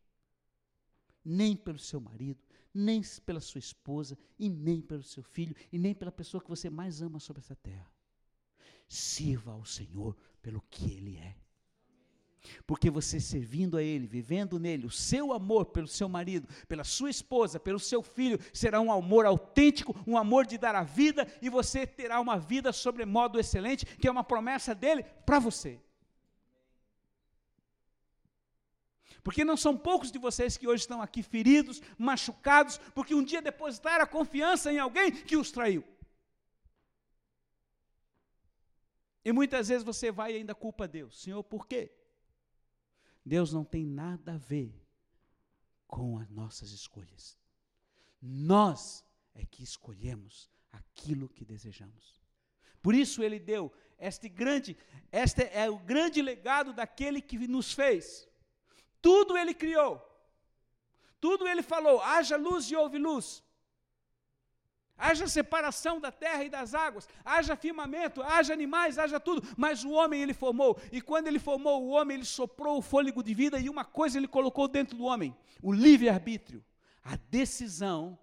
nem 1.24 1.56
pelo 1.56 1.78
seu 1.78 2.00
marido, 2.00 2.42
nem 2.74 3.02
pela 3.24 3.40
sua 3.40 3.58
esposa, 3.58 4.16
e 4.38 4.48
nem 4.48 4.80
pelo 4.80 5.02
seu 5.02 5.22
filho, 5.22 5.54
e 5.72 5.78
nem 5.78 5.94
pela 5.94 6.12
pessoa 6.12 6.42
que 6.42 6.48
você 6.48 6.70
mais 6.70 7.02
ama 7.02 7.18
sobre 7.18 7.40
essa 7.40 7.56
terra. 7.56 7.90
Sirva 8.88 9.52
ao 9.52 9.64
Senhor 9.64 10.16
pelo 10.42 10.60
que 10.70 10.92
Ele 10.92 11.16
é. 11.16 11.36
Porque 12.66 12.90
você 12.90 13.20
servindo 13.20 13.76
a 13.76 13.82
Ele, 13.82 14.06
vivendo 14.06 14.58
nele, 14.58 14.86
o 14.86 14.90
seu 14.90 15.32
amor 15.32 15.66
pelo 15.66 15.86
seu 15.86 16.08
marido, 16.08 16.48
pela 16.66 16.84
sua 16.84 17.10
esposa, 17.10 17.60
pelo 17.60 17.78
seu 17.78 18.02
filho, 18.02 18.38
será 18.52 18.80
um 18.80 18.90
amor 18.90 19.26
autêntico, 19.26 19.94
um 20.06 20.16
amor 20.16 20.46
de 20.46 20.56
dar 20.56 20.74
a 20.74 20.82
vida, 20.82 21.26
e 21.42 21.50
você 21.50 21.86
terá 21.86 22.20
uma 22.20 22.38
vida 22.38 22.72
sobremodo 22.72 23.38
excelente, 23.38 23.84
que 23.84 24.08
é 24.08 24.10
uma 24.10 24.24
promessa 24.24 24.74
dele 24.74 25.04
para 25.26 25.38
você. 25.38 25.80
Porque 29.22 29.44
não 29.44 29.56
são 29.56 29.76
poucos 29.76 30.10
de 30.10 30.18
vocês 30.18 30.56
que 30.56 30.66
hoje 30.66 30.82
estão 30.82 31.02
aqui 31.02 31.22
feridos, 31.22 31.80
machucados, 31.98 32.78
porque 32.94 33.14
um 33.14 33.22
dia 33.22 33.42
depositaram 33.42 34.04
a 34.04 34.06
confiança 34.06 34.72
em 34.72 34.78
alguém 34.78 35.10
que 35.10 35.36
os 35.36 35.50
traiu. 35.50 35.84
E 39.24 39.32
muitas 39.32 39.68
vezes 39.68 39.84
você 39.84 40.10
vai 40.10 40.32
e 40.32 40.36
ainda 40.36 40.54
culpa 40.54 40.88
Deus. 40.88 41.22
Senhor, 41.22 41.42
por 41.44 41.66
quê? 41.66 41.92
Deus 43.24 43.52
não 43.52 43.64
tem 43.64 43.84
nada 43.86 44.34
a 44.34 44.38
ver 44.38 44.74
com 45.86 46.18
as 46.18 46.30
nossas 46.30 46.70
escolhas. 46.70 47.38
Nós 48.20 49.04
é 49.34 49.44
que 49.44 49.62
escolhemos 49.62 50.50
aquilo 50.72 51.28
que 51.28 51.44
desejamos. 51.44 52.20
Por 52.80 52.94
isso 52.94 53.22
ele 53.22 53.38
deu 53.38 53.72
este 53.98 54.28
grande, 54.28 54.76
este 55.12 55.42
é 55.52 55.68
o 55.68 55.78
grande 55.78 56.22
legado 56.22 56.72
daquele 56.72 57.20
que 57.20 57.36
nos 57.46 57.72
fez. 57.72 58.29
Tudo 59.00 59.36
ele 59.36 59.54
criou. 59.54 60.00
Tudo 61.20 61.46
ele 61.46 61.62
falou: 61.62 62.00
haja 62.02 62.36
luz 62.36 62.70
e 62.70 62.76
houve 62.76 62.98
luz. 62.98 63.42
Haja 64.96 65.26
separação 65.26 65.98
da 65.98 66.12
terra 66.12 66.44
e 66.44 66.50
das 66.50 66.74
águas, 66.74 67.08
haja 67.24 67.56
firmamento, 67.56 68.22
haja 68.22 68.52
animais, 68.52 68.98
haja 68.98 69.18
tudo, 69.18 69.42
mas 69.56 69.82
o 69.82 69.92
homem 69.92 70.20
ele 70.20 70.34
formou, 70.34 70.78
e 70.92 71.00
quando 71.00 71.26
ele 71.26 71.38
formou 71.38 71.82
o 71.82 71.88
homem, 71.88 72.18
ele 72.18 72.26
soprou 72.26 72.76
o 72.76 72.82
fôlego 72.82 73.22
de 73.22 73.32
vida, 73.32 73.58
e 73.58 73.70
uma 73.70 73.82
coisa 73.82 74.18
ele 74.18 74.28
colocou 74.28 74.68
dentro 74.68 74.98
do 74.98 75.04
homem: 75.04 75.34
o 75.62 75.72
livre-arbítrio, 75.72 76.62
a 77.02 77.16
decisão 77.16 78.18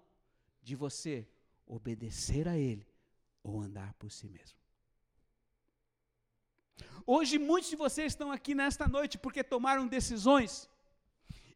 de 0.62 0.76
você 0.76 1.26
obedecer 1.66 2.46
a 2.46 2.56
ele 2.56 2.86
ou 3.42 3.60
andar 3.60 3.92
por 3.94 4.10
si 4.12 4.28
mesmo. 4.28 4.57
Hoje 7.06 7.38
muitos 7.38 7.70
de 7.70 7.76
vocês 7.76 8.12
estão 8.12 8.30
aqui 8.30 8.54
nesta 8.54 8.86
noite 8.86 9.16
porque 9.18 9.42
tomaram 9.42 9.86
decisões. 9.86 10.68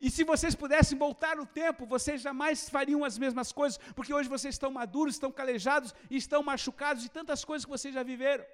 E 0.01 0.11
se 0.11 0.25
vocês 0.25 0.55
pudessem 0.55 0.99
voltar 0.99 1.39
o 1.39 1.47
tempo, 1.47 1.87
vocês 1.87 2.21
jamais 2.21 2.69
fariam 2.69 3.05
as 3.05 3.17
mesmas 3.17 3.53
coisas, 3.53 3.79
porque 3.95 4.13
hoje 4.13 4.29
vocês 4.29 4.55
estão 4.55 4.71
maduros, 4.71 5.15
estão 5.15 5.31
calejados 5.31 5.95
e 6.11 6.17
estão 6.17 6.43
machucados 6.43 7.03
de 7.05 7.11
tantas 7.11 7.45
coisas 7.45 7.65
que 7.65 7.71
vocês 7.71 7.95
já 7.95 8.03
viveram. 8.03 8.45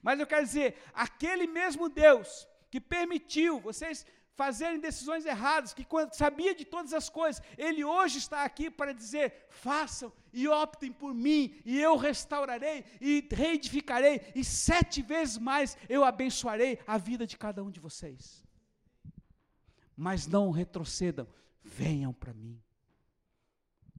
Mas 0.00 0.20
eu 0.20 0.26
quero 0.26 0.44
dizer, 0.44 0.76
aquele 0.94 1.46
mesmo 1.46 1.88
Deus 1.88 2.46
que 2.70 2.80
permitiu 2.80 3.58
vocês 3.58 4.06
fazerem 4.38 4.78
decisões 4.78 5.26
erradas, 5.26 5.74
que 5.74 5.84
sabia 6.12 6.54
de 6.54 6.64
todas 6.64 6.92
as 6.94 7.08
coisas, 7.10 7.42
Ele 7.58 7.82
hoje 7.84 8.18
está 8.18 8.44
aqui 8.44 8.70
para 8.70 8.94
dizer: 8.94 9.46
façam 9.48 10.12
e 10.32 10.46
optem 10.46 10.92
por 10.92 11.12
mim, 11.12 11.60
e 11.64 11.76
eu 11.80 11.96
restaurarei 11.96 12.84
e 13.00 13.26
reedificarei, 13.28 14.20
e 14.36 14.44
sete 14.44 15.02
vezes 15.02 15.38
mais 15.38 15.76
eu 15.88 16.04
abençoarei 16.04 16.78
a 16.86 16.96
vida 16.96 17.26
de 17.26 17.36
cada 17.36 17.64
um 17.64 17.70
de 17.70 17.80
vocês. 17.80 18.44
Mas 19.96 20.28
não 20.28 20.52
retrocedam, 20.52 21.26
venham 21.64 22.12
para 22.12 22.32
mim. 22.32 22.62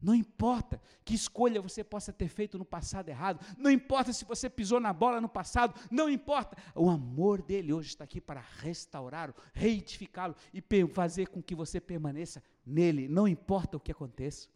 Não 0.02 0.16
importa 0.16 0.82
que 1.04 1.14
escolha 1.14 1.62
você 1.62 1.84
possa 1.84 2.14
ter 2.14 2.30
feito 2.30 2.58
no 2.58 2.66
passado 2.66 3.10
errado, 3.10 3.46
não 3.58 3.70
importa 3.70 4.14
se 4.14 4.24
você 4.24 4.50
pisou 4.50 4.80
na 4.80 4.94
bola 4.94 5.20
no 5.20 5.28
passado, 5.28 5.74
não 5.92 6.10
importa. 6.10 6.56
O 6.74 6.90
amor 6.90 7.42
dele 7.42 7.74
hoje 7.74 7.90
está 7.90 8.06
aqui 8.06 8.22
para 8.22 8.40
restaurá-lo, 8.40 9.36
reedificá-lo 9.54 10.36
e 10.54 10.64
fazer 10.88 11.28
com 11.28 11.42
que 11.42 11.54
você 11.54 11.82
permaneça 11.82 12.42
nele, 12.66 13.08
não 13.08 13.28
importa 13.28 13.78
o 13.78 13.80
que 13.80 13.92
aconteça. 13.92 14.48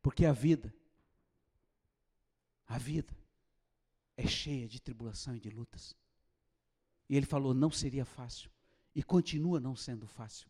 Porque 0.00 0.24
a 0.26 0.32
vida, 0.32 0.74
a 2.66 2.78
vida 2.78 3.14
é 4.16 4.26
cheia 4.26 4.68
de 4.68 4.80
tribulação 4.80 5.36
e 5.36 5.40
de 5.40 5.50
lutas. 5.50 5.96
E 7.08 7.16
ele 7.16 7.26
falou: 7.26 7.52
não 7.54 7.70
seria 7.70 8.04
fácil, 8.04 8.50
e 8.94 9.02
continua 9.02 9.60
não 9.60 9.76
sendo 9.76 10.06
fácil. 10.06 10.48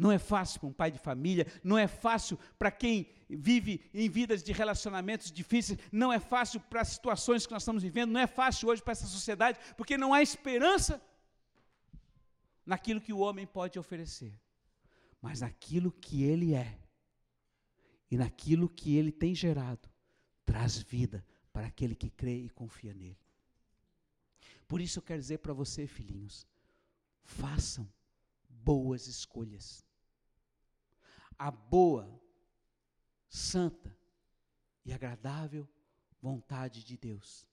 Não 0.00 0.10
é 0.10 0.18
fácil 0.18 0.58
para 0.60 0.68
um 0.70 0.72
pai 0.72 0.90
de 0.90 0.98
família, 0.98 1.46
não 1.62 1.76
é 1.76 1.86
fácil 1.86 2.38
para 2.58 2.70
quem 2.70 3.06
vive 3.28 3.84
em 3.92 4.08
vidas 4.08 4.42
de 4.42 4.50
relacionamentos 4.50 5.30
difíceis, 5.30 5.78
não 5.92 6.10
é 6.10 6.18
fácil 6.18 6.58
para 6.58 6.80
as 6.80 6.88
situações 6.88 7.46
que 7.46 7.52
nós 7.52 7.60
estamos 7.60 7.82
vivendo, 7.82 8.10
não 8.10 8.18
é 8.18 8.26
fácil 8.26 8.70
hoje 8.70 8.82
para 8.82 8.92
essa 8.92 9.06
sociedade, 9.06 9.58
porque 9.76 9.98
não 9.98 10.14
há 10.14 10.22
esperança 10.22 11.02
naquilo 12.64 12.98
que 12.98 13.12
o 13.12 13.18
homem 13.18 13.46
pode 13.46 13.78
oferecer, 13.78 14.32
mas 15.20 15.42
naquilo 15.42 15.92
que 15.92 16.22
ele 16.22 16.54
é 16.54 16.78
e 18.10 18.16
naquilo 18.16 18.70
que 18.70 18.96
ele 18.96 19.12
tem 19.12 19.34
gerado, 19.34 19.86
traz 20.46 20.78
vida 20.78 21.22
para 21.52 21.66
aquele 21.66 21.94
que 21.94 22.08
crê 22.08 22.38
e 22.38 22.48
confia 22.48 22.94
nele. 22.94 23.20
Por 24.66 24.80
isso 24.80 24.98
eu 24.98 25.02
quero 25.02 25.20
dizer 25.20 25.40
para 25.40 25.52
você, 25.52 25.86
filhinhos, 25.86 26.46
façam 27.22 27.86
boas 28.48 29.06
escolhas 29.06 29.89
a 31.40 31.50
boa, 31.50 32.20
santa 33.26 33.96
e 34.84 34.92
agradável 34.92 35.66
vontade 36.20 36.84
de 36.84 36.98
Deus 36.98 37.46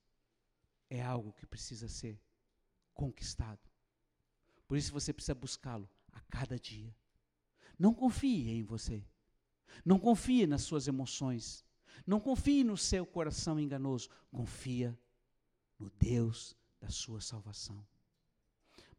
é 0.89 1.01
algo 1.01 1.31
que 1.31 1.45
precisa 1.45 1.88
ser 1.88 2.21
conquistado. 2.93 3.61
Por 4.67 4.77
isso 4.77 4.91
você 4.91 5.13
precisa 5.13 5.33
buscá-lo 5.33 5.89
a 6.11 6.19
cada 6.19 6.59
dia. 6.59 6.93
Não 7.79 7.93
confie 7.93 8.49
em 8.49 8.61
você. 8.61 9.01
Não 9.85 9.97
confie 9.97 10.45
nas 10.45 10.63
suas 10.63 10.89
emoções. 10.89 11.65
Não 12.05 12.19
confie 12.19 12.65
no 12.65 12.75
seu 12.75 13.05
coração 13.05 13.57
enganoso. 13.57 14.09
Confia 14.33 14.99
no 15.79 15.89
Deus 15.91 16.57
da 16.81 16.89
sua 16.89 17.21
salvação. 17.21 17.88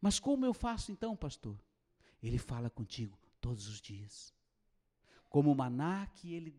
Mas 0.01 0.19
como 0.19 0.47
eu 0.47 0.53
faço 0.53 0.91
então, 0.91 1.15
pastor? 1.15 1.63
Ele 2.23 2.39
fala 2.39 2.71
contigo 2.71 3.15
todos 3.39 3.67
os 3.67 3.79
dias. 3.79 4.33
Como 5.29 5.51
o 5.51 5.55
maná 5.55 6.07
que 6.07 6.33
ele 6.33 6.55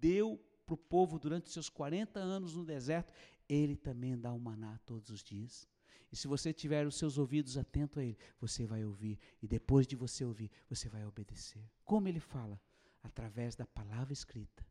deu 0.00 0.40
para 0.64 0.74
o 0.74 0.78
povo 0.78 1.18
durante 1.18 1.50
seus 1.50 1.68
40 1.68 2.18
anos 2.18 2.54
no 2.54 2.64
deserto, 2.64 3.12
ele 3.48 3.76
também 3.76 4.18
dá 4.18 4.32
o 4.32 4.38
maná 4.38 4.78
todos 4.86 5.10
os 5.10 5.22
dias. 5.22 5.68
E 6.10 6.16
se 6.16 6.28
você 6.28 6.52
tiver 6.52 6.86
os 6.86 6.96
seus 6.96 7.18
ouvidos 7.18 7.58
atentos 7.58 7.98
a 7.98 8.04
ele, 8.04 8.16
você 8.40 8.64
vai 8.64 8.84
ouvir. 8.84 9.18
E 9.42 9.48
depois 9.48 9.86
de 9.86 9.96
você 9.96 10.24
ouvir, 10.24 10.50
você 10.68 10.88
vai 10.88 11.04
obedecer. 11.04 11.62
Como 11.84 12.08
ele 12.08 12.20
fala? 12.20 12.60
Através 13.02 13.54
da 13.54 13.66
palavra 13.66 14.12
escrita. 14.12 14.66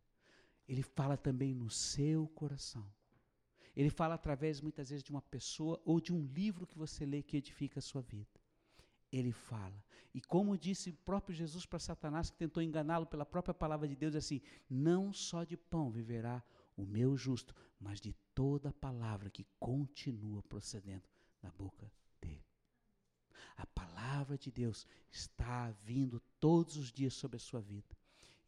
Ele 0.67 0.81
fala 0.81 1.17
também 1.17 1.53
no 1.53 1.69
seu 1.69 2.27
coração. 2.29 2.89
Ele 3.75 3.89
fala 3.89 4.15
através, 4.15 4.61
muitas 4.61 4.89
vezes, 4.89 5.03
de 5.03 5.11
uma 5.11 5.21
pessoa 5.21 5.81
ou 5.85 5.99
de 5.99 6.13
um 6.13 6.25
livro 6.25 6.65
que 6.65 6.77
você 6.77 7.05
lê 7.05 7.21
que 7.21 7.37
edifica 7.37 7.79
a 7.79 7.81
sua 7.81 8.01
vida. 8.01 8.34
Ele 9.11 9.31
fala. 9.31 9.83
E 10.13 10.21
como 10.21 10.57
disse 10.57 10.89
o 10.91 10.93
próprio 10.93 11.35
Jesus 11.35 11.65
para 11.65 11.77
Satanás, 11.77 12.29
que 12.29 12.37
tentou 12.37 12.63
enganá-lo 12.63 13.05
pela 13.05 13.25
própria 13.25 13.53
palavra 13.53 13.87
de 13.87 13.95
Deus, 13.95 14.15
assim: 14.15 14.41
Não 14.69 15.11
só 15.11 15.43
de 15.43 15.57
pão 15.57 15.91
viverá 15.91 16.41
o 16.77 16.85
meu 16.85 17.17
justo, 17.17 17.53
mas 17.79 17.99
de 17.99 18.13
toda 18.33 18.71
palavra 18.71 19.29
que 19.29 19.45
continua 19.59 20.41
procedendo 20.43 21.03
da 21.41 21.51
boca 21.51 21.91
dele. 22.21 22.45
A 23.57 23.65
palavra 23.67 24.37
de 24.37 24.51
Deus 24.51 24.87
está 25.11 25.71
vindo 25.83 26.21
todos 26.39 26.77
os 26.77 26.91
dias 26.91 27.13
sobre 27.13 27.37
a 27.37 27.39
sua 27.39 27.61
vida. 27.61 27.95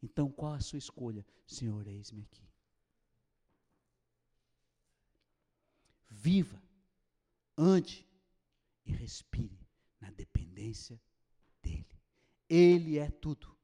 Então, 0.02 0.30
qual 0.30 0.54
a 0.54 0.60
sua 0.60 0.78
escolha? 0.78 1.24
Senhor, 1.46 1.86
eis-me 1.86 2.22
aqui. 2.22 2.48
Viva, 6.08 6.62
ande 7.56 8.06
e 8.84 8.92
respire 8.92 9.57
na 10.00 10.10
dependência 10.10 11.00
dEle. 11.62 12.00
Ele 12.48 12.98
é 12.98 13.10
tudo. 13.10 13.56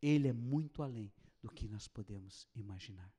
Ele 0.00 0.28
é 0.28 0.32
muito 0.32 0.82
além 0.82 1.12
do 1.40 1.50
que 1.50 1.68
nós 1.68 1.86
podemos 1.88 2.48
imaginar. 2.54 3.12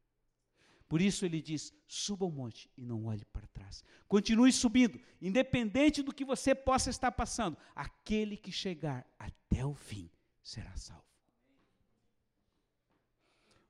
Por 0.88 1.02
isso 1.02 1.26
ele 1.26 1.42
diz: 1.42 1.74
suba 1.88 2.26
o 2.26 2.32
monte 2.32 2.70
e 2.78 2.86
não 2.86 3.06
olhe 3.06 3.26
para 3.26 3.48
trás. 3.48 3.84
Continue 4.08 4.52
subindo, 4.52 5.00
independente 5.22 6.04
do 6.04 6.14
que 6.14 6.24
você 6.24 6.54
possa 6.54 6.90
estar 6.90 7.12
passando. 7.12 7.58
Aquele 7.74 8.38
que 8.38 8.52
chegar 8.52 9.08
até 9.18 9.66
o 9.66 9.74
fim 9.74 10.10
será 10.44 10.76
salvo. 10.76 11.04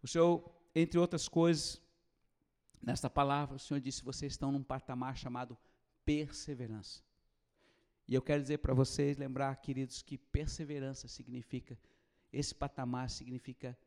O 0.04 0.08
Senhor, 0.08 0.54
entre 0.76 1.00
outras 1.00 1.28
coisas, 1.28 1.82
nesta 2.82 3.10
palavra, 3.10 3.56
o 3.56 3.60
Senhor 3.60 3.80
disse: 3.80 4.04
vocês 4.04 4.34
estão 4.34 4.52
num 4.52 4.64
patamar 4.64 5.18
chamado 5.18 5.58
perseverança. 6.04 7.02
E 8.08 8.14
eu 8.14 8.22
quero 8.22 8.42
dizer 8.42 8.60
para 8.60 8.74
vocês, 8.74 9.18
lembrar, 9.18 9.56
queridos, 9.58 10.02
que 10.02 10.18
perseverança 10.18 11.08
significa, 11.08 11.78
esse 12.32 12.54
patamar 12.54 13.10
significa 13.10 13.78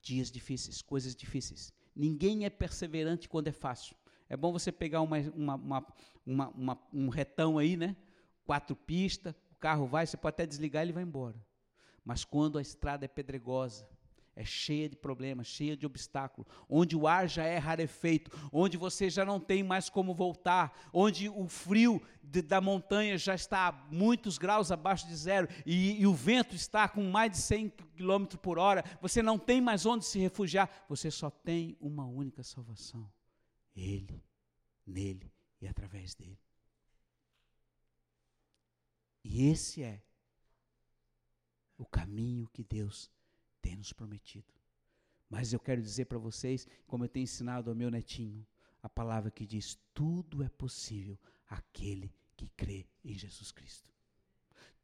dias 0.00 0.30
difíceis, 0.30 0.82
coisas 0.82 1.14
difíceis. 1.14 1.72
Ninguém 1.94 2.44
é 2.44 2.50
perseverante 2.50 3.28
quando 3.28 3.48
é 3.48 3.52
fácil. 3.52 3.96
É 4.28 4.36
bom 4.36 4.52
você 4.52 4.70
pegar 4.72 5.00
uma, 5.00 5.18
uma, 5.34 5.54
uma, 6.26 6.48
uma, 6.48 6.88
um 6.92 7.08
retão 7.08 7.58
aí, 7.58 7.76
né? 7.76 7.96
Quatro 8.44 8.74
pistas, 8.74 9.34
o 9.52 9.56
carro 9.56 9.86
vai, 9.86 10.06
você 10.06 10.16
pode 10.16 10.34
até 10.34 10.46
desligar 10.46 10.82
e 10.82 10.86
ele 10.86 10.92
vai 10.92 11.02
embora. 11.02 11.36
Mas 12.04 12.24
quando 12.24 12.58
a 12.58 12.62
estrada 12.62 13.04
é 13.04 13.08
pedregosa, 13.08 13.88
é 14.38 14.44
cheia 14.44 14.88
de 14.88 14.94
problemas, 14.94 15.48
cheia 15.48 15.76
de 15.76 15.84
obstáculos, 15.84 16.46
onde 16.68 16.96
o 16.96 17.08
ar 17.08 17.28
já 17.28 17.42
é 17.42 17.58
rarefeito, 17.58 18.30
onde 18.52 18.76
você 18.76 19.10
já 19.10 19.24
não 19.24 19.40
tem 19.40 19.64
mais 19.64 19.90
como 19.90 20.14
voltar, 20.14 20.88
onde 20.92 21.28
o 21.28 21.48
frio 21.48 22.00
de, 22.22 22.40
da 22.40 22.60
montanha 22.60 23.18
já 23.18 23.34
está 23.34 23.66
a 23.66 23.72
muitos 23.90 24.38
graus 24.38 24.70
abaixo 24.70 25.08
de 25.08 25.16
zero 25.16 25.48
e, 25.66 26.00
e 26.00 26.06
o 26.06 26.14
vento 26.14 26.54
está 26.54 26.88
com 26.88 27.02
mais 27.02 27.32
de 27.32 27.38
100 27.38 27.70
km 27.96 28.26
por 28.40 28.60
hora, 28.60 28.84
você 29.02 29.20
não 29.20 29.40
tem 29.40 29.60
mais 29.60 29.84
onde 29.84 30.04
se 30.04 30.20
refugiar, 30.20 30.70
você 30.88 31.10
só 31.10 31.30
tem 31.30 31.76
uma 31.80 32.06
única 32.06 32.44
salvação: 32.44 33.10
Ele, 33.74 34.22
nele 34.86 35.32
e 35.60 35.66
através 35.66 36.14
dele. 36.14 36.38
E 39.24 39.50
esse 39.50 39.82
é 39.82 40.00
o 41.76 41.84
caminho 41.84 42.48
que 42.52 42.62
Deus 42.62 43.10
tem 43.60 43.76
nos 43.76 43.92
prometido. 43.92 44.52
Mas 45.28 45.52
eu 45.52 45.60
quero 45.60 45.82
dizer 45.82 46.06
para 46.06 46.18
vocês, 46.18 46.66
como 46.86 47.04
eu 47.04 47.08
tenho 47.08 47.24
ensinado 47.24 47.70
ao 47.70 47.76
meu 47.76 47.90
netinho, 47.90 48.46
a 48.82 48.88
palavra 48.88 49.30
que 49.30 49.46
diz: 49.46 49.78
tudo 49.92 50.42
é 50.42 50.48
possível 50.48 51.18
aquele 51.48 52.12
que 52.36 52.48
crê 52.56 52.86
em 53.04 53.16
Jesus 53.16 53.52
Cristo. 53.52 53.92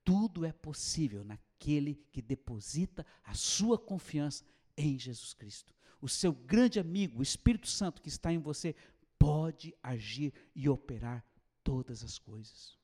Tudo 0.05 0.45
é 0.45 0.53
possível 0.53 1.25
naquele 1.25 1.95
que 2.13 2.21
deposita 2.21 3.07
a 3.23 3.35
sua 3.35 3.79
confiança 3.79 4.45
em 4.77 4.99
Jesus 4.99 5.33
Cristo. 5.33 5.73
O 6.01 6.09
seu 6.09 6.33
grande 6.33 6.79
amigo, 6.79 7.21
o 7.21 7.23
Espírito 7.23 7.69
Santo 7.69 8.03
que 8.03 8.09
está 8.09 8.31
em 8.31 8.39
você, 8.39 8.75
pode 9.19 9.75
agir 9.83 10.35
e 10.55 10.69
operar 10.69 11.25
todas 11.63 12.05
as 12.05 12.19
coisas. 12.19 12.77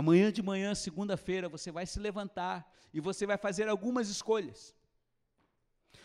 Amanhã 0.00 0.32
de 0.32 0.42
manhã, 0.42 0.74
segunda-feira, 0.74 1.48
você 1.48 1.70
vai 1.70 1.86
se 1.86 2.00
levantar 2.00 2.68
e 2.92 2.98
você 2.98 3.24
vai 3.30 3.36
fazer 3.36 3.68
algumas 3.68 4.08
escolhas. 4.08 4.74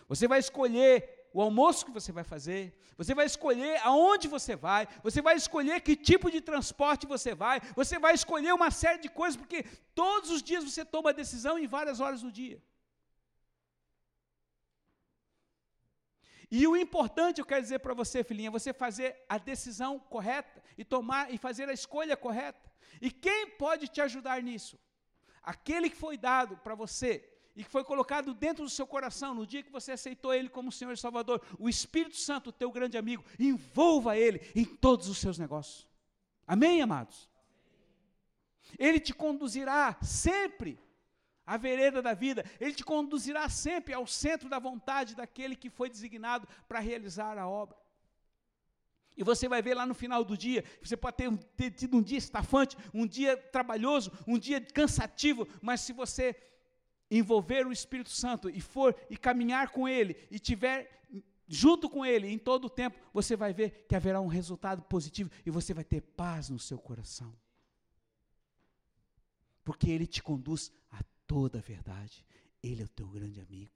Você 0.07 0.27
vai 0.27 0.37
escolher 0.37 1.27
o 1.33 1.41
almoço 1.41 1.87
que 1.87 1.91
você 1.91 2.11
vai 2.11 2.23
fazer, 2.23 2.77
você 2.95 3.15
vai 3.15 3.25
escolher 3.25 3.79
aonde 3.83 4.27
você 4.27 4.55
vai, 4.55 4.87
você 5.01 5.23
vai 5.23 5.35
escolher 5.35 5.81
que 5.81 5.95
tipo 5.95 6.29
de 6.29 6.39
transporte 6.39 7.07
você 7.07 7.33
vai, 7.33 7.59
você 7.75 7.97
vai 7.97 8.13
escolher 8.13 8.53
uma 8.53 8.69
série 8.69 8.99
de 8.99 9.09
coisas, 9.09 9.35
porque 9.35 9.63
todos 9.95 10.29
os 10.29 10.43
dias 10.43 10.63
você 10.63 10.85
toma 10.85 11.11
decisão 11.11 11.57
em 11.57 11.65
várias 11.65 11.99
horas 11.99 12.21
do 12.21 12.31
dia. 12.31 12.61
E 16.51 16.65
o 16.67 16.75
importante, 16.75 17.39
eu 17.39 17.45
quero 17.45 17.61
dizer 17.61 17.79
para 17.79 17.93
você, 17.93 18.23
filhinha, 18.23 18.47
é 18.47 18.51
você 18.51 18.73
fazer 18.73 19.23
a 19.29 19.37
decisão 19.37 19.99
correta 19.99 20.63
e 20.77 20.83
tomar 20.83 21.31
e 21.31 21.37
fazer 21.37 21.69
a 21.69 21.73
escolha 21.73 22.17
correta. 22.17 22.71
E 22.99 23.11
quem 23.11 23.51
pode 23.51 23.87
te 23.87 24.01
ajudar 24.01 24.41
nisso? 24.41 24.79
Aquele 25.43 25.89
que 25.89 25.95
foi 25.95 26.17
dado 26.17 26.57
para 26.57 26.73
você 26.73 27.27
e 27.55 27.63
que 27.63 27.69
foi 27.69 27.83
colocado 27.83 28.33
dentro 28.33 28.63
do 28.63 28.69
seu 28.69 28.87
coração 28.87 29.33
no 29.33 29.45
dia 29.45 29.61
que 29.61 29.71
você 29.71 29.91
aceitou 29.91 30.33
Ele 30.33 30.49
como 30.49 30.71
Senhor 30.71 30.93
e 30.93 30.97
Salvador, 30.97 31.41
o 31.59 31.69
Espírito 31.69 32.17
Santo, 32.17 32.51
teu 32.51 32.71
grande 32.71 32.97
amigo, 32.97 33.23
envolva 33.39 34.17
Ele 34.17 34.41
em 34.55 34.65
todos 34.65 35.07
os 35.07 35.19
seus 35.19 35.37
negócios. 35.37 35.87
Amém, 36.47 36.81
amados? 36.81 37.29
Ele 38.77 38.99
te 38.99 39.13
conduzirá 39.13 39.97
sempre 40.01 40.79
à 41.49 41.57
vereda 41.57 41.99
da 41.99 42.13
vida, 42.13 42.45
Ele 42.59 42.75
te 42.75 42.83
conduzirá 42.83 43.49
sempre 43.49 43.91
ao 43.91 44.05
centro 44.05 44.47
da 44.47 44.59
vontade 44.59 45.15
daquele 45.15 45.55
que 45.55 45.67
foi 45.67 45.89
designado 45.89 46.47
para 46.67 46.79
realizar 46.79 47.39
a 47.39 47.47
obra. 47.47 47.75
E 49.17 49.23
você 49.23 49.49
vai 49.49 49.59
ver 49.59 49.73
lá 49.73 49.83
no 49.83 49.95
final 49.95 50.23
do 50.23 50.37
dia, 50.37 50.63
você 50.79 50.95
pode 50.95 51.17
ter, 51.17 51.35
ter 51.57 51.71
tido 51.71 51.97
um 51.97 52.03
dia 52.03 52.19
estafante, 52.19 52.77
um 52.93 53.07
dia 53.07 53.35
trabalhoso, 53.35 54.11
um 54.27 54.37
dia 54.37 54.61
cansativo, 54.61 55.47
mas 55.59 55.81
se 55.81 55.91
você 55.91 56.35
envolver 57.09 57.65
o 57.65 57.71
Espírito 57.71 58.11
Santo 58.11 58.47
e 58.47 58.61
for 58.61 58.95
e 59.09 59.17
caminhar 59.17 59.69
com 59.69 59.89
Ele 59.89 60.15
e 60.29 60.37
tiver 60.37 61.01
junto 61.47 61.89
com 61.89 62.05
Ele 62.05 62.27
em 62.27 62.37
todo 62.37 62.65
o 62.65 62.69
tempo, 62.69 62.99
você 63.11 63.35
vai 63.35 63.53
ver 63.53 63.87
que 63.89 63.95
haverá 63.95 64.21
um 64.21 64.27
resultado 64.27 64.83
positivo 64.83 65.31
e 65.43 65.49
você 65.49 65.73
vai 65.73 65.83
ter 65.83 66.01
paz 66.01 66.47
no 66.47 66.59
seu 66.59 66.77
coração. 66.77 67.35
Porque 69.63 69.89
Ele 69.89 70.05
te 70.05 70.21
conduz 70.21 70.71
a 70.91 71.03
toda 71.29 71.59
a 71.59 71.61
verdade. 71.61 72.25
Ele 72.63 72.81
é 72.81 72.85
o 72.85 72.89
teu 72.89 73.07
grande 73.07 73.39
amigo. 73.39 73.71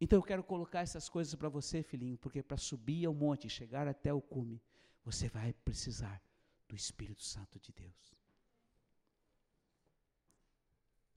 Então 0.00 0.18
eu 0.18 0.22
quero 0.24 0.42
colocar 0.42 0.80
essas 0.80 1.08
coisas 1.08 1.32
para 1.36 1.48
você, 1.48 1.80
filhinho, 1.80 2.18
porque 2.18 2.42
para 2.42 2.56
subir 2.56 3.06
ao 3.06 3.14
monte 3.14 3.46
e 3.46 3.50
chegar 3.50 3.86
até 3.86 4.12
o 4.12 4.20
cume, 4.20 4.60
você 5.04 5.28
vai 5.28 5.52
precisar 5.64 6.20
do 6.68 6.74
Espírito 6.74 7.22
Santo 7.22 7.60
de 7.60 7.72
Deus. 7.72 8.16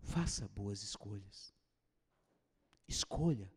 Faça 0.03 0.47
boas 0.49 0.83
escolhas. 0.83 1.51
Escolha 2.87 3.51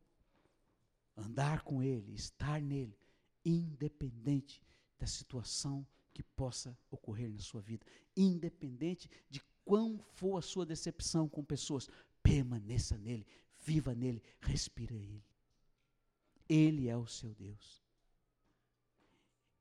andar 1.15 1.61
com 1.61 1.83
Ele, 1.83 2.15
estar 2.15 2.63
nele, 2.63 2.99
independente 3.45 4.63
da 4.99 5.07
situação 5.07 5.87
que 6.15 6.23
possa 6.23 6.77
ocorrer 6.91 7.29
na 7.29 7.41
sua 7.41 7.61
vida, 7.61 7.85
independente 8.17 9.11
de 9.29 9.43
quão 9.69 10.01
for 10.15 10.39
a 10.39 10.41
sua 10.41 10.65
decepção 10.65 11.29
com 11.29 11.45
pessoas, 11.45 11.91
permaneça 12.23 12.97
nele, 12.97 13.27
viva 13.63 13.95
nele, 13.95 14.23
respira 14.41 14.95
ele. 14.95 15.23
Ele 16.49 16.89
é 16.89 16.97
o 16.97 17.07
seu 17.07 17.35
Deus. 17.35 17.85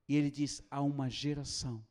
E 0.08 0.16
ele 0.16 0.32
diz: 0.32 0.64
há 0.72 0.82
uma 0.82 1.10
geração 1.10 1.86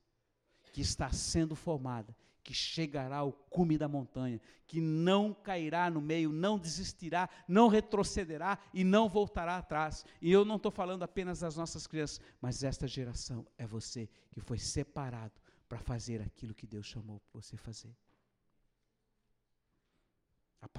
que 0.73 0.81
está 0.81 1.13
sendo 1.13 1.55
formada, 1.55 2.17
que 2.43 2.55
chegará 2.55 3.19
ao 3.19 3.33
cume 3.33 3.77
da 3.77 3.87
montanha, 3.87 4.41
que 4.67 4.81
não 4.81 5.35
cairá 5.35 5.91
no 5.91 6.01
meio, 6.01 6.33
não 6.33 6.59
desistirá, 6.59 7.29
não 7.47 7.69
retrocederá 7.69 8.59
e 8.73 8.83
não 8.83 9.11
voltará 9.11 9.59
atrás. 9.59 10.07
E 10.23 10.33
eu 10.33 10.43
não 10.43 10.57
estou 10.57 10.73
falando 10.73 11.03
apenas 11.03 11.41
das 11.41 11.55
nossas 11.55 11.87
crianças, 11.87 12.19
mas 12.41 12.65
esta 12.65 12.89
geração 12.89 13.47
é 13.59 13.67
você 13.67 14.09
que 14.31 14.41
foi 14.41 14.59
separado 14.59 15.39
para 15.69 15.79
fazer 15.79 16.23
aquilo 16.23 16.55
que 16.55 16.67
Deus 16.67 16.87
chamou 16.87 17.21
você 17.31 17.59
fazer. 17.59 17.95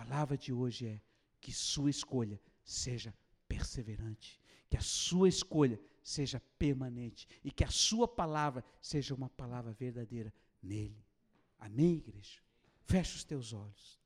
Palavra 0.07 0.37
de 0.37 0.53
hoje 0.53 0.87
é 0.87 1.01
que 1.39 1.51
sua 1.51 1.89
escolha 1.89 2.39
seja 2.63 3.13
perseverante, 3.47 4.39
que 4.69 4.77
a 4.77 4.81
sua 4.81 5.29
escolha 5.29 5.79
seja 6.03 6.39
permanente 6.57 7.27
e 7.43 7.51
que 7.51 7.63
a 7.63 7.69
sua 7.69 8.07
palavra 8.07 8.63
seja 8.81 9.13
uma 9.13 9.29
palavra 9.29 9.73
verdadeira 9.73 10.33
nele. 10.61 11.05
Amém, 11.59 11.95
igreja? 11.95 12.41
Feche 12.85 13.15
os 13.17 13.23
teus 13.23 13.53
olhos. 13.53 13.96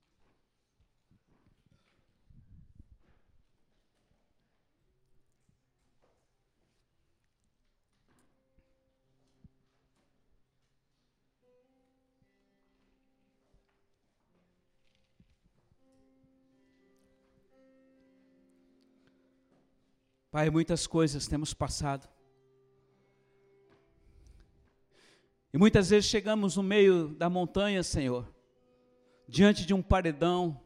Pai, 20.32 20.50
muitas 20.50 20.88
coisas 20.88 21.28
temos 21.28 21.54
passado. 21.54 22.08
E 25.54 25.58
muitas 25.58 25.90
vezes 25.90 26.10
chegamos 26.10 26.56
no 26.56 26.64
meio 26.64 27.10
da 27.10 27.30
montanha, 27.30 27.84
Senhor, 27.84 28.34
diante 29.28 29.66
de 29.66 29.74
um 29.74 29.82
paredão, 29.82 30.58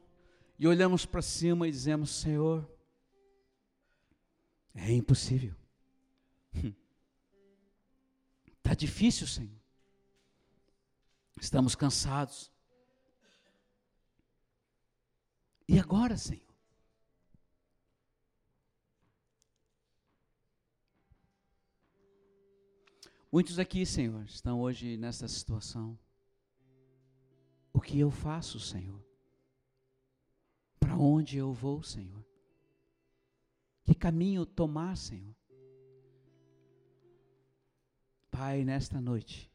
e 0.60 0.68
olhamos 0.68 1.04
para 1.04 1.24
cima 1.24 1.68
e 1.68 1.72
dizemos: 1.72 2.12
Senhor, 2.12 2.70
é 4.76 4.92
impossível. 4.92 5.56
Está 8.58 8.76
difícil, 8.78 9.26
Senhor. 9.26 9.60
Estamos 11.42 11.74
cansados. 11.74 12.52
E 15.68 15.80
agora, 15.80 16.16
Senhor? 16.16 16.45
Muitos 23.36 23.60
aqui, 23.60 23.86
Senhor, 23.86 24.24
estão 24.24 24.62
hoje 24.62 24.96
nessa 24.96 25.28
situação. 25.28 26.00
O 27.74 27.82
que 27.82 28.00
eu 28.00 28.10
faço, 28.10 28.62
Senhor? 28.62 29.06
Para 30.80 30.96
onde 30.96 31.36
eu 31.36 31.52
vou, 31.52 31.84
Senhor? 31.84 32.26
Que 33.84 33.94
caminho 33.94 34.46
tomar, 34.46 34.96
Senhor? 34.96 35.36
Pai, 38.32 38.64
nesta 38.64 39.02
noite, 39.02 39.52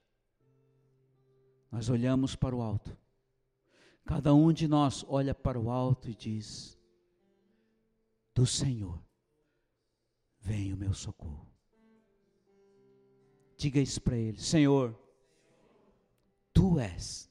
nós 1.73 1.89
olhamos 1.89 2.37
para 2.37 2.55
o 2.55 2.61
alto. 2.61 2.95
Cada 4.05 4.35
um 4.35 4.53
de 4.53 4.69
nós 4.69 5.07
olha 5.09 5.35
para 5.35 5.59
o 5.59 5.71
alto 5.71 6.11
e 6.11 6.15
diz: 6.15 6.79
Do 8.35 8.45
Senhor 8.45 9.03
vem 10.39 10.71
o 10.71 10.77
meu 10.77 10.93
socorro. 10.93 11.50
Diga 13.61 13.79
isso 13.79 14.01
para 14.01 14.17
ele: 14.17 14.41
Senhor, 14.41 14.99
tu 16.51 16.81
és 16.81 17.29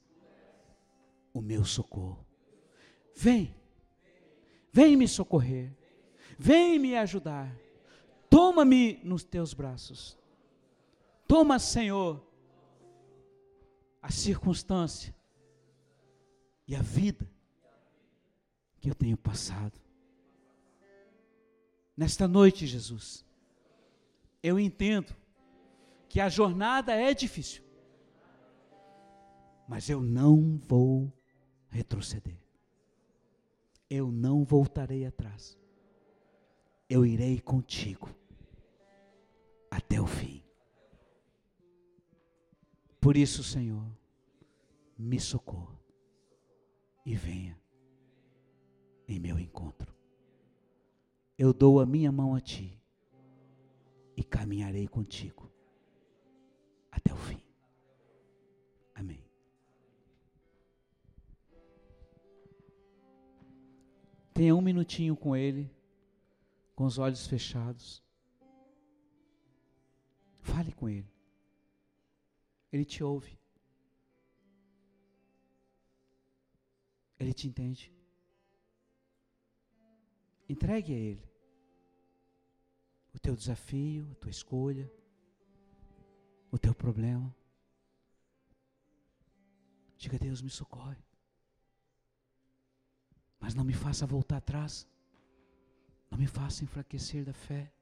o 1.34 1.40
meu 1.40 1.64
socorro. 1.64 2.24
Vem, 3.16 3.52
vem 4.72 4.94
me 4.94 5.08
socorrer, 5.08 5.76
vem 6.38 6.78
me 6.78 6.96
ajudar. 6.96 7.52
Toma-me 8.28 9.00
nos 9.02 9.24
teus 9.24 9.52
braços. 9.52 10.16
Toma, 11.26 11.58
Senhor, 11.58 12.24
a 14.00 14.12
circunstância 14.12 15.12
e 16.64 16.76
a 16.76 16.80
vida 16.80 17.28
que 18.78 18.88
eu 18.88 18.94
tenho 18.94 19.16
passado. 19.16 19.80
Nesta 21.96 22.28
noite, 22.28 22.68
Jesus, 22.68 23.26
eu 24.40 24.60
entendo 24.60 25.19
que 26.10 26.18
a 26.18 26.28
jornada 26.28 26.92
é 26.92 27.14
difícil, 27.14 27.62
mas 29.68 29.88
eu 29.88 30.02
não 30.02 30.58
vou 30.58 31.10
retroceder. 31.68 32.36
Eu 33.88 34.10
não 34.10 34.42
voltarei 34.42 35.06
atrás. 35.06 35.56
Eu 36.88 37.06
irei 37.06 37.38
contigo 37.38 38.12
até 39.70 40.00
o 40.00 40.06
fim. 40.06 40.42
Por 43.00 43.16
isso, 43.16 43.44
Senhor, 43.44 43.86
me 44.98 45.20
socorra 45.20 45.78
e 47.06 47.14
venha 47.14 47.56
em 49.06 49.20
meu 49.20 49.38
encontro. 49.38 49.94
Eu 51.38 51.52
dou 51.52 51.78
a 51.78 51.86
minha 51.86 52.10
mão 52.10 52.34
a 52.34 52.40
ti 52.40 52.76
e 54.16 54.24
caminharei 54.24 54.88
contigo 54.88 55.48
até 56.90 57.12
o 57.12 57.16
fim. 57.16 57.40
Amém. 58.94 59.24
Tenha 64.34 64.54
um 64.54 64.60
minutinho 64.60 65.16
com 65.16 65.36
Ele, 65.36 65.70
com 66.74 66.84
os 66.84 66.98
olhos 66.98 67.26
fechados. 67.26 68.02
Fale 70.40 70.72
com 70.72 70.88
Ele. 70.88 71.12
Ele 72.72 72.84
te 72.84 73.02
ouve. 73.02 73.38
Ele 77.18 77.32
te 77.32 77.46
entende. 77.46 77.92
Entregue 80.48 80.94
a 80.94 80.98
Ele 80.98 81.30
o 83.14 83.18
teu 83.18 83.34
desafio, 83.34 84.08
a 84.12 84.14
tua 84.14 84.30
escolha 84.30 84.90
o 86.50 86.58
teu 86.58 86.74
problema. 86.74 87.34
Diga, 89.96 90.18
Deus, 90.18 90.40
me 90.42 90.50
socorre. 90.50 91.02
Mas 93.38 93.54
não 93.54 93.64
me 93.64 93.72
faça 93.72 94.06
voltar 94.06 94.38
atrás. 94.38 94.88
Não 96.10 96.18
me 96.18 96.26
faça 96.26 96.64
enfraquecer 96.64 97.24
da 97.24 97.32
fé. 97.32 97.72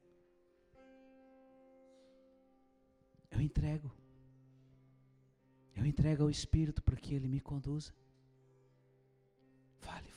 Eu 3.31 3.41
entrego. 3.41 3.91
Eu 5.75 5.85
entrego 5.85 6.23
ao 6.23 6.29
Espírito 6.29 6.83
para 6.83 6.97
que 6.97 7.13
Ele 7.15 7.27
me 7.27 7.39
conduza. 7.39 7.93
Fale. 9.77 10.08